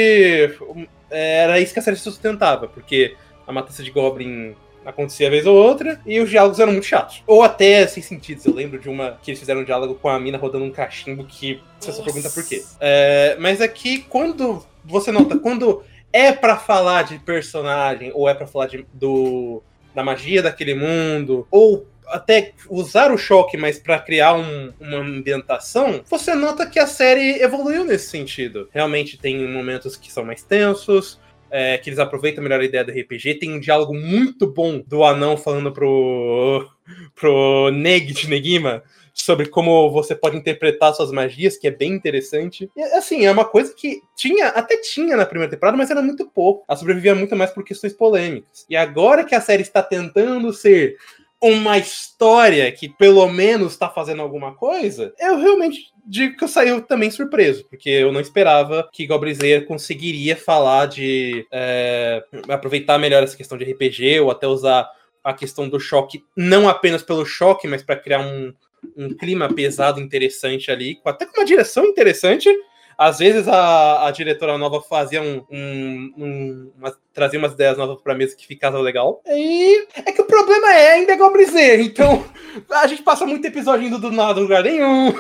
[0.62, 3.16] um, era isso que a série se sustentava, porque
[3.48, 4.56] a matança de Goblin
[4.88, 7.22] acontecia vez ou outra, e os diálogos eram muito chatos.
[7.28, 8.42] Ou até sem sentido.
[8.46, 11.26] Eu lembro de uma que eles fizeram um diálogo com a mina rodando um cachimbo
[11.26, 12.64] que você só pergunta por quê.
[12.80, 15.84] É, mas aqui, quando você nota, quando
[16.14, 19.62] é pra falar de personagem, ou é pra falar de, do,
[19.94, 26.02] da magia daquele mundo, ou até usar o choque, mas pra criar um- uma ambientação,
[26.10, 28.70] você nota que a série evoluiu nesse sentido.
[28.74, 31.20] Realmente tem momentos que são mais tensos,
[31.50, 33.36] é, que eles aproveitam melhor a ideia do RPG.
[33.36, 36.68] Tem um diálogo muito bom do anão falando pro,
[37.16, 38.84] pro Neg de Negima
[39.14, 42.70] sobre como você pode interpretar suas magias, que é bem interessante.
[42.76, 46.28] E, assim, é uma coisa que tinha, até tinha na primeira temporada, mas era muito
[46.28, 46.64] pouco.
[46.70, 48.66] Ela sobrevivia muito mais por questões polêmicas.
[48.70, 50.98] E agora que a série está tentando ser
[51.42, 56.82] uma história que pelo menos está fazendo alguma coisa, eu realmente digo que eu saí
[56.82, 63.38] também surpreso, porque eu não esperava que Slayer conseguiria falar de é, aproveitar melhor essa
[63.38, 64.90] questão de RPG ou até usar
[65.24, 68.54] a questão do choque não apenas pelo choque, mas para criar um,
[68.96, 72.50] um clima pesado interessante ali, até com uma direção interessante.
[72.98, 78.02] Às vezes a, a diretora nova fazia um, um, um uma, trazia umas ideias novas
[78.02, 79.22] pra mesa que ficava legal.
[79.28, 82.26] E é que o problema é ainda é Goblizer, então
[82.72, 85.14] a gente passa muito episódio indo do nada lugar nenhum.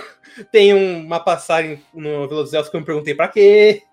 [0.52, 3.84] Tem uma passagem no Velozes que eu me perguntei pra quê.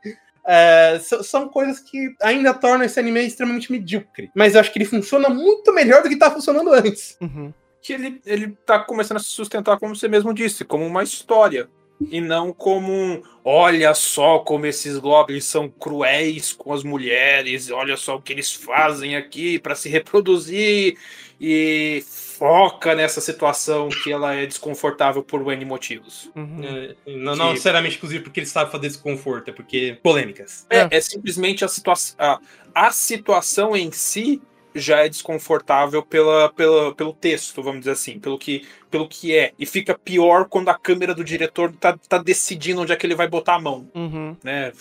[0.47, 4.31] É, são coisas que ainda tornam esse anime extremamente medíocre.
[4.35, 7.17] Mas eu acho que ele funciona muito melhor do que tá funcionando antes.
[7.21, 7.53] Uhum.
[7.83, 11.69] Que ele, ele tá começando a se sustentar, como você mesmo disse, como uma história
[12.01, 17.97] e não como um olha só como esses goblins são cruéis com as mulheres, olha
[17.97, 20.97] só o que eles fazem aqui para se reproduzir
[21.41, 26.31] e foca nessa situação que ela é desconfortável por N motivos.
[26.35, 26.61] Uhum.
[26.65, 30.67] É, não, não necessariamente, inclusive, porque ele sabe fazer desconforto, é porque polêmicas.
[30.71, 32.17] É, é simplesmente a situação.
[32.19, 32.41] A,
[32.75, 34.41] a situação em si
[34.75, 39.53] já é desconfortável pela, pela, pelo texto, vamos dizer assim, pelo que, pelo que é.
[39.59, 43.15] E fica pior quando a câmera do diretor tá, tá decidindo onde é que ele
[43.15, 43.89] vai botar a mão.
[43.95, 44.37] Uhum.
[44.43, 44.73] Né?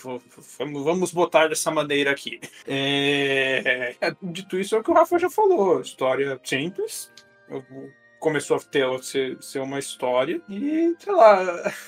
[0.58, 2.40] Vamos botar dessa maneira aqui.
[2.66, 3.94] É...
[4.22, 5.80] Dito isso, é o que o Rafa já falou.
[5.80, 7.10] História simples.
[7.48, 7.64] Eu
[8.24, 10.40] começou a ter ser, ser uma história.
[10.48, 11.42] E, sei lá,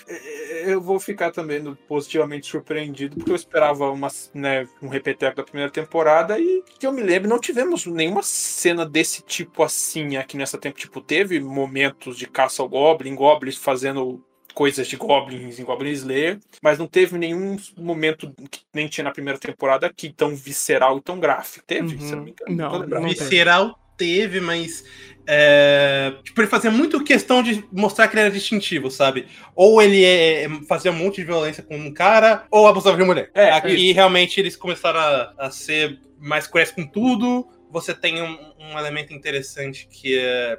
[0.67, 5.71] eu vou ficar também positivamente surpreendido, porque eu esperava uma, né, um repeteco da primeira
[5.71, 10.59] temporada e que eu me lembro, não tivemos nenhuma cena desse tipo assim aqui nessa
[10.59, 10.79] tempo.
[10.79, 14.23] Tipo, teve momentos de caça ao Goblin, Goblins fazendo
[14.53, 19.11] coisas de Goblins em Goblin Slayer, mas não teve nenhum momento que nem tinha na
[19.11, 21.65] primeira temporada que tão visceral e tão gráfico.
[21.67, 22.01] Teve, Uhum.
[22.01, 22.57] se não me engano.
[22.57, 23.03] Não, tô lembrado.
[23.03, 23.21] não teve.
[23.25, 24.85] Visceral teve, mas.
[25.29, 29.27] É, tipo, ele fazia muito questão de mostrar que ele era distintivo, sabe?
[29.57, 33.31] Ou ele é, fazia um monte de violência com um cara, ou abusava de mulher.
[33.35, 33.95] É, Aqui isso.
[33.95, 37.49] realmente eles começaram a, a ser mais cruéis com tudo.
[37.73, 40.59] Você tem um, um elemento interessante que é.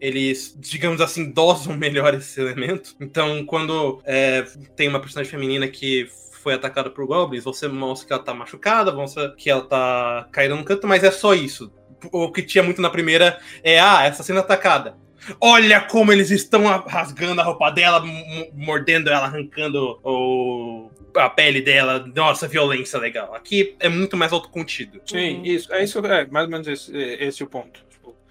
[0.00, 2.94] Eles, digamos assim, dosam melhor esse elemento.
[3.00, 4.44] Então, quando é,
[4.76, 6.08] tem uma personagem feminina que
[6.38, 10.54] foi atacada por goblins, você mostra que ela tá machucada, mostra que ela tá caída
[10.54, 11.72] no canto, mas é só isso.
[12.12, 14.96] O que tinha muito na primeira é, ah, essa cena atacada.
[15.40, 18.02] Olha como eles estão a- rasgando a roupa dela,
[18.54, 22.04] mordendo ela, arrancando o, a pele dela.
[22.14, 23.34] Nossa, violência legal.
[23.34, 25.00] Aqui é muito mais autocontido.
[25.04, 25.72] Sim, isso.
[25.72, 27.80] É isso, é mais ou menos esse, esse é o ponto.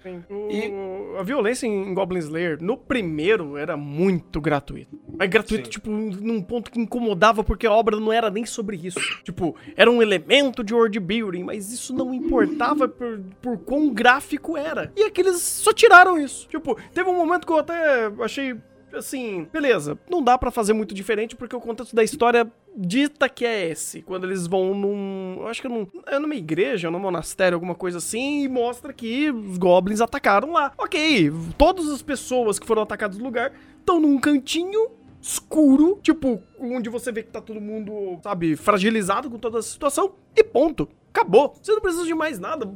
[0.02, 0.22] Sim.
[0.30, 4.94] O- A violência em Goblin Slayer, no primeiro, era muito gratuita.
[5.18, 5.70] Mas gratuito, Sim.
[5.70, 9.00] tipo, num ponto que incomodava, porque a obra não era nem sobre isso.
[9.24, 14.56] Tipo, era um elemento de world building, mas isso não importava por, por quão gráfico
[14.56, 14.92] era.
[14.96, 16.46] E aqueles só tiraram isso.
[16.48, 18.56] Tipo, teve um momento que eu até achei.
[18.90, 23.44] Assim, beleza, não dá pra fazer muito diferente porque o contexto da história dita que
[23.44, 24.02] é esse.
[24.02, 25.36] Quando eles vão num.
[25.40, 28.92] Eu acho que é, num, é numa igreja, num monastério, alguma coisa assim, e mostra
[28.92, 30.72] que os goblins atacaram lá.
[30.78, 34.90] Ok, todas as pessoas que foram atacadas no lugar estão num cantinho
[35.20, 40.12] escuro, tipo, onde você vê que tá todo mundo, sabe, fragilizado com toda a situação,
[40.36, 40.88] e ponto.
[41.08, 41.54] Acabou.
[41.60, 42.70] Você não precisa de mais nada.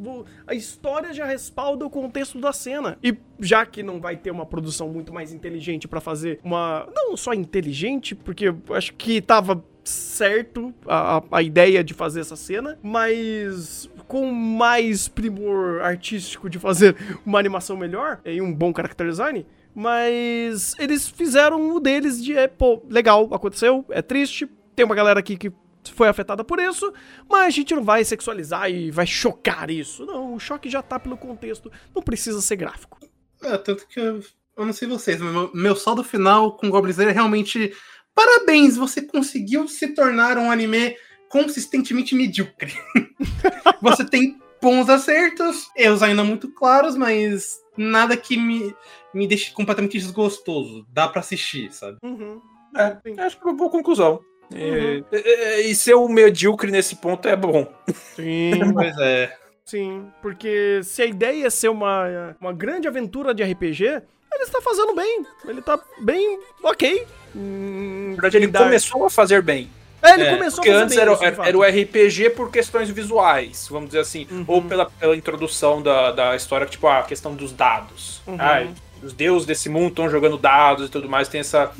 [0.46, 2.98] A história já respalda o contexto da cena.
[3.02, 6.88] E já que não vai ter uma produção muito mais inteligente pra fazer uma.
[6.92, 12.78] Não só inteligente, porque acho que tava certo a, a- ideia de fazer essa cena,
[12.82, 19.46] mas com mais primor artístico de fazer uma animação melhor e um bom character design.
[19.74, 24.46] Mas eles fizeram o deles de, é, pô, legal, aconteceu, é triste,
[24.76, 25.50] tem uma galera aqui que
[25.94, 26.92] foi afetada por isso,
[27.28, 30.04] mas a gente não vai sexualizar e vai chocar isso.
[30.06, 32.98] Não, o choque já tá pelo contexto, não precisa ser gráfico.
[33.42, 34.20] É, tanto que eu,
[34.56, 37.72] eu não sei vocês, mas meu, meu saldo final com Goblin Slayer é realmente.
[38.14, 40.96] Parabéns, você conseguiu se tornar um anime
[41.28, 42.72] consistentemente medíocre.
[43.80, 48.74] você tem bons acertos, erros ainda muito claros, mas nada que me,
[49.14, 50.86] me deixe completamente desgostoso.
[50.92, 51.96] Dá pra assistir, sabe?
[52.02, 52.40] Uhum.
[52.76, 54.20] é, acho que é uma boa conclusão.
[54.54, 55.04] E, Uhum.
[55.12, 57.66] e- e ser um medíocre nesse ponto é bom.
[58.14, 58.50] Sim.
[58.74, 59.38] Pois é.
[59.64, 64.02] Sim, porque se a ideia é ser uma, uma grande aventura de RPG,
[64.34, 65.26] ele está fazendo bem.
[65.46, 67.06] Ele tá bem ok.
[67.34, 69.70] Hum, Na verdade, ele começou a fazer bem.
[70.02, 72.30] É, ele É, começou Porque a fazer antes bem era, isso, era, era o RPG
[72.30, 74.26] por questões visuais, vamos dizer assim.
[74.30, 74.44] Uhum.
[74.48, 78.20] Ou pela, pela introdução da, da história, tipo, a questão dos dados.
[78.26, 78.36] Uhum.
[78.38, 78.66] Ah,
[79.02, 81.72] os deuses desse mundo estão jogando dados e tudo mais, tem essa,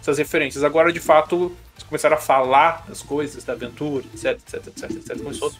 [0.00, 0.64] essas referências.
[0.64, 1.54] Agora, de fato,
[1.88, 5.18] começaram a falar as coisas da aventura, etc, etc, etc, etc.
[5.22, 5.52] Começou,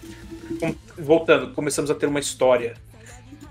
[0.60, 2.74] com- voltando, começamos a ter uma história.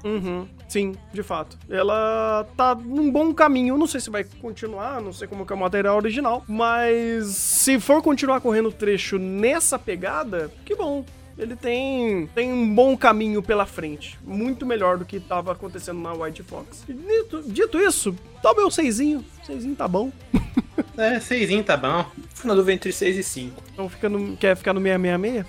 [0.07, 1.57] Uhum, sim, de fato.
[1.69, 3.77] Ela tá num bom caminho.
[3.77, 6.45] Não sei se vai continuar, não sei como que é o material original.
[6.47, 11.03] Mas se for continuar correndo o trecho nessa pegada, que bom.
[11.38, 14.17] Ele tem, tem um bom caminho pela frente.
[14.25, 16.84] Muito melhor do que tava acontecendo na White Fox.
[16.88, 19.23] Dito, dito isso, tá meu seisinho.
[19.43, 20.11] Seisinho tá bom.
[20.95, 22.05] É, seisinho tá bom.
[22.34, 23.63] Fico na dúvida entre 6 e 5.
[23.73, 25.45] Então fica no, quer ficar no 666?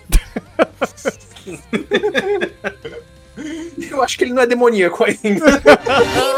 [3.90, 5.62] Eu acho que ele não é demoníaco ainda.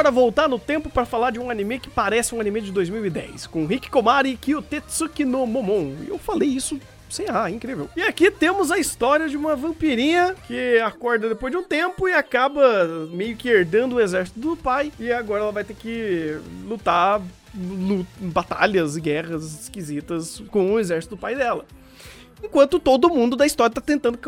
[0.00, 3.46] agora voltar no tempo para falar de um anime que parece um anime de 2010,
[3.48, 5.94] com Rick Komari e Kyo Tetsuki no Momon.
[6.06, 6.80] Eu falei isso
[7.14, 7.88] sem errar, incrível.
[7.96, 12.12] E aqui temos a história de uma vampirinha que acorda depois de um tempo e
[12.12, 14.92] acaba meio que herdando o exército do pai.
[14.98, 17.20] E agora ela vai ter que lutar
[17.54, 21.64] lu- batalhas guerras esquisitas com o exército do pai dela.
[22.42, 24.18] Enquanto todo mundo da história tá tentando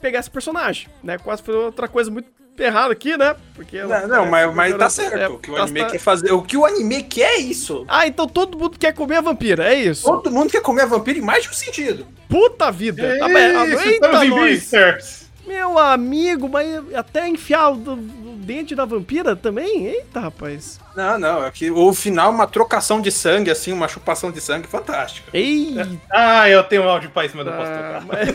[0.00, 1.18] pegar esse personagem, né?
[1.18, 2.30] Quase foi outra coisa muito
[2.64, 3.34] errada aqui, né?
[3.54, 5.34] Porque Não, não, mas, mas tá É, certo.
[5.34, 6.32] O que o tá- anime tá- quer fazer.
[6.32, 7.84] O que o anime quer é isso.
[7.88, 10.04] Ah, então todo mundo quer comer a vampira, é isso?
[10.04, 12.06] Todo mundo quer comer a vampira em mais de um sentido.
[12.28, 13.18] Puta vida!
[13.18, 15.20] Tá bem, ah, Isso, eita, nós.
[15.46, 17.96] Meu amigo, mas até enfiar o, o
[18.36, 19.86] dente da vampira também?
[19.86, 20.78] Eita, rapaz.
[20.94, 21.44] Não, não.
[21.44, 25.28] É que o final é uma trocação de sangue, assim, uma chupação de sangue fantástica.
[25.36, 25.88] Eita!
[26.10, 28.06] Ah, eu tenho um áudio pra cima do posto Ah, tocar.
[28.06, 28.28] mas-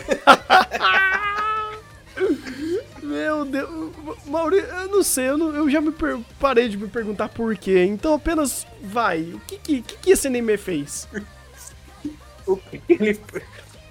[3.15, 3.91] Meu Deus,
[4.25, 5.93] Maurício, eu não sei, eu, não- eu já me
[6.39, 7.83] parei de me perguntar por quê.
[7.85, 9.21] Então apenas vai.
[9.33, 11.07] O que que, que, esse anime fez?
[12.45, 13.19] O que ele-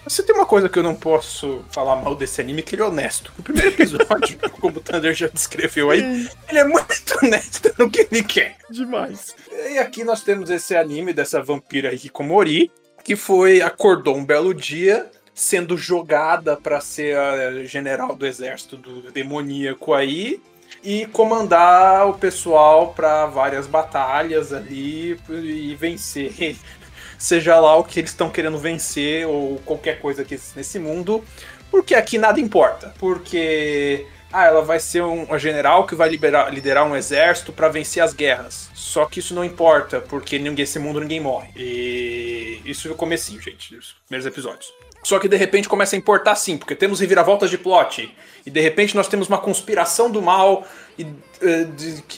[0.06, 2.84] Você tem uma coisa que eu não posso falar mal desse anime, que ele é
[2.84, 3.32] honesto.
[3.38, 8.06] O primeiro episódio, como o Thunder já descreveu aí, ele é muito honesto no que
[8.10, 8.56] ele quer.
[8.70, 9.34] Demais.
[9.70, 12.70] E aqui nós temos esse anime dessa vampira Hikikomori,
[13.02, 19.10] que foi, acordou um belo dia, sendo jogada pra ser a general do exército do
[19.10, 20.40] demoníaco aí,
[20.82, 26.56] e comandar o pessoal pra várias batalhas ali e vencer.
[27.18, 31.24] Seja lá o que eles estão querendo vencer, ou qualquer coisa que nesse mundo,
[31.70, 32.92] porque aqui nada importa.
[32.98, 37.68] Porque ah, ela vai ser um, uma general que vai liberar- liderar um exército pra
[37.68, 38.68] vencer as guerras.
[38.74, 41.50] Só que isso não importa, porque ninguém, esse mundo ninguém morre.
[41.56, 44.72] E isso no comecinho, gente, os primeiros episódios.
[45.04, 48.12] Só que de repente começa a importar sim, porque temos reviravoltas de plot.
[48.44, 50.66] E de repente nós temos uma conspiração do mal.
[50.98, 51.06] E,
[51.42, 51.66] eh,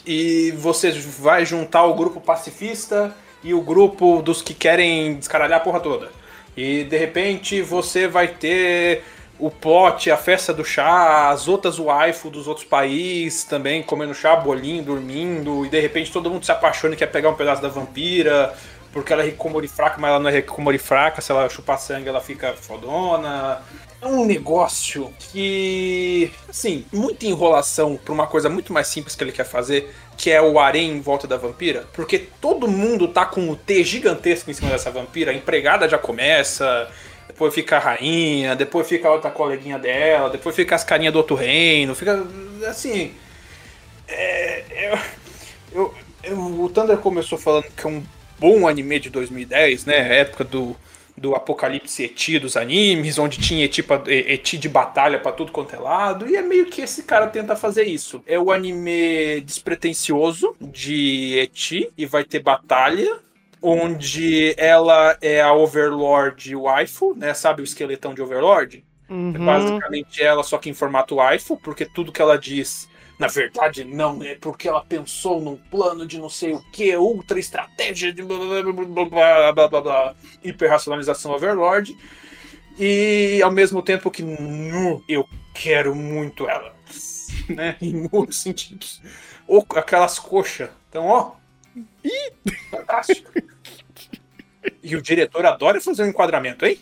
[0.06, 5.62] e você vai juntar o grupo pacifista e o grupo dos que querem descaralhar a
[5.62, 6.10] porra toda.
[6.56, 9.02] E de repente você vai ter
[9.38, 14.34] o plot, a festa do chá, as outras waifu dos outros países também comendo chá,
[14.36, 17.68] bolinho, dormindo, e de repente todo mundo se apaixona e quer pegar um pedaço da
[17.68, 18.54] vampira,
[18.96, 22.08] porque ela é Hikomori fraca, mas ela não é Hikomori fraca, se ela chupar sangue
[22.08, 23.60] ela fica fodona.
[24.00, 29.32] É um negócio que, assim, muita enrolação pra uma coisa muito mais simples que ele
[29.32, 33.50] quer fazer, que é o harém em volta da vampira, porque todo mundo tá com
[33.50, 36.90] o T gigantesco em cima dessa vampira, a empregada já começa,
[37.26, 41.18] depois fica a rainha, depois fica a outra coleguinha dela, depois fica as carinhas do
[41.18, 42.26] outro reino, fica
[42.66, 43.12] assim.
[44.08, 44.98] É, eu-
[45.82, 48.02] eu- eu- o Thunder começou falando que é um
[48.38, 50.18] bom anime de 2010, né?
[50.20, 50.76] Época do,
[51.16, 55.52] do apocalipse eti dos animes, onde tinha eti, pra- e- eti de batalha pra tudo
[55.52, 58.22] quanto é lado, e é meio que esse cara tenta fazer isso.
[58.26, 63.18] É o anime despretensioso de eti, e vai ter batalha,
[63.62, 67.34] onde ela é a Overlord waifu, né?
[67.34, 68.84] Sabe o esqueletão de Overlord?
[69.32, 69.44] É Uhum.
[69.44, 74.22] basicamente ela, só que em formato waifu, porque tudo que ela diz, na verdade, não,
[74.22, 78.36] é porque ela pensou num plano de não sei o que, ultra estratégia de blá
[78.38, 80.14] blá blá blá blá blá,
[80.44, 81.96] hiperracionalização overlord.
[82.78, 86.74] E ao mesmo tempo que nu, eu quero muito ela,
[87.48, 87.76] né?
[87.80, 89.00] Em muitos sentidos.
[89.48, 90.68] Ou aquelas coxas.
[90.90, 91.32] Então, ó.
[92.70, 93.32] Fantástico.
[94.82, 96.78] E o diretor adora fazer um enquadramento, hein?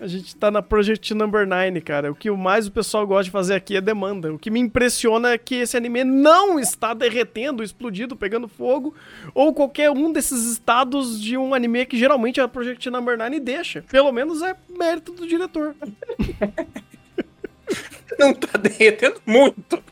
[0.00, 2.10] A gente tá na Project Number 9, cara.
[2.10, 4.32] O que mais o pessoal gosta de fazer aqui é demanda.
[4.32, 8.94] O que me impressiona é que esse anime não está derretendo, explodindo, pegando fogo,
[9.32, 13.82] ou qualquer um desses estados de um anime que geralmente a Project Number 9 deixa.
[13.82, 15.74] Pelo menos é mérito do diretor.
[18.18, 19.82] não tá derretendo muito.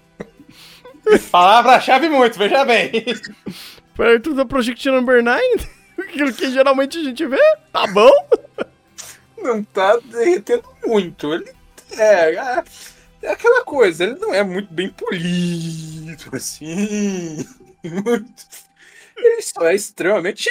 [1.30, 2.90] Palavra-chave muito, veja bem.
[3.96, 5.40] Perto da Project Number 9,
[5.98, 7.40] aquilo que geralmente a gente vê,
[7.72, 8.12] tá bom?
[9.42, 11.32] Não tá derretendo muito.
[11.32, 11.52] Ele
[11.98, 12.64] é, é,
[13.22, 17.46] é aquela coisa, ele não é muito bem polido, assim.
[17.84, 18.46] Muito.
[19.16, 20.48] Ele só é extremamente.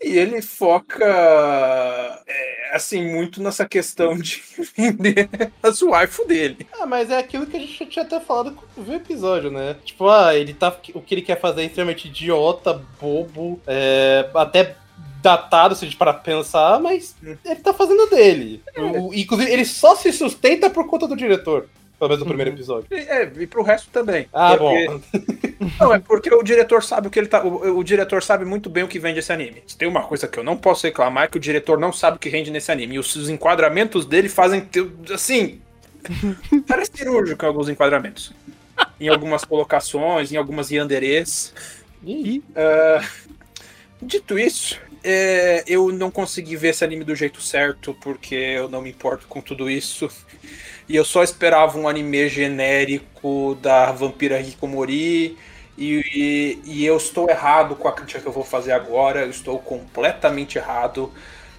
[0.00, 4.42] E ele foca, é, assim, muito nessa questão de
[4.74, 5.28] vender
[5.62, 6.66] as waifu dele.
[6.80, 9.76] Ah, mas é aquilo que a gente tinha até falado quando viu o episódio, né?
[9.84, 10.74] Tipo, ah, ele tá.
[10.94, 14.76] O que ele quer fazer é extremamente idiota, bobo, é, até
[15.22, 18.62] datado, se a gente parar pra pensar, mas ele tá fazendo dele.
[18.76, 21.68] O- inclusive, ele só se sustenta por conta do diretor.
[21.98, 22.86] Pelo menos no primeiro episódio.
[22.92, 24.28] E, é, e pro resto também.
[24.32, 25.00] Ah, Porque- bom.
[25.80, 27.42] Não, é porque o diretor sabe o que ele tá.
[27.44, 29.60] O, o diretor sabe muito bem o que vende esse anime.
[29.66, 32.16] Se tem uma coisa que eu não posso reclamar é que o diretor não sabe
[32.16, 32.94] o que rende nesse anime.
[32.94, 34.68] E os, os enquadramentos dele fazem.
[35.12, 35.60] Assim.
[36.68, 38.32] Parece cirúrgico em alguns enquadramentos.
[39.00, 41.52] Em algumas colocações, em algumas yanderês.
[42.04, 42.40] E
[44.00, 48.82] Dito isso, é, eu não consegui ver esse anime do jeito certo, porque eu não
[48.82, 50.08] me importo com tudo isso.
[50.88, 55.36] E eu só esperava um anime genérico da Vampira Hikomori.
[55.76, 59.30] E, e, e eu estou errado com a crítica que eu vou fazer agora, eu
[59.30, 61.12] estou completamente errado.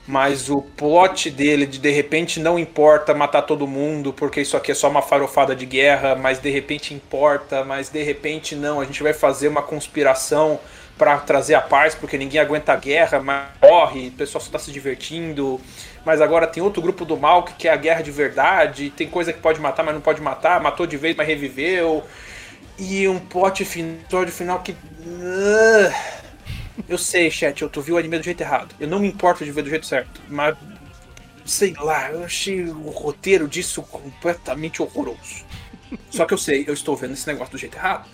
[0.07, 4.71] Mas o plot dele de de repente não importa matar todo mundo, porque isso aqui
[4.71, 8.85] é só uma farofada de guerra, mas de repente importa, mas de repente não, a
[8.85, 10.59] gente vai fazer uma conspiração
[10.99, 14.59] para trazer a paz, porque ninguém aguenta a guerra, mas morre, o pessoal só tá
[14.59, 15.59] se divertindo.
[16.05, 19.31] Mas agora tem outro grupo do mal que quer a guerra de verdade, tem coisa
[19.31, 22.03] que pode matar, mas não pode matar, matou de vez, mas reviveu.
[22.77, 24.75] E um plot final, final que.
[26.87, 28.75] Eu sei, chat, eu tu viu o anime do jeito errado.
[28.77, 30.55] Eu não me importo de ver do jeito certo, mas.
[31.45, 35.45] Sei lá, eu achei o roteiro disso completamente horroroso.
[36.11, 38.07] Só que eu sei, eu estou vendo esse negócio do jeito errado.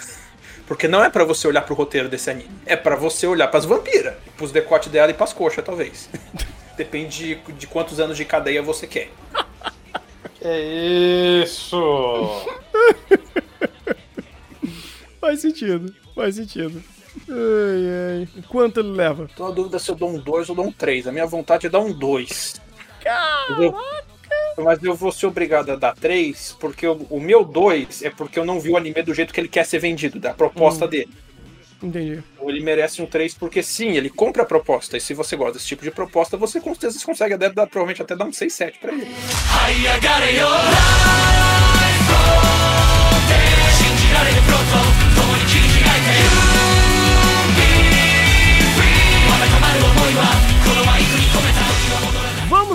[0.68, 2.50] Porque não é pra você olhar pro roteiro desse anime.
[2.66, 4.16] É pra você olhar pras vampiras.
[4.36, 6.10] Pros decotes dela e pras coxas, talvez.
[6.76, 9.10] Depende de, de quantos anos de cadeia você quer.
[10.42, 12.46] É isso!
[15.22, 16.84] faz sentido, faz sentido.
[17.30, 18.44] Ai, ai.
[18.48, 19.28] Quanto ele leva?
[19.36, 21.08] Tô na dúvida se eu dou um 2 ou dou um 3.
[21.08, 22.62] A minha vontade é dar um 2.
[23.50, 23.76] Mas eu,
[24.58, 28.40] mas eu vou ser obrigado a dar 3, porque o, o meu 2 é porque
[28.40, 31.10] eu não vi o anime do jeito que ele quer ser vendido, da proposta dele.
[31.82, 32.24] Entendi.
[32.34, 34.98] Então ele merece um 3 porque sim, ele compra a proposta.
[34.98, 38.02] E se você gosta desse tipo de proposta, você com certeza consegue até dar, provavelmente
[38.02, 39.08] até dar um 6, 7 pra ele.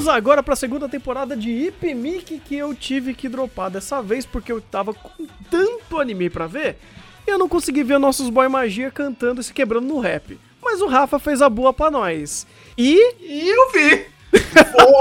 [0.01, 4.51] 'Vamos agora pra segunda temporada de Ipimic que eu tive que dropar dessa vez porque
[4.51, 6.79] eu tava com tanto anime pra ver
[7.27, 10.41] e eu não consegui ver nossos boy magia cantando e se quebrando no rap.
[10.63, 12.47] Mas o Rafa fez a boa pra nós.
[12.79, 14.07] E E eu vi!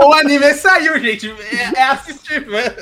[0.05, 1.33] o, anime saiu, gente.
[1.53, 2.57] É, é assistível.
[2.57, 2.73] É,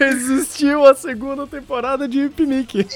[0.00, 2.86] existiu a segunda temporada de Ipimic.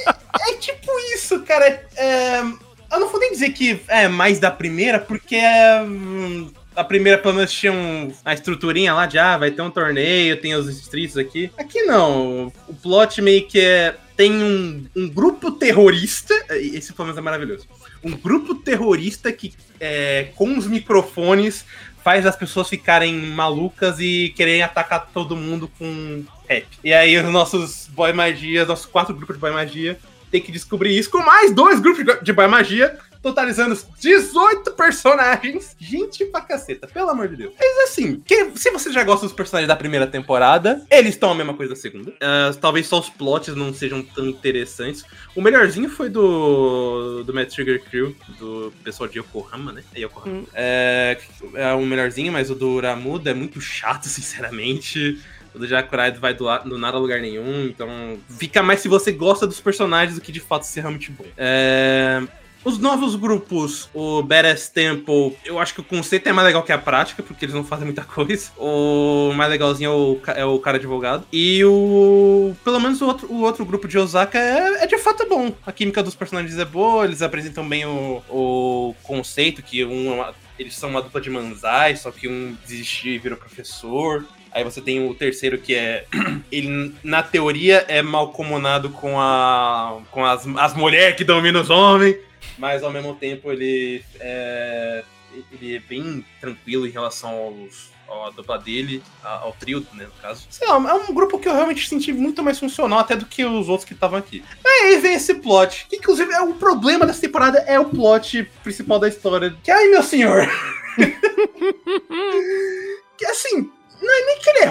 [0.40, 1.86] é tipo isso, cara.
[1.96, 5.38] É, eu não vou nem dizer que é mais da primeira, porque
[5.86, 9.70] hum, a primeira pelo menos tinha um, a estruturinha lá de ah, vai ter um
[9.70, 11.50] torneio, tem os distritos aqui.
[11.56, 12.52] Aqui não.
[12.68, 13.96] O plot meio que é.
[14.16, 16.32] Tem um, um grupo terrorista.
[16.50, 17.66] Esse pelo menos é maravilhoso.
[18.02, 21.64] Um grupo terrorista que é, com os microfones
[22.04, 26.66] faz as pessoas ficarem malucas e quererem atacar todo mundo com rap.
[26.84, 29.98] E aí os nossos boy magia, nossos quatro grupos de boy magia,
[30.30, 35.74] tem que descobrir isso com mais dois grupos de boy magia, totalizando 18 personagens.
[35.80, 37.52] Gente pra caceta, pelo amor de Deus.
[37.58, 41.34] Mas assim, que- se você já gosta dos personagens da primeira temporada, eles estão a
[41.34, 42.12] mesma coisa da segunda.
[42.20, 45.04] Ah, talvez só os plots não sejam tão interessantes.
[45.34, 49.82] O melhorzinho foi do, do Mad Trigger Crew, do pessoal de Yokohama, né?
[49.94, 50.44] É Yokohama.
[50.54, 51.18] É,
[51.54, 55.18] é o melhorzinho, mas o do Ramuda é muito chato, sinceramente.
[55.54, 59.12] O do Jacurai vai do, do nada a lugar nenhum, então fica mais se você
[59.12, 61.24] gosta dos personagens do que de fato ser realmente bom.
[61.36, 62.20] É,
[62.64, 66.72] Os novos grupos, o Badass Temple, eu acho que o conceito é mais legal que
[66.72, 68.50] a prática, porque eles não fazem muita coisa.
[68.56, 71.26] O mais legalzinho é o, é o cara advogado.
[71.30, 72.54] E o.
[72.64, 75.52] Pelo menos o outro, o outro grupo de Osaka é, é de fato bom.
[75.66, 80.24] A química dos personagens é boa, eles apresentam bem o, o conceito, que um,
[80.58, 84.24] eles são uma dupla de manzai, só que um desistiu e virou professor.
[84.50, 86.06] Aí você tem o terceiro que é.
[86.50, 92.16] Ele, na teoria, é malcomunado com, a, com as, as mulheres que dominam os homens.
[92.58, 95.04] Mas ao mesmo tempo ele é.
[95.50, 100.46] Ele é bem tranquilo em relação aos, a dupla dele, ao trio, né, no caso.
[100.48, 103.44] Sei lá, é um grupo que eu realmente senti muito mais funcional até do que
[103.44, 104.44] os outros que estavam aqui.
[104.64, 109.00] Aí vem esse plot, que inclusive é o problema dessa temporada, é o plot principal
[109.00, 109.56] da história.
[109.62, 110.48] Que, ai meu senhor...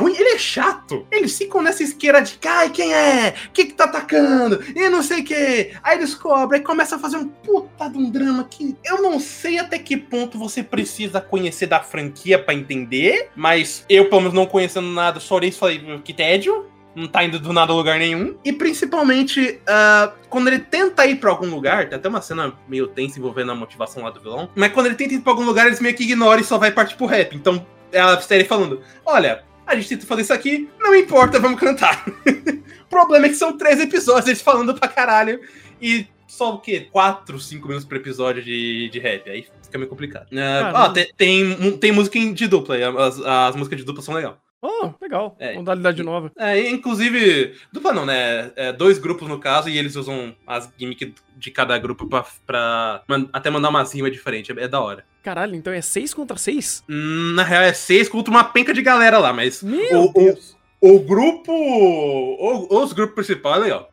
[0.04, 1.08] ruim, ele é chato.
[1.12, 3.34] Eles ficam nessa isqueira de, ai, quem é?
[3.54, 4.64] Quem que tá atacando?
[4.76, 5.72] E não sei o que.
[5.82, 9.60] Aí descobre, aí começa a fazer um puta de um drama que eu não sei
[9.60, 14.46] até que ponto você precisa conhecer da franquia pra entender, mas eu, pelo menos, não
[14.46, 16.68] conhecendo nada, só olhei e falei, que tédio.
[16.96, 18.38] Não tá indo do nada a lugar nenhum.
[18.46, 22.86] E principalmente, ah, quando ele tenta ir pra algum lugar, tem até uma cena meio
[22.86, 24.48] tensa envolvendo a motivação lá do vilão.
[24.54, 26.70] Mas quando ele tenta ir pra algum lugar, eles meio que ignoram e só vai
[26.70, 27.36] partir pro rap.
[27.36, 31.60] Então, é a série falando: Olha, a gente tenta fazer isso aqui, não importa, vamos
[31.60, 32.06] cantar.
[32.28, 35.40] o problema é que são três episódios, eles falando pra caralho.
[35.82, 36.88] E só o quê?
[36.92, 39.30] Quatro, cinco minutos por episódio de, de rap.
[39.30, 40.28] Aí fica meio complicado.
[40.32, 40.80] Ah, Caramba.
[40.80, 42.76] ó, tem, tem, tem música de dupla,
[43.06, 44.36] as, as músicas de dupla são legais.
[44.66, 45.36] Oh, legal.
[45.40, 45.56] É.
[45.56, 46.32] Modalidade nova.
[46.38, 48.50] É, e, inclusive, dupla não, né?
[48.56, 53.04] É, dois grupos no caso, e eles usam as gimmicks de cada grupo pra, pra
[53.08, 54.56] man- até mandar umas rimas diferentes.
[54.56, 55.04] É, é da hora.
[55.22, 56.82] Caralho, então é 6 contra 6?
[56.90, 60.14] Hum, Na real, é seis contra uma penca de galera lá, mas Meu o, o,
[60.14, 60.56] Deus.
[60.80, 61.52] o grupo.
[61.52, 63.90] o- os grupos principais é legal.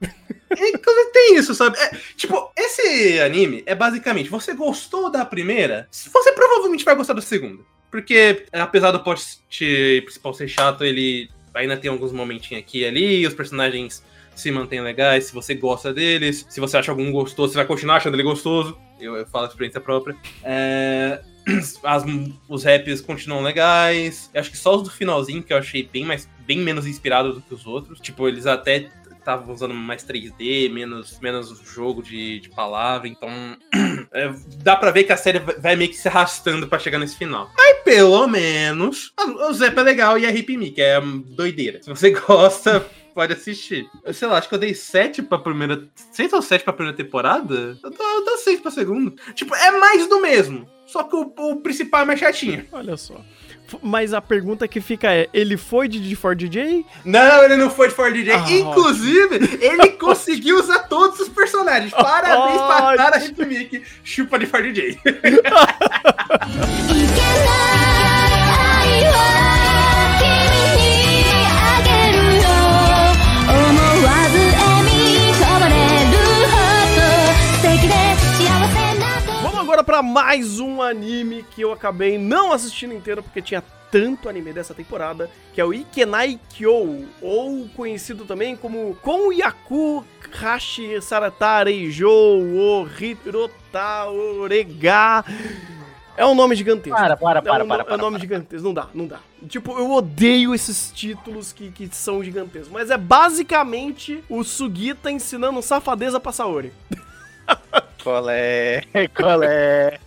[0.52, 1.78] Inclusive tem isso, sabe?
[1.78, 7.22] É, tipo, esse anime é basicamente: você gostou da primeira, você provavelmente vai gostar da
[7.22, 7.62] segunda.
[7.90, 9.20] Porque, apesar do plot
[10.02, 14.04] principal ser chato, ele ainda tem alguns momentinhos aqui e ali, os personagens
[14.34, 17.96] se mantêm legais, se você gosta deles, se você acha algum gostoso, você vai continuar
[17.96, 18.78] achando ele gostoso.
[18.98, 20.16] Eu, eu falo a experiência própria.
[20.42, 21.20] É,
[21.84, 22.04] as-
[22.48, 24.30] os raps continuam legais.
[24.32, 27.34] Eu acho que só os do finalzinho que eu achei bem, mais, bem menos inspirado
[27.34, 28.00] do que os outros.
[28.00, 28.88] Tipo, eles até
[29.20, 33.28] estavam usando mais 3D, menos, menos jogo de, de palavra, então
[34.12, 34.32] é,
[34.62, 37.50] dá pra ver que a série vai meio que se arrastando pra chegar nesse final.
[37.58, 39.12] Aí, pelo menos,
[39.48, 41.82] o Zep é legal e a Hip Me, que é doideira.
[41.82, 42.84] Se você gosta,
[43.14, 43.86] pode assistir.
[44.04, 45.88] Eu sei lá, acho que eu dei 7 pra primeira.
[46.12, 47.78] 6 ou 7 pra primeira temporada?
[47.82, 49.14] Eu dou, eu dou 6 pra segunda.
[49.34, 50.68] Tipo, é mais do mesmo.
[50.86, 52.66] Só que o, o principal é mais chatinho.
[52.72, 53.20] Olha só.
[53.82, 56.84] Mas a pergunta que fica é: ele foi de D4 DJ?
[57.04, 58.32] Não, ele não foi de For DJ.
[58.32, 61.92] Ah, Inclusive, ele conseguiu usar todos os personagens.
[61.92, 62.96] Parabéns pra Ótimo.
[62.96, 63.82] Tara Hipmick.
[64.02, 64.98] Chupa de For DJ.
[79.90, 83.60] と Vamos agora pra mais um anime que eu acabei não assistindo inteiro porque tinha
[83.90, 90.04] tanto anime dessa temporada, que é o Ikenai Kyo, ou conhecido também como Kon Yaku
[90.32, 95.24] Hashi Sarata Reijou o Hirota Orega.
[96.16, 96.96] É um nome gigantesco.
[96.96, 97.96] Para, para, É para, um, para, é um para.
[97.96, 99.18] nome gigantesco, não dá, não dá.
[99.48, 105.60] Tipo, eu odeio esses títulos que, que são gigantescos, mas é basicamente o Sugita ensinando
[105.60, 106.72] safadeza pra Saori.
[108.02, 108.82] Qual é?
[109.14, 109.98] Qual é?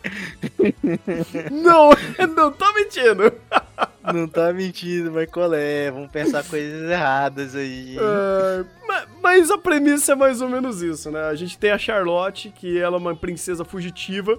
[1.52, 1.90] Não,
[2.36, 3.32] não tô mentindo.
[4.14, 5.90] Não tá mentindo, mas qual é?
[5.90, 7.98] Vamos pensar coisas erradas aí.
[7.98, 11.24] É, ma- mas a premissa é mais ou menos isso, né?
[11.28, 14.38] A gente tem a Charlotte, que ela é uma princesa fugitiva,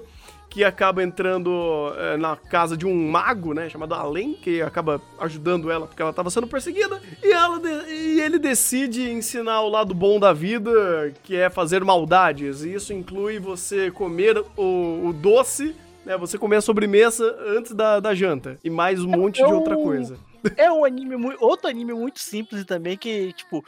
[0.54, 3.68] que acaba entrando é, na casa de um mago, né?
[3.68, 7.00] Chamado Além, que acaba ajudando ela porque ela estava sendo perseguida.
[7.22, 11.82] E, ela de- e ele decide ensinar o lado bom da vida, que é fazer
[11.84, 12.62] maldades.
[12.62, 15.74] E isso inclui você comer o, o doce.
[16.06, 18.58] Né, você comer a sobremesa antes da, da janta.
[18.62, 20.16] E mais um monte de Eu- outra coisa.
[20.58, 21.42] É um anime muito.
[21.42, 23.64] Outro anime muito simples também, que, tipo,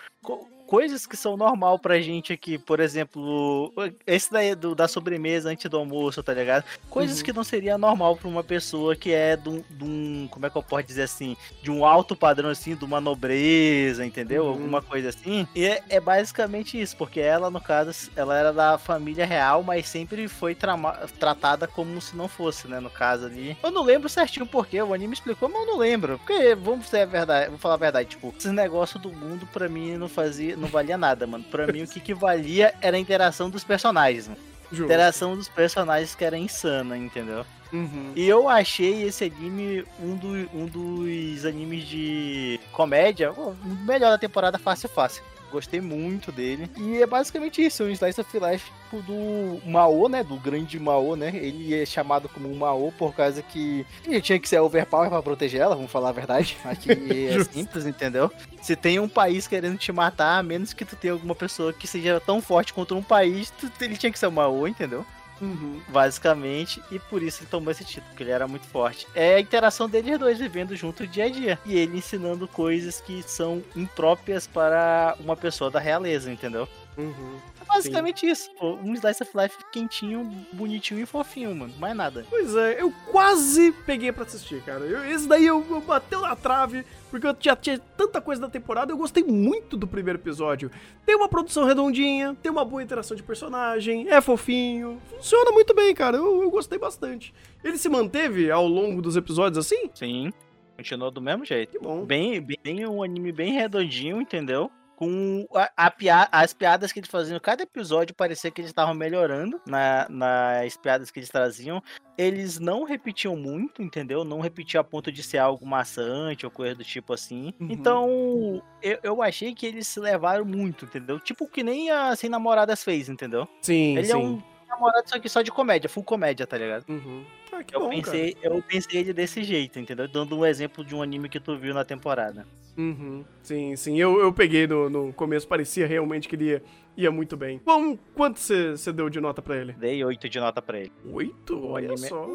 [0.67, 3.73] coisas que são normal pra gente aqui, por exemplo,
[4.07, 6.65] esse daí do, da sobremesa antes do almoço, tá ligado?
[6.91, 7.25] Coisas Uhum.
[7.25, 10.63] que não seria normal pra uma pessoa que é de um, Como é que eu
[10.63, 11.37] posso dizer assim?
[11.63, 14.45] De um alto padrão, assim, de uma nobreza, entendeu?
[14.45, 14.51] Uhum.
[14.51, 15.47] Alguma coisa assim.
[15.55, 19.89] E é, é basicamente isso, porque ela, no caso, ela era da família real, mas
[19.89, 22.81] sempre foi trama- tratada como se não fosse, né?
[22.81, 23.57] No caso ali.
[23.63, 26.19] Eu não lembro certinho porque o anime explicou, mas eu não lembro.
[26.19, 29.69] Porque, vamos ser a verdade, vou falar a verdade, tipo, esses negócios do mundo pra
[29.69, 31.45] mim não fazia, não valia nada, mano.
[31.45, 34.41] Pra mim o que, que valia era a interação dos personagens, mano.
[34.71, 34.85] Justo.
[34.85, 37.47] interação dos personagens que era insana, entendeu?
[37.73, 38.13] Uhum.
[38.15, 44.19] E eu achei esse anime um, do, um dos animes de comédia, o melhor da
[44.19, 45.23] temporada fácil fácil.
[45.57, 46.71] Gostei muito dele.
[46.77, 50.23] E é basicamente isso, um slice of life tipo, do Mao, né?
[50.23, 51.31] Do grande Mao, né?
[51.35, 55.63] Ele é chamado como Mao por causa que ele tinha que ser overpower pra proteger
[55.63, 56.57] ela, vamos falar a verdade.
[56.65, 56.91] Aqui
[57.29, 58.31] é simples, entendeu?
[58.61, 61.87] Se tem um país querendo te matar, a menos que tu tenha alguma pessoa que
[61.87, 65.07] seja tão forte contra um país, tu- ele tinha que ser o Mao, entendeu?
[65.41, 65.81] Uhum.
[65.89, 69.07] basicamente, e por isso ele tomou esse título, porque ele era muito forte.
[69.15, 71.59] É a interação deles dois vivendo junto dia a dia.
[71.67, 76.69] E ele ensinando coisas que são impróprias para uma pessoa da realeza, entendeu?
[76.97, 77.39] Uhum.
[77.61, 78.51] É basicamente isso.
[78.59, 81.75] Pô, um Slice of Life quentinho, bonitinho e fofinho, mano.
[81.79, 82.25] Mais nada.
[82.31, 84.81] Pois é, eu quase peguei pra assistir, cara.
[84.85, 86.87] Eu- esse daí eu, eu bateu na trave,
[87.21, 90.71] porque eu já tinha tanta coisa da temporada, eu gostei muito do primeiro episódio.
[91.05, 95.95] Tem uma produção redondinha, tem uma boa interação de personagem, é fofinho, funciona muito bem,
[95.95, 96.17] cara.
[96.17, 97.33] Eu, eu gostei bastante.
[97.65, 99.91] Ele se manteve ao longo dos episódios assim?
[99.95, 100.33] Sim.
[100.77, 101.71] Continuou do mesmo jeito.
[101.71, 102.05] Que bom.
[102.05, 104.71] Bem, bem um anime bem redondinho, entendeu?
[104.97, 108.95] Com a, a pia- as piadas que eles faziam, cada episódio parecia que eles estavam
[108.95, 111.83] melhorando na, nas piadas que eles traziam.
[112.17, 114.25] Eles não repetiam muito, entendeu?
[114.25, 117.53] Não repetiam a ponto de ser algo maçante ou coisa do tipo assim.
[117.61, 117.69] Uhum.
[117.71, 121.21] Então, eu, eu achei que eles se levaram muito, entendeu?
[121.21, 123.47] Tipo que nem a Sem Namoradas fez, entendeu?
[123.61, 126.85] Sim, Ele é um namorado só que só de comédia, full comédia, tá ligado?
[126.89, 127.23] Uhum.
[127.59, 130.07] Ah, que Eu bom, pensei, eu pensei ele desse jeito, entendeu?
[130.09, 132.35] Dando um exemplo de um anime que tu viu na temporada.
[132.45, 132.47] cara.
[132.77, 133.25] Uhum.
[133.43, 133.99] Sim, sim.
[133.99, 136.63] Eu, eu peguei no, no começo, parecia realmente que ele ia,
[136.97, 137.61] ia muito bem.
[137.65, 139.73] Bom, quanto você você deu de nota pra ele?
[139.73, 140.93] Dei 8 de nota pra ele.
[141.11, 141.67] Oito?
[141.67, 142.29] Olha anime- só.